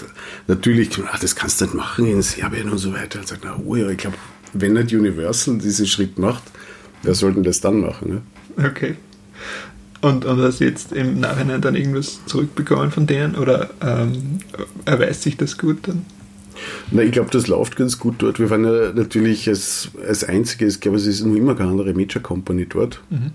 natürlich, 0.48 0.90
ach, 1.12 1.20
das 1.20 1.36
kannst 1.36 1.62
du 1.62 1.66
nicht 1.66 1.74
machen 1.74 2.06
in 2.06 2.22
Serbien 2.22 2.70
und 2.70 2.78
so 2.78 2.94
weiter. 2.94 3.20
Und 3.20 3.28
sagt, 3.28 3.42
na, 3.44 3.60
oh 3.66 3.76
ja, 3.76 3.90
ich 3.90 3.98
glaube, 3.98 4.18
wenn 4.54 4.74
nicht 4.74 4.94
Universal 4.94 5.58
diesen 5.58 5.86
Schritt 5.86 6.18
macht, 6.18 6.44
wer 7.04 7.16
sollten 7.16 7.44
das 7.44 7.62
dann 7.62 7.82
machen? 7.82 8.24
Ja? 8.58 8.66
Okay. 8.68 8.96
Und, 10.02 10.26
und 10.26 10.40
hast 10.40 10.60
du 10.60 10.66
jetzt 10.66 10.92
im 10.92 11.20
Nachhinein 11.20 11.62
dann 11.62 11.76
irgendwas 11.76 12.20
zurückbekommen 12.26 12.92
von 12.92 13.08
denen 13.08 13.36
oder 13.36 13.72
ähm, 13.82 14.40
erweist 14.86 15.24
sich 15.24 15.36
das 15.36 15.58
gut 15.58 15.88
dann? 15.88 16.06
Na, 16.92 17.02
ich 17.02 17.12
glaube, 17.12 17.30
das 17.32 17.48
läuft 17.48 17.76
ganz 17.76 18.00
gut 18.00 18.16
dort. 18.20 18.40
Wir 18.40 18.50
waren 18.50 18.64
ja 18.64 18.94
natürlich 18.94 19.48
als, 19.48 19.90
als 20.08 20.24
einzige, 20.24 20.66
ich 20.66 20.80
glaube, 20.80 20.98
es 20.98 21.08
ist 21.08 21.26
noch 21.26 21.36
immer 21.36 21.56
keine 21.56 21.72
andere 21.72 21.94
Major 21.94 22.22
Company 22.22 22.66
dort. 22.68 23.02
Mhm. 23.10 23.32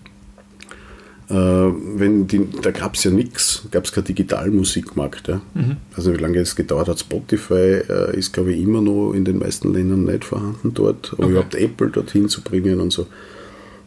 Äh, 1.30 1.34
wenn 1.34 2.26
die, 2.26 2.48
da 2.60 2.72
gab 2.72 2.94
es 2.96 3.04
ja 3.04 3.12
nichts, 3.12 3.62
gab 3.70 3.84
es 3.84 3.92
keinen 3.92 4.04
Digitalmusikmarkt. 4.04 5.28
Ja? 5.28 5.40
Mhm. 5.54 5.76
Also 5.94 6.12
wie 6.12 6.18
lange 6.18 6.38
es 6.38 6.56
gedauert 6.56 6.88
hat, 6.88 6.98
Spotify 6.98 7.82
äh, 7.88 8.18
ist, 8.18 8.32
glaube 8.32 8.52
ich, 8.52 8.60
immer 8.60 8.80
noch 8.80 9.12
in 9.12 9.24
den 9.24 9.38
meisten 9.38 9.72
Ländern 9.72 10.04
nicht 10.04 10.24
vorhanden 10.24 10.74
dort. 10.74 11.12
Aber 11.12 11.24
okay. 11.24 11.30
überhaupt 11.32 11.54
Apple 11.54 11.90
dorthin 11.90 12.28
zu 12.28 12.42
bringen 12.42 12.80
und 12.80 12.92
so. 12.92 13.06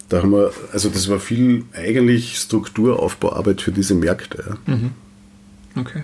Da 0.08 0.22
haben 0.22 0.32
wir, 0.32 0.52
also 0.72 0.88
das 0.88 1.10
war 1.10 1.20
viel 1.20 1.66
eigentlich 1.74 2.38
Strukturaufbauarbeit 2.38 3.62
für 3.62 3.74
diese 3.74 3.96
Märkte. 3.96 4.44
Ja? 4.48 4.74
Mhm. 4.74 4.92
Okay. 5.76 6.04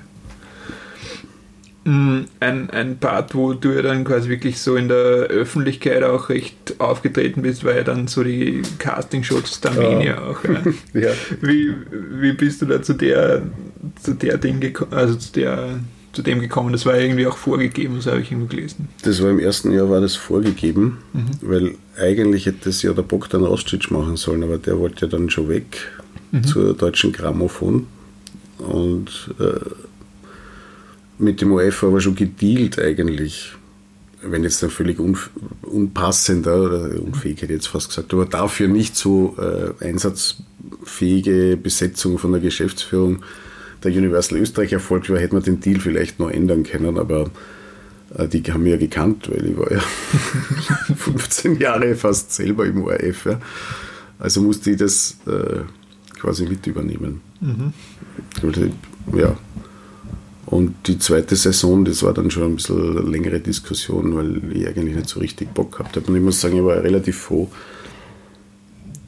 Mm, 1.89 2.25
ein, 2.39 2.69
ein 2.69 2.99
Part, 2.99 3.33
wo 3.33 3.53
du 3.53 3.71
ja 3.71 3.81
dann 3.81 4.03
quasi 4.03 4.29
wirklich 4.29 4.59
so 4.59 4.75
in 4.75 4.89
der 4.89 4.97
Öffentlichkeit 4.97 6.03
auch 6.03 6.29
recht 6.29 6.75
aufgetreten 6.77 7.41
bist, 7.41 7.63
war 7.63 7.75
ja 7.75 7.83
dann 7.83 8.05
so 8.05 8.23
die 8.23 8.61
Castingshows 8.77 9.59
der 9.61 9.71
Armenia 9.71 10.03
ja. 10.03 10.21
auch. 10.21 10.43
Ja. 10.43 10.61
ja. 11.01 11.09
Wie, 11.41 11.73
wie 12.21 12.33
bist 12.33 12.61
du 12.61 12.67
da 12.67 12.79
zu 12.79 12.93
der, 12.93 13.41
zu 14.03 14.13
der 14.13 14.37
Ding 14.37 14.59
gekommen, 14.59 14.93
also 14.93 15.15
zu 15.15 15.33
der 15.33 15.79
zu 16.13 16.21
dem 16.21 16.41
gekommen? 16.41 16.73
Das 16.73 16.85
war 16.85 16.95
ja 16.95 17.01
irgendwie 17.01 17.25
auch 17.25 17.37
vorgegeben, 17.37 17.95
das 17.95 18.05
habe 18.05 18.21
ich 18.21 18.31
irgendwo 18.31 18.55
gelesen. 18.55 18.89
Das 19.01 19.23
war 19.23 19.31
im 19.31 19.39
ersten 19.39 19.71
Jahr 19.71 19.89
war 19.89 19.99
das 19.99 20.15
vorgegeben, 20.15 20.99
mhm. 21.13 21.29
weil 21.41 21.75
eigentlich 21.99 22.45
hätte 22.45 22.65
das 22.65 22.83
ja 22.83 22.93
der 22.93 23.01
Bogdan 23.01 23.43
Rostic 23.43 23.89
machen 23.89 24.15
sollen, 24.15 24.43
aber 24.43 24.59
der 24.59 24.77
wollte 24.77 25.07
ja 25.07 25.11
dann 25.11 25.31
schon 25.31 25.49
weg 25.49 25.91
mhm. 26.31 26.43
zur 26.43 26.75
deutschen 26.75 27.13
Grammophon 27.13 27.87
und 28.59 29.33
äh, 29.39 29.59
mit 31.19 31.41
dem 31.41 31.51
UEFA 31.51 31.87
aber 31.87 32.01
schon 32.01 32.15
gedealt 32.15 32.79
eigentlich. 32.79 33.53
Wenn 34.21 34.43
jetzt 34.43 34.61
dann 34.61 34.69
völlig 34.69 34.99
unpassender 35.61 36.63
oder 36.63 37.01
unfähig 37.01 37.41
hätte 37.41 37.53
ich 37.53 37.59
jetzt 37.59 37.67
fast 37.67 37.89
gesagt, 37.89 38.13
aber 38.13 38.25
dafür 38.25 38.67
nicht 38.67 38.97
so 38.97 39.37
äh, 39.37 39.85
einsatzfähige 39.85 41.57
Besetzung 41.61 42.17
von 42.17 42.33
der 42.33 42.41
Geschäftsführung 42.41 43.23
der 43.83 43.91
Universal 43.93 44.39
Österreich 44.39 44.73
erfolgt 44.73 45.09
war, 45.09 45.19
hätte 45.19 45.35
man 45.35 45.43
den 45.43 45.61
Deal 45.61 45.79
vielleicht 45.79 46.19
noch 46.19 46.29
ändern 46.29 46.63
können, 46.63 46.97
aber 46.97 47.29
äh, 48.17 48.27
die 48.27 48.43
haben 48.51 48.63
mich 48.63 48.71
ja 48.71 48.77
gekannt, 48.77 49.29
weil 49.31 49.45
ich 49.45 49.57
war 49.57 49.71
ja 49.71 49.79
15 50.95 51.57
Jahre 51.59 51.95
fast 51.95 52.33
selber 52.33 52.65
im 52.65 52.83
ORF. 52.83 53.25
Ja. 53.25 53.39
Also 54.19 54.41
musste 54.41 54.71
ich 54.71 54.77
das 54.77 55.17
äh, 55.27 55.61
quasi 56.19 56.45
mit 56.45 56.67
übernehmen. 56.67 57.21
Mhm. 57.39 57.73
Ja, 59.17 59.37
und 60.49 60.87
die 60.87 60.97
zweite 60.97 61.35
Saison, 61.35 61.85
das 61.85 62.01
war 62.01 62.11
dann 62.11 62.31
schon 62.31 62.43
ein 62.43 62.55
bisschen 62.55 63.11
längere 63.11 63.39
Diskussion, 63.39 64.15
weil 64.15 64.41
ich 64.51 64.67
eigentlich 64.67 64.95
nicht 64.95 65.07
so 65.07 65.19
richtig 65.19 65.53
Bock 65.53 65.73
gehabt 65.73 65.95
habe. 65.95 66.07
Und 66.07 66.15
ich 66.15 66.23
muss 66.23 66.41
sagen, 66.41 66.57
ich 66.57 66.63
war 66.63 66.83
relativ 66.83 67.19
froh 67.19 67.47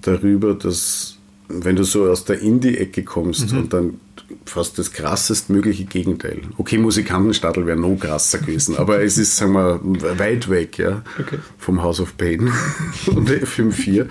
darüber, 0.02 0.54
dass, 0.54 1.18
wenn 1.48 1.76
du 1.76 1.84
so 1.84 2.06
aus 2.06 2.26
der 2.26 2.42
Indie-Ecke 2.42 3.04
kommst 3.04 3.52
mhm. 3.52 3.58
und 3.58 3.74
dann 3.74 4.00
fast 4.46 4.78
das 4.78 4.92
krassest 4.94 5.50
mögliche 5.50 5.86
Gegenteil. 5.86 6.42
Okay, 6.60 6.78
Musikantenstadel 6.78 7.66
wäre 7.66 7.78
noch 7.78 7.96
krasser 7.96 8.38
gewesen, 8.38 8.78
aber 8.78 9.02
es 9.02 9.18
ist, 9.18 9.36
sagen 9.36 9.54
wir, 9.54 9.80
weit 10.20 10.48
weg 10.48 10.78
ja, 10.78 11.02
okay. 11.20 11.40
vom 11.58 11.82
House 11.82 12.00
of 12.00 12.18
Pain 12.18 12.52
und 13.08 13.30
FM4. 13.30 14.06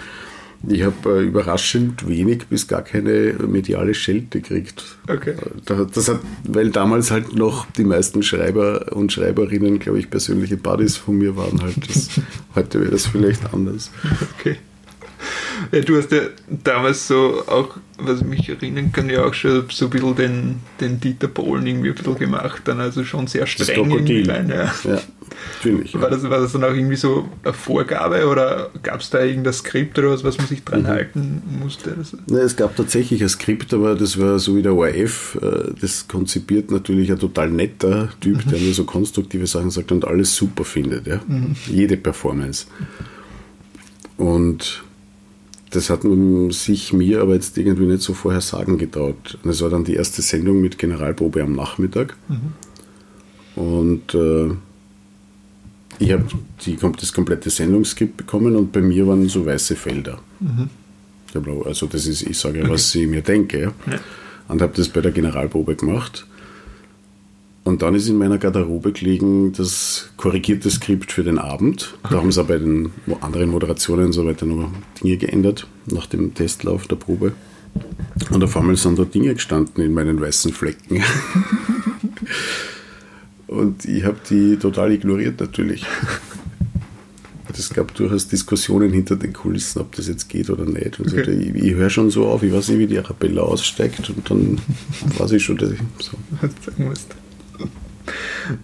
Ich 0.69 0.83
habe 0.83 1.21
äh, 1.21 1.23
überraschend 1.23 2.07
wenig 2.07 2.47
bis 2.49 2.69
gar 2.69 2.83
keine 2.83 3.35
mediale 3.47 3.95
Schelte 3.95 4.41
gekriegt. 4.41 4.85
Okay. 5.09 5.35
Das 5.65 6.09
hat, 6.09 6.21
weil 6.45 6.71
damals 6.71 7.11
halt 7.11 7.35
noch 7.35 7.67
die 7.73 7.85
meisten 7.85 8.23
Schreiber 8.23 8.93
und 8.93 9.13
Schreiberinnen, 9.13 9.79
glaube 9.79 9.99
ich, 9.99 10.11
persönliche 10.11 10.59
Buddies 10.59 10.97
von 10.97 11.17
mir 11.17 11.37
waren. 11.37 11.63
Halt 11.63 11.77
das, 11.89 12.11
heute 12.55 12.81
wäre 12.81 12.91
das 12.91 13.07
vielleicht 13.07 13.55
anders. 13.55 13.91
Okay. 14.39 14.57
Ja, 15.73 15.81
du 15.81 15.97
hast 15.97 16.11
ja 16.13 16.23
damals 16.49 17.07
so 17.07 17.43
auch, 17.47 17.77
was 17.99 18.21
ich 18.21 18.27
mich 18.27 18.49
erinnern 18.49 18.93
kann, 18.93 19.11
ja 19.11 19.25
auch 19.25 19.35
schon 19.35 19.67
so 19.71 19.87
ein 19.87 19.91
bisschen 19.91 20.17
den, 20.17 20.61
den 20.81 21.01
Dieter 21.01 21.29
Bohlen 21.29 21.67
irgendwie 21.67 21.91
ein 21.91 21.95
bisschen 21.95 22.19
gemacht, 22.19 22.63
dann 22.65 22.81
also 22.81 23.05
schon 23.05 23.27
sehr 23.27 23.47
streng. 23.47 23.91
Das 23.91 24.29
Rein, 24.29 24.49
ja. 24.49 24.75
ja, 24.85 25.01
natürlich. 25.57 26.01
War, 26.01 26.11
das, 26.11 26.23
war 26.29 26.41
das 26.41 26.53
dann 26.53 26.65
auch 26.65 26.75
irgendwie 26.75 26.97
so 26.97 27.29
eine 27.43 27.53
Vorgabe 27.53 28.27
oder 28.27 28.71
gab 28.83 29.01
es 29.01 29.11
da 29.11 29.23
irgendein 29.23 29.53
Skript 29.53 29.99
oder 29.99 30.11
was, 30.11 30.25
was 30.25 30.39
man 30.39 30.47
sich 30.47 30.65
dran 30.65 30.83
mhm. 30.83 30.87
halten 30.89 31.43
musste? 31.61 31.97
Nein, 32.27 32.41
es 32.43 32.57
gab 32.57 32.77
tatsächlich 32.77 33.23
ein 33.23 33.29
Skript, 33.29 33.73
aber 33.75 33.95
das 33.95 34.19
war 34.19 34.39
so 34.39 34.57
wie 34.57 34.63
der 34.63 34.75
ORF, 34.75 35.39
äh, 35.41 35.73
das 35.81 36.09
konzipiert 36.09 36.71
natürlich 36.71 37.11
ein 37.11 37.19
total 37.19 37.51
netter 37.51 38.09
Typ, 38.21 38.45
mhm. 38.45 38.51
der 38.51 38.61
nur 38.61 38.75
so 38.75 38.85
konstruktive 38.85 39.47
Sachen 39.47 39.71
sagt 39.71 39.93
und 39.93 40.07
alles 40.07 40.35
super 40.35 40.65
findet. 40.65 41.07
Ja? 41.07 41.21
Mhm. 41.27 41.57
Jede 41.67 41.97
Performance. 41.97 42.67
Und 44.17 44.83
das 45.71 45.89
hat 45.89 46.05
man 46.05 46.51
sich 46.51 46.93
mir 46.93 47.23
aber 47.23 47.35
jetzt 47.35 47.57
irgendwie 47.57 47.87
nicht 47.87 48.03
so 48.03 48.13
vorher 48.13 48.41
sagen 48.41 48.77
getraut. 48.77 49.39
Das 49.45 49.63
war 49.63 49.71
dann 49.71 49.85
die 49.85 49.95
erste 49.95 50.21
Sendung 50.21 50.61
mit 50.61 50.79
Generalprobe 50.79 51.43
am 51.43 51.55
Nachmittag. 51.55 52.17
Mhm. 52.29 52.53
Und 53.63 54.15
äh, 54.15 54.51
ich 56.01 56.13
habe 56.13 56.97
das 56.99 57.13
komplette 57.13 57.51
Sendungsskript 57.51 58.17
bekommen 58.17 58.57
und 58.57 58.73
bei 58.73 58.81
mir 58.81 59.07
waren 59.07 59.29
so 59.29 59.45
weiße 59.45 59.77
Felder. 59.77 60.19
Mhm. 60.41 60.71
Also 61.65 61.87
das 61.87 62.07
ist, 62.07 62.23
ich 62.23 62.39
sage 62.39 62.61
okay. 62.61 62.71
was 62.71 62.95
ich 62.95 63.07
mir 63.07 63.23
denke. 63.23 63.73
Ja. 63.87 64.01
Und 64.49 64.63
habe 64.63 64.73
das 64.75 64.89
bei 64.89 65.01
der 65.01 65.13
Generalprobe 65.13 65.77
gemacht. 65.77 66.27
Und 67.63 67.83
dann 67.83 67.95
ist 67.95 68.09
in 68.09 68.17
meiner 68.17 68.39
Garderobe 68.39 68.91
gelegen 68.93 69.53
das 69.53 70.11
korrigierte 70.17 70.71
Skript 70.71 71.13
für 71.13 71.23
den 71.23 71.39
Abend. 71.39 71.95
Da 72.03 72.17
haben 72.17 72.33
sie 72.33 72.43
auch 72.43 72.47
bei 72.47 72.59
den 72.59 72.91
anderen 73.21 73.51
Moderationen 73.51 74.07
und 74.07 74.13
so 74.13 74.27
weiter 74.27 74.47
noch 74.47 74.73
Dinge 75.01 75.19
geändert, 75.19 75.67
nach 75.87 76.07
dem 76.07 76.35
Testlauf 76.35 76.89
der 76.89 76.97
Probe. 76.97 77.33
Und 78.31 78.43
auf 78.43 78.57
einmal 78.57 78.77
sind 78.77 78.99
da 78.99 79.05
Dinge 79.05 79.35
gestanden 79.35 79.85
in 79.85 79.93
meinen 79.93 80.21
weißen 80.21 80.53
Flecken. 80.53 81.03
und 83.51 83.85
ich 83.85 84.05
habe 84.05 84.19
die 84.29 84.57
total 84.57 84.93
ignoriert 84.93 85.41
natürlich. 85.41 85.85
Es 87.53 87.69
gab 87.69 87.93
durchaus 87.95 88.29
Diskussionen 88.29 88.93
hinter 88.93 89.17
den 89.17 89.33
Kulissen, 89.33 89.81
ob 89.81 89.95
das 89.97 90.07
jetzt 90.07 90.29
geht 90.29 90.49
oder 90.51 90.65
nicht. 90.65 91.01
Und 91.01 91.13
okay. 91.13 91.33
ich, 91.33 91.63
ich 91.63 91.75
höre 91.75 91.91
schon 91.91 92.09
so 92.09 92.29
auf, 92.29 92.45
ich 92.45 92.53
weiß 92.53 92.69
nicht, 92.69 92.79
wie 92.79 92.87
die 92.87 92.99
Arabella 92.99 93.43
aussteigt 93.43 94.09
und 94.09 94.31
dann 94.31 94.61
weiß 95.19 95.33
ich 95.33 95.45
schon, 95.45 95.59
dass 95.59 95.73
ich 95.73 95.81
so. 95.99 96.13
Was 96.41 96.51
sagen 96.65 96.85
musst. 96.89 97.15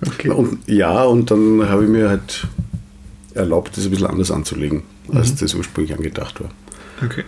Okay. 0.06 0.30
Und, 0.30 0.60
ja, 0.68 1.02
und 1.02 1.30
dann 1.30 1.68
habe 1.68 1.84
ich 1.84 1.90
mir 1.90 2.08
halt 2.08 2.46
erlaubt, 3.34 3.76
das 3.76 3.84
ein 3.84 3.90
bisschen 3.90 4.06
anders 4.06 4.30
anzulegen, 4.30 4.82
als 5.12 5.32
mhm. 5.32 5.36
das 5.40 5.54
ursprünglich 5.54 5.94
angedacht 5.94 6.40
war. 6.40 6.50
Okay. 7.04 7.24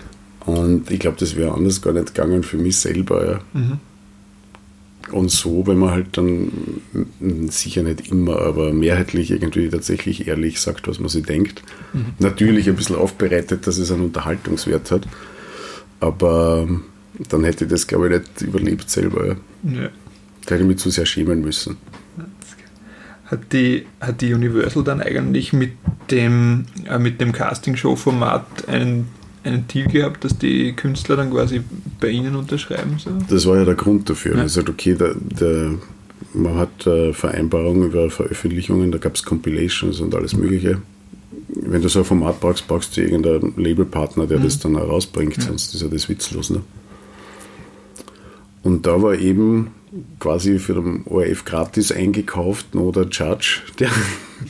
Und 0.46 0.90
ich 0.90 1.00
glaube, 1.00 1.16
das 1.18 1.36
wäre 1.36 1.52
anders 1.52 1.82
gar 1.82 1.92
nicht 1.92 2.14
gegangen 2.14 2.44
für 2.44 2.56
mich 2.56 2.78
selber. 2.78 3.32
Ja. 3.32 3.40
Mhm. 3.52 3.80
Und 5.12 5.30
so, 5.30 5.66
wenn 5.66 5.78
man 5.78 5.90
halt 5.90 6.16
dann 6.16 6.50
sicher 7.48 7.82
nicht 7.82 8.10
immer, 8.10 8.40
aber 8.40 8.72
mehrheitlich 8.72 9.30
irgendwie 9.30 9.68
tatsächlich 9.68 10.28
ehrlich 10.28 10.60
sagt, 10.60 10.88
was 10.88 10.98
man 10.98 11.08
sich 11.08 11.24
denkt. 11.24 11.62
Mhm. 11.92 12.06
Natürlich 12.18 12.68
ein 12.68 12.76
bisschen 12.76 12.96
aufbereitet, 12.96 13.66
dass 13.66 13.78
es 13.78 13.90
einen 13.90 14.02
Unterhaltungswert 14.02 14.90
hat. 14.90 15.06
Aber 16.00 16.68
dann 17.28 17.44
hätte 17.44 17.64
ich 17.64 17.70
das, 17.70 17.86
glaube 17.86 18.06
ich, 18.06 18.12
nicht 18.12 18.42
überlebt 18.42 18.90
selber. 18.90 19.26
Ja. 19.26 19.34
ja. 19.64 19.88
Da 20.46 20.54
hätte 20.54 20.62
ich 20.62 20.68
mich 20.68 20.78
zu 20.78 20.90
sehr 20.90 21.06
schämen 21.06 21.40
müssen. 21.40 21.76
Hat 23.26 23.52
die, 23.52 23.84
hat 24.00 24.22
die 24.22 24.32
Universal 24.32 24.84
dann 24.84 25.02
eigentlich 25.02 25.52
mit 25.52 25.72
dem, 26.10 26.64
äh, 26.86 26.98
mit 26.98 27.20
dem 27.20 27.32
Casting-Show-Format 27.32 28.68
einen, 28.68 29.08
einen 29.48 29.66
Deal 29.68 29.88
gehabt, 29.88 30.24
dass 30.24 30.38
die 30.38 30.72
Künstler 30.72 31.16
dann 31.16 31.30
quasi 31.30 31.60
bei 32.00 32.08
Ihnen 32.08 32.36
unterschreiben? 32.36 32.98
So? 32.98 33.10
Das 33.28 33.46
war 33.46 33.56
ja 33.56 33.64
der 33.64 33.74
Grund 33.74 34.08
dafür. 34.08 34.36
Ja. 34.36 34.42
Also, 34.42 34.60
okay, 34.60 34.94
der, 34.94 35.14
der, 35.14 35.74
man 36.34 36.56
hat 36.56 36.86
äh, 36.86 37.12
Vereinbarungen 37.12 37.90
über 37.90 38.10
Veröffentlichungen, 38.10 38.92
da 38.92 38.98
gab 38.98 39.14
es 39.14 39.22
Compilations 39.22 40.00
und 40.00 40.14
alles 40.14 40.34
Mögliche. 40.36 40.80
Wenn 41.48 41.82
du 41.82 41.88
so 41.88 42.00
ein 42.00 42.04
Format 42.04 42.40
brauchst, 42.40 42.68
brauchst 42.68 42.96
du 42.96 43.02
irgendeinen 43.02 43.54
Labelpartner, 43.56 44.26
der 44.26 44.38
mhm. 44.38 44.44
das 44.44 44.58
dann 44.58 44.76
herausbringt, 44.76 45.36
ja. 45.38 45.42
sonst 45.44 45.74
ist 45.74 45.82
ja 45.82 45.88
das 45.88 46.08
witzlos. 46.08 46.50
Ne? 46.50 46.62
Und 48.62 48.86
da 48.86 49.00
war 49.02 49.14
eben 49.14 49.68
quasi 50.18 50.58
für 50.58 50.74
den 50.74 51.02
ORF 51.06 51.44
gratis 51.44 51.92
eingekauft 51.92 52.74
oder 52.74 53.02
Judge, 53.02 53.60
der, 53.78 53.90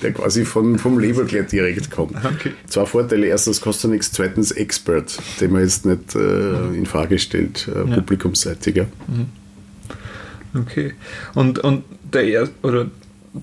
der 0.03 0.12
quasi 0.12 0.45
von, 0.45 0.78
vom 0.78 0.99
Label 0.99 1.24
gleich 1.24 1.47
direkt 1.47 1.91
kommt. 1.91 2.16
Okay. 2.24 2.53
Zwei 2.66 2.86
Vorteile. 2.86 3.26
Erstens 3.26 3.61
kostet 3.61 3.91
nichts, 3.91 4.12
zweitens 4.12 4.51
Expert, 4.51 5.18
den 5.41 5.53
man 5.53 5.62
jetzt 5.62 5.86
nicht 5.86 6.14
äh, 6.14 6.74
in 6.74 6.86
Frage 6.86 7.18
stellt, 7.18 7.68
äh, 7.68 7.89
ja. 7.89 7.97
publikumsseitiger. 7.97 8.86
Mhm. 9.07 9.26
Okay. 10.61 10.95
Und, 11.34 11.59
und 11.61 11.84
der, 12.12 12.24
er 12.24 12.49
oder 12.62 12.86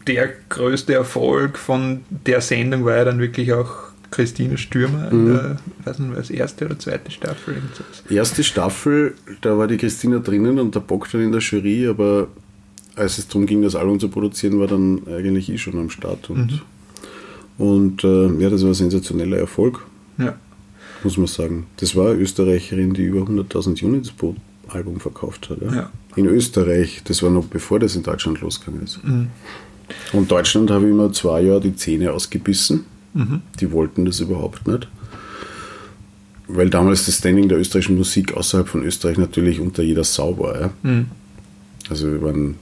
der 0.08 0.34
größte 0.50 0.94
Erfolg 0.94 1.58
von 1.58 2.04
der 2.10 2.42
Sendung 2.42 2.86
war 2.86 2.98
ja 2.98 3.06
dann 3.06 3.20
wirklich 3.20 3.54
auch 3.54 3.86
Christine 4.12 4.58
Stürmer 4.58 5.12
in 5.12 5.24
mhm. 5.24 5.34
der, 5.34 5.58
weiß 5.84 6.00
nicht, 6.00 6.16
was 6.16 6.30
erste 6.30 6.66
oder 6.66 6.80
zweite 6.80 7.12
Staffel? 7.12 7.62
Erste 8.10 8.44
Staffel, 8.44 9.16
da 9.42 9.58
war 9.58 9.68
die 9.68 9.78
Christina 9.78 10.20
drinnen 10.20 10.60
und 10.60 10.76
der 10.76 10.80
Bock 10.80 11.10
dann 11.12 11.22
in 11.22 11.32
der 11.32 11.42
Jury, 11.42 11.88
aber 11.88 12.28
als 12.96 13.18
es 13.18 13.28
darum 13.28 13.46
ging, 13.46 13.62
das 13.62 13.76
Album 13.76 14.00
zu 14.00 14.10
produzieren, 14.10 14.60
war 14.60 14.68
dann 14.68 15.02
eigentlich 15.08 15.50
ich 15.50 15.62
schon 15.62 15.78
am 15.78 15.90
Start. 15.90 16.30
Und, 16.30 16.64
mhm. 17.58 17.66
und 17.66 18.04
äh, 18.04 18.28
ja, 18.42 18.50
das 18.50 18.62
war 18.62 18.70
ein 18.70 18.76
sensationeller 18.76 19.38
Erfolg. 19.38 19.86
Ja. 20.18 20.36
Muss 21.04 21.18
man 21.18 21.28
sagen. 21.28 21.68
Das 21.78 21.96
war 21.96 22.12
eine 22.12 22.20
Österreicherin, 22.20 22.94
die 22.94 23.04
über 23.04 23.22
100.000 23.22 23.84
Units 23.84 24.12
pro 24.12 24.36
Album 24.70 25.00
verkauft 25.00 25.50
hat. 25.50 25.62
Ja. 25.62 25.76
ja. 25.76 25.92
In 26.16 26.26
Österreich, 26.26 27.02
das 27.04 27.22
war 27.22 27.30
noch 27.30 27.46
bevor 27.46 27.80
das 27.80 27.96
in 27.96 28.04
Deutschland 28.04 28.42
losgegangen 28.42 28.84
ist. 28.84 29.04
Mhm. 29.04 29.28
Und 30.14 30.32
Deutschland 30.32 30.72
habe 30.72 30.86
ich 30.86 30.92
immer 30.92 31.12
zwei 31.12 31.42
Jahre 31.42 31.62
die 31.62 31.76
Zähne 31.76 32.12
ausgebissen. 32.12 32.86
Mhm. 33.16 33.42
Die 33.60 33.72
wollten 33.72 34.06
das 34.06 34.20
überhaupt 34.20 34.68
nicht. 34.68 34.88
Weil 36.48 36.70
damals 36.70 37.08
das 37.08 37.18
Standing 37.18 37.50
der 37.50 37.58
österreichischen 37.58 37.98
Musik 37.98 38.34
außerhalb 38.34 38.68
von 38.68 38.84
Österreich 38.84 39.18
natürlich 39.18 39.60
unter 39.60 39.82
jeder 39.82 40.04
Sau 40.04 40.38
war. 40.38 40.62
Ja? 40.62 40.70
Mhm. 40.84 41.08
Also 41.90 42.12
wir 42.12 42.22
waren, 42.22 42.56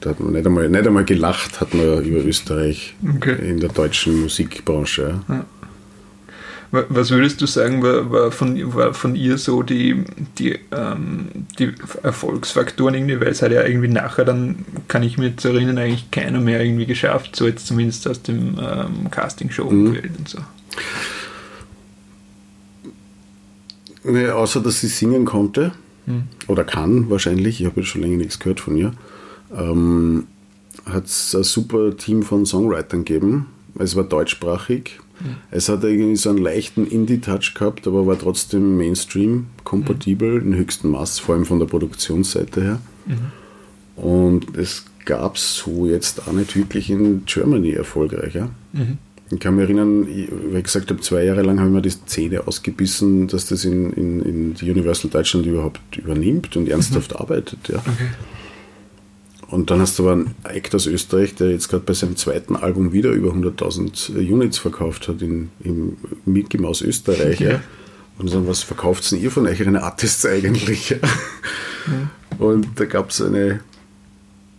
da 0.00 0.10
hat 0.10 0.20
man 0.20 0.32
nicht 0.32 0.46
einmal, 0.46 0.68
nicht 0.68 0.86
einmal 0.86 1.04
gelacht, 1.04 1.60
hat 1.60 1.74
man 1.74 2.02
über 2.02 2.24
Österreich 2.24 2.94
okay. 3.16 3.36
in 3.48 3.60
der 3.60 3.68
deutschen 3.68 4.22
Musikbranche. 4.22 5.20
Ja? 5.28 5.44
Was 6.72 7.10
würdest 7.10 7.40
du 7.40 7.46
sagen, 7.46 7.82
war, 7.82 8.12
war, 8.12 8.30
von, 8.30 8.74
war 8.74 8.94
von 8.94 9.16
ihr 9.16 9.38
so 9.38 9.64
die, 9.64 10.04
die, 10.38 10.56
ähm, 10.70 11.28
die 11.58 11.72
Erfolgsfaktoren 12.04 12.94
irgendwie, 12.94 13.20
weil 13.20 13.28
es 13.28 13.42
hat 13.42 13.50
ja 13.50 13.64
irgendwie 13.64 13.88
nachher 13.88 14.24
dann, 14.24 14.64
kann 14.86 15.02
ich 15.02 15.18
mir 15.18 15.30
jetzt 15.30 15.44
erinnern, 15.44 15.78
eigentlich 15.78 16.12
keiner 16.12 16.40
mehr 16.40 16.62
irgendwie 16.64 16.86
geschafft, 16.86 17.34
so 17.34 17.48
jetzt 17.48 17.66
zumindest 17.66 18.06
aus 18.06 18.22
dem 18.22 18.56
ähm, 18.60 19.10
Casting-Show-Umfeld 19.10 20.12
mhm. 20.12 20.16
und 20.16 20.28
so. 20.28 20.38
Nee, 24.04 24.28
außer 24.28 24.60
dass 24.60 24.80
sie 24.80 24.88
singen 24.88 25.24
konnte 25.24 25.72
mhm. 26.06 26.24
oder 26.46 26.62
kann 26.62 27.10
wahrscheinlich, 27.10 27.60
ich 27.60 27.66
habe 27.66 27.80
jetzt 27.80 27.88
schon 27.88 28.02
länger 28.02 28.18
nichts 28.18 28.38
gehört 28.38 28.60
von 28.60 28.76
ihr, 28.76 28.92
ähm, 29.52 30.28
hat 30.86 31.06
es 31.06 31.34
ein 31.34 31.42
super 31.42 31.96
Team 31.96 32.22
von 32.22 32.46
Songwritern 32.46 33.04
gegeben. 33.04 33.46
Es 33.76 33.96
war 33.96 34.04
deutschsprachig 34.04 35.00
es 35.50 35.68
hat 35.68 35.84
irgendwie 35.84 36.16
so 36.16 36.30
einen 36.30 36.38
leichten 36.38 36.86
Indie-Touch 36.86 37.54
gehabt, 37.54 37.86
aber 37.86 38.06
war 38.06 38.18
trotzdem 38.18 38.76
Mainstream-kompatibel 38.76 40.40
mhm. 40.40 40.52
in 40.52 40.58
höchstem 40.58 40.90
Maß, 40.90 41.18
vor 41.18 41.34
allem 41.34 41.44
von 41.44 41.58
der 41.58 41.66
Produktionsseite 41.66 42.62
her. 42.62 42.80
Mhm. 43.06 44.02
Und 44.02 44.56
es 44.56 44.86
gab 45.04 45.36
es 45.36 45.56
so 45.56 45.86
jetzt 45.86 46.26
auch 46.26 46.32
nicht 46.32 46.56
wirklich 46.56 46.90
in 46.90 47.24
Germany 47.26 47.72
erfolgreicher. 47.72 48.50
Mhm. 48.72 48.98
Ich 49.32 49.38
kann 49.38 49.54
mich 49.54 49.64
erinnern, 49.64 50.06
wie 50.08 50.28
ich 50.56 50.64
gesagt 50.64 50.90
habe, 50.90 51.00
zwei 51.00 51.24
Jahre 51.24 51.42
lang 51.42 51.60
habe 51.60 51.68
ich 51.68 51.74
mir 51.74 51.82
die 51.82 52.04
Zähne 52.06 52.48
ausgebissen, 52.48 53.28
dass 53.28 53.46
das 53.46 53.64
in, 53.64 53.92
in, 53.92 54.20
in 54.22 54.56
Universal 54.60 55.08
Deutschland 55.08 55.46
überhaupt 55.46 55.80
übernimmt 55.96 56.56
und 56.56 56.68
ernsthaft 56.68 57.12
mhm. 57.12 57.16
arbeitet. 57.18 57.68
Ja. 57.68 57.78
Okay. 57.78 58.08
Und 59.50 59.70
dann 59.70 59.80
hast 59.80 59.98
du 59.98 60.04
aber 60.04 60.12
einen 60.12 60.34
Act 60.44 60.74
aus 60.74 60.86
Österreich, 60.86 61.34
der 61.34 61.50
jetzt 61.50 61.68
gerade 61.68 61.82
bei 61.84 61.92
seinem 61.92 62.16
zweiten 62.16 62.54
Album 62.54 62.92
wieder 62.92 63.10
über 63.10 63.32
100.000 63.32 64.16
äh, 64.16 64.32
Units 64.32 64.58
verkauft 64.58 65.08
hat 65.08 65.22
in, 65.22 65.50
im 65.64 65.96
Mickey 66.24 66.58
Mouse 66.58 66.82
Österreich. 66.82 67.40
Ja. 67.40 67.60
Und 68.18 68.32
dann, 68.32 68.46
was 68.46 68.62
verkauft 68.62 69.10
denn 69.10 69.20
ihr 69.20 69.30
von 69.30 69.46
euch, 69.46 69.66
eine 69.66 69.82
Artists 69.82 70.24
eigentlich? 70.24 70.90
Ja. 70.90 70.96
Und 72.38 72.68
da 72.76 72.84
gab 72.84 73.10
es 73.10 73.20
eine, 73.20 73.60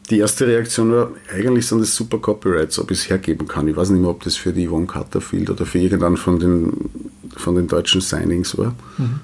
die 0.10 0.20
erste 0.20 0.46
Reaktion 0.48 0.92
war, 0.92 1.12
eigentlich 1.34 1.68
sind 1.68 1.80
das 1.80 1.96
super 1.96 2.18
Copyrights, 2.18 2.80
ob 2.80 2.92
ich 2.92 3.00
es 3.00 3.10
hergeben 3.10 3.48
kann. 3.48 3.68
Ich 3.68 3.76
weiß 3.76 3.92
nicht 3.92 4.02
mehr, 4.02 4.10
ob 4.10 4.24
das 4.24 4.36
für 4.36 4.52
die 4.52 4.68
Yvonne 4.68 4.88
Cutterfield 4.88 5.50
oder 5.50 5.66
für 5.66 5.80
irgendeinen 5.80 6.18
von 6.18 6.40
den, 6.40 6.90
von 7.38 7.56
den 7.56 7.68
deutschen 7.68 8.02
Signings 8.02 8.58
war. 8.58 8.76
Mhm. 8.98 9.20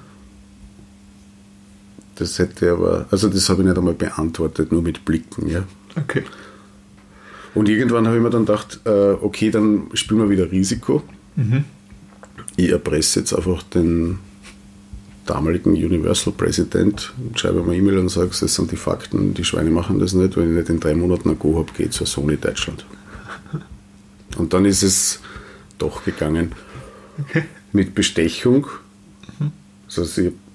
Das 2.18 2.38
hätte 2.40 2.72
aber, 2.72 3.06
also 3.12 3.28
das 3.28 3.48
habe 3.48 3.62
ich 3.62 3.68
nicht 3.68 3.78
einmal 3.78 3.94
beantwortet, 3.94 4.72
nur 4.72 4.82
mit 4.82 5.04
Blicken, 5.04 5.48
ja. 5.48 5.62
Okay. 5.94 6.24
Und 7.54 7.68
irgendwann 7.68 8.06
habe 8.06 8.16
ich 8.16 8.22
mir 8.22 8.30
dann 8.30 8.44
gedacht, 8.44 8.80
äh, 8.84 9.12
okay, 9.20 9.50
dann 9.50 9.88
spielen 9.94 10.20
wir 10.20 10.28
wieder 10.28 10.50
Risiko. 10.50 11.02
Mhm. 11.36 11.64
Ich 12.56 12.70
erpresse 12.70 13.20
jetzt 13.20 13.32
einfach 13.32 13.62
den 13.62 14.18
damaligen 15.26 15.70
Universal-Präsident, 15.72 17.12
schreibe 17.36 17.62
mir 17.62 17.76
E-Mail 17.76 17.98
und 17.98 18.08
sage, 18.08 18.30
das 18.40 18.52
sind 18.52 18.72
die 18.72 18.76
Fakten, 18.76 19.34
die 19.34 19.44
Schweine 19.44 19.70
machen 19.70 20.00
das 20.00 20.12
nicht, 20.12 20.36
wenn 20.36 20.50
ich 20.50 20.56
nicht 20.56 20.70
in 20.70 20.80
drei 20.80 20.94
Monaten 20.94 21.30
ein 21.30 21.38
Go 21.38 21.56
habe, 21.56 21.72
geht 21.72 21.92
zur 21.92 22.06
Sony 22.06 22.36
Deutschland. 22.36 22.84
Und 24.38 24.52
dann 24.54 24.64
ist 24.64 24.82
es 24.82 25.20
doch 25.78 26.04
gegangen. 26.04 26.52
Okay. 27.20 27.44
Mit 27.72 27.94
Bestechung. 27.94 28.66
Mhm. 29.38 29.52
Also 29.86 30.04
sie 30.04 30.30
die 30.30 30.47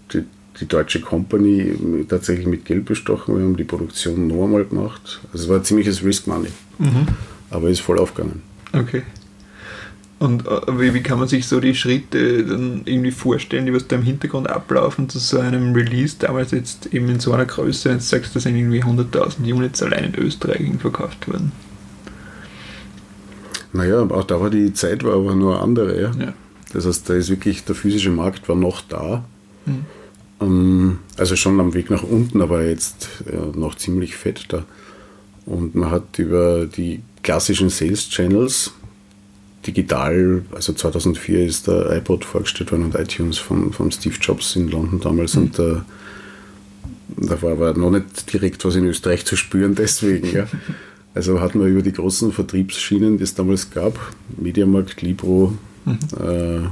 die 0.60 0.68
deutsche 0.68 1.02
Company 1.02 2.06
tatsächlich 2.08 2.48
mit 2.48 2.66
Geld 2.66 2.86
bestochen. 2.86 3.36
Wir 3.38 3.44
haben 3.44 3.58
die 3.58 3.64
Produktion 3.64 4.28
noch 4.28 4.44
einmal 4.44 4.66
gemacht. 4.66 5.22
Also 5.32 5.46
es 5.46 5.50
war 5.50 5.58
ein 5.58 5.64
ziemliches 5.64 6.04
Risk 6.04 6.28
Money. 6.28 6.50
Mhm. 6.80 7.08
Aber 7.50 7.70
ist 7.70 7.82
voll 7.82 8.00
aufgegangen. 8.00 8.42
Okay. 8.72 9.04
Und 10.20 10.48
äh, 10.48 10.80
wie, 10.80 10.94
wie, 10.94 11.04
kann 11.04 11.20
man 11.20 11.28
sich 11.28 11.48
so 11.48 11.60
die 11.60 11.76
Schritte 11.76 12.46
dann 12.46 12.84
irgendwie 12.86 13.12
vorstellen, 13.12 13.66
die 13.66 13.74
was 13.74 13.88
da 13.88 13.98
im 13.98 14.04
Hintergrund 14.04 14.50
ablaufen 14.50 15.10
zu 15.10 15.20
so 15.20 15.40
einem 15.40 15.74
Release, 15.74 16.16
damals 16.18 16.52
jetzt 16.52 16.94
eben 16.94 17.10
in 17.10 17.20
so 17.20 17.34
einer 17.34 17.46
Größe, 17.46 18.00
sagst 18.00 18.34
du, 18.34 18.36
da 18.36 18.40
sind 18.40 18.56
irgendwie 18.56 18.82
100.000 18.82 19.54
Units 19.54 19.84
allein 19.84 20.06
in 20.06 20.16
Österreich 20.16 20.62
verkauft 20.80 21.28
worden? 21.28 21.52
Naja, 23.74 24.02
auch 24.02 24.24
da 24.24 24.40
war 24.40 24.50
die 24.50 24.74
Zeit 24.74 25.04
war 25.04 25.16
aber 25.16 25.36
nur 25.36 25.56
eine 25.56 25.64
andere. 25.64 26.02
Ja? 26.02 26.12
ja. 26.18 26.34
Das 26.72 26.86
heißt, 26.86 27.10
da 27.10 27.16
ist 27.16 27.30
wirklich 27.30 27.66
der 27.66 27.76
physische 27.76 28.12
Markt 28.12 28.48
war 28.48 28.56
noch 28.56 28.82
da. 28.82 29.26
Mhm. 29.66 29.86
Ähm, 30.44 31.00
also 31.18 31.36
schon 31.36 31.60
am 31.60 31.74
Weg 31.74 31.90
nach 31.90 32.04
unten, 32.04 32.42
aber 32.42 32.66
jetzt 32.66 33.10
noch 33.56 33.76
ziemlich 33.76 34.16
fett 34.16 34.46
da. 34.50 34.66
Und 35.46 35.76
man 35.76 35.92
hat 35.92 36.20
über 36.20 36.66
die 36.66 37.02
klassischen 37.22 37.70
Sales 37.70 38.10
Channels 38.10 38.74
digital, 39.66 40.44
also 40.54 40.74
2004 40.74 41.46
ist 41.46 41.68
der 41.68 41.92
iPod 41.98 42.26
vorgestellt 42.26 42.72
worden 42.72 42.86
und 42.86 42.96
iTunes 42.96 43.38
von, 43.38 43.72
von 43.72 43.92
Steve 43.92 44.16
Jobs 44.20 44.56
in 44.56 44.68
London 44.70 45.00
damals 45.00 45.36
mhm. 45.36 45.42
und 45.44 45.60
äh, 45.60 45.76
da 47.16 47.42
war 47.42 47.52
aber 47.52 47.74
noch 47.74 47.92
nicht 47.92 48.32
direkt 48.34 48.66
was 48.66 48.76
in 48.76 48.86
Österreich 48.86 49.26
zu 49.26 49.36
spüren, 49.36 49.76
deswegen, 49.78 50.32
ja. 50.32 50.48
Also 51.16 51.40
hat 51.40 51.54
man 51.54 51.68
über 51.68 51.84
die 51.84 51.94
großen 51.94 52.32
Vertriebsschienen, 52.32 53.18
die 53.18 53.24
es 53.24 53.36
damals 53.36 53.70
gab, 53.70 54.00
Mediamarkt, 54.36 55.02
Libro, 55.04 55.54
mhm. 55.86 56.00
äh, 56.20 56.68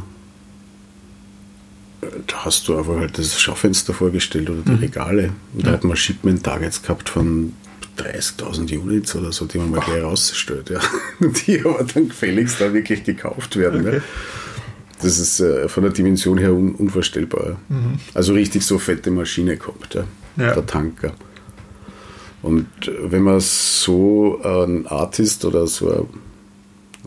da 2.28 2.46
hast 2.46 2.68
du 2.68 2.78
einfach 2.78 2.98
halt 2.98 3.18
das 3.18 3.40
Schaufenster 3.40 3.94
vorgestellt 3.94 4.50
oder 4.50 4.62
die 4.62 4.72
mhm. 4.72 4.80
Regale. 4.80 5.30
Und 5.54 5.66
da 5.66 5.72
hat 5.72 5.84
man 5.84 5.96
Shipment-Targets 5.96 6.82
gehabt 6.82 7.10
von 7.10 7.54
30.000 7.98 8.78
Units 8.78 9.16
oder 9.16 9.32
so, 9.32 9.46
die 9.46 9.58
man 9.58 9.72
mal 9.72 9.82
gleich 9.82 10.04
rausstellt. 10.04 10.70
Ja. 10.70 10.80
Die 11.46 11.60
aber 11.64 11.84
dann 11.84 12.08
gefälligst 12.08 12.60
da 12.60 12.74
wirklich 12.74 13.04
gekauft 13.04 13.56
werden. 13.58 13.82
Okay. 13.82 13.98
Ja. 13.98 14.02
das 15.02 15.20
ist 15.20 15.40
äh, 15.40 15.68
von 15.68 15.84
der 15.84 15.92
Dimension 15.92 16.38
her 16.38 16.54
un 16.54 16.74
unvorstellbar. 16.76 17.60
Mhm. 17.70 18.00
Also 18.14 18.34
richtig 18.34 18.66
so 18.66 18.80
fette 18.80 19.12
Maschine 19.12 19.58
kommt, 19.58 19.94
ja. 19.94 20.06
Ja. 20.38 20.54
der 20.54 20.66
Tanker. 20.66 21.14
Und 22.42 22.68
wenn 23.00 23.22
man 23.22 23.40
so 23.40 24.42
einen 24.42 24.88
Artist 24.88 25.46
oder 25.46 25.68
so 25.68 26.08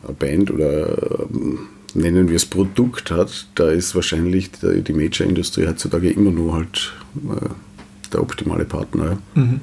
eine 0.04 0.14
Band 0.14 0.50
oder 0.50 1.26
ähm, 1.32 1.68
nennen 1.94 2.28
wir 2.28 2.36
es 2.36 2.44
Produkt 2.44 3.10
hat, 3.10 3.46
da 3.54 3.70
ist 3.70 3.94
wahrscheinlich 3.94 4.50
die 4.62 4.92
Major-Industrie 4.92 5.66
heutzutage 5.66 6.10
immer 6.10 6.30
nur 6.30 6.54
halt 6.54 6.92
äh, 7.16 7.48
der 8.12 8.22
optimale 8.22 8.64
Partner. 8.64 9.18
Mhm. 9.34 9.60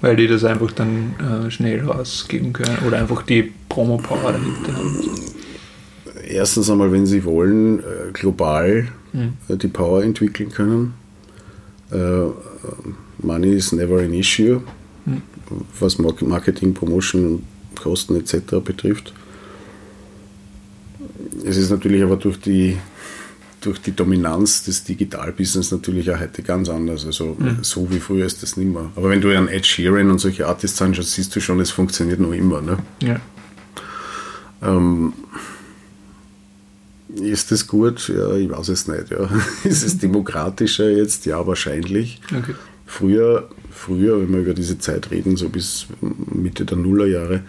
Weil 0.00 0.16
die 0.16 0.26
das 0.26 0.44
einfach 0.44 0.72
dann 0.72 1.14
äh, 1.18 1.50
schnell 1.50 1.84
rausgeben 1.84 2.52
können 2.52 2.78
oder 2.86 2.98
einfach 2.98 3.22
die 3.22 3.52
Promo-Power 3.68 4.32
dahinter 4.32 4.76
haben. 4.76 4.96
Erstens 6.26 6.68
einmal, 6.70 6.90
wenn 6.90 7.06
sie 7.06 7.24
wollen, 7.24 7.80
äh, 7.80 8.12
global 8.12 8.88
mhm. 9.12 9.34
Die 9.48 9.68
Power 9.68 10.02
entwickeln 10.02 10.50
können. 10.50 10.94
Money 13.18 13.50
is 13.50 13.70
never 13.70 14.00
an 14.00 14.14
issue, 14.14 14.62
mhm. 15.04 15.20
was 15.78 15.98
Marketing, 15.98 16.72
Promotion, 16.72 17.44
Kosten 17.74 18.16
etc. 18.16 18.64
betrifft. 18.64 19.12
Es 21.44 21.56
ist 21.56 21.70
natürlich 21.70 22.02
aber 22.02 22.16
durch 22.16 22.38
die, 22.40 22.78
durch 23.60 23.80
die 23.80 23.94
Dominanz 23.94 24.64
des 24.64 24.84
Digitalbusiness 24.84 25.70
natürlich 25.70 26.10
auch 26.10 26.20
heute 26.20 26.42
ganz 26.42 26.68
anders. 26.68 27.06
Also 27.06 27.36
mhm. 27.38 27.58
so 27.62 27.90
wie 27.90 28.00
früher 28.00 28.26
ist 28.26 28.42
das 28.42 28.56
nicht 28.56 28.72
mehr. 28.72 28.90
Aber 28.96 29.10
wenn 29.10 29.20
du 29.20 29.36
an 29.36 29.48
Ed 29.48 29.66
Sheeran 29.66 30.10
und 30.10 30.18
solche 30.18 30.46
Artists 30.46 30.80
anschaust, 30.80 31.12
siehst 31.12 31.34
du 31.34 31.40
schon, 31.40 31.60
es 31.60 31.70
funktioniert 31.70 32.20
noch 32.20 32.32
immer. 32.32 32.60
Ne? 32.60 32.78
Ja. 33.02 33.20
Ähm, 34.62 35.12
ist 37.20 37.50
das 37.50 37.66
gut? 37.66 38.08
Ja, 38.08 38.34
ich 38.34 38.50
weiß 38.50 38.68
es 38.68 38.88
nicht. 38.88 39.10
Ja. 39.10 39.28
Ist 39.64 39.84
es 39.84 39.98
demokratischer 39.98 40.90
jetzt? 40.90 41.26
Ja, 41.26 41.46
wahrscheinlich. 41.46 42.20
Okay. 42.30 42.54
Früher, 42.86 43.48
früher, 43.70 44.20
wenn 44.20 44.32
wir 44.32 44.40
über 44.40 44.54
diese 44.54 44.78
Zeit 44.78 45.10
reden, 45.10 45.36
so 45.36 45.48
bis 45.48 45.86
Mitte 46.00 46.64
der 46.64 46.78
Nullerjahre, 46.78 47.42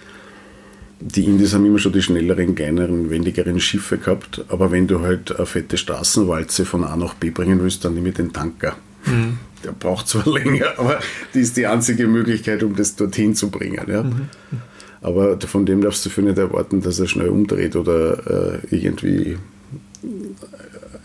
die 1.05 1.25
Indies 1.25 1.53
haben 1.53 1.65
immer 1.65 1.79
schon 1.79 1.91
die 1.91 2.01
schnelleren, 2.01 2.55
kleineren, 2.55 3.09
wendigeren 3.09 3.59
Schiffe 3.59 3.97
gehabt, 3.97 4.45
aber 4.47 4.71
wenn 4.71 4.87
du 4.87 5.01
halt 5.01 5.35
eine 5.35 5.45
fette 5.45 5.77
Straßenwalze 5.77 6.65
von 6.65 6.83
A 6.85 6.95
nach 6.95 7.13
B 7.15 7.29
bringen 7.29 7.61
willst, 7.61 7.83
dann 7.83 7.95
nimm 7.95 8.05
ich 8.05 8.13
den 8.13 8.31
Tanker. 8.31 8.77
Mhm. 9.05 9.37
Der 9.63 9.71
braucht 9.71 10.07
zwar 10.07 10.25
länger, 10.33 10.73
aber 10.77 10.99
die 11.33 11.39
ist 11.39 11.57
die 11.57 11.67
einzige 11.67 12.07
Möglichkeit, 12.07 12.63
um 12.63 12.75
das 12.75 12.95
dorthin 12.95 13.35
zu 13.35 13.49
bringen. 13.49 13.85
Ja. 13.87 14.03
Mhm. 14.03 14.29
Aber 15.01 15.37
von 15.41 15.65
dem 15.65 15.81
darfst 15.81 16.05
du 16.05 16.09
für 16.09 16.21
nicht 16.21 16.37
erwarten, 16.37 16.81
dass 16.81 16.99
er 16.99 17.07
schnell 17.07 17.27
umdreht 17.27 17.75
oder 17.75 18.61
äh, 18.71 18.75
irgendwie, 18.75 19.37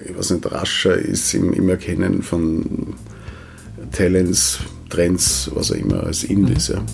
ich 0.07 0.17
weiß 0.17 0.31
nicht, 0.31 0.51
rascher 0.53 0.95
ist 0.95 1.35
im, 1.35 1.53
im 1.53 1.69
Erkennen 1.69 2.23
von 2.23 2.95
Talents, 3.91 4.61
Trends, 4.89 5.51
was 5.53 5.73
auch 5.73 5.77
immer, 5.77 6.05
als 6.05 6.23
Indies. 6.23 6.69
Ja. 6.69 6.85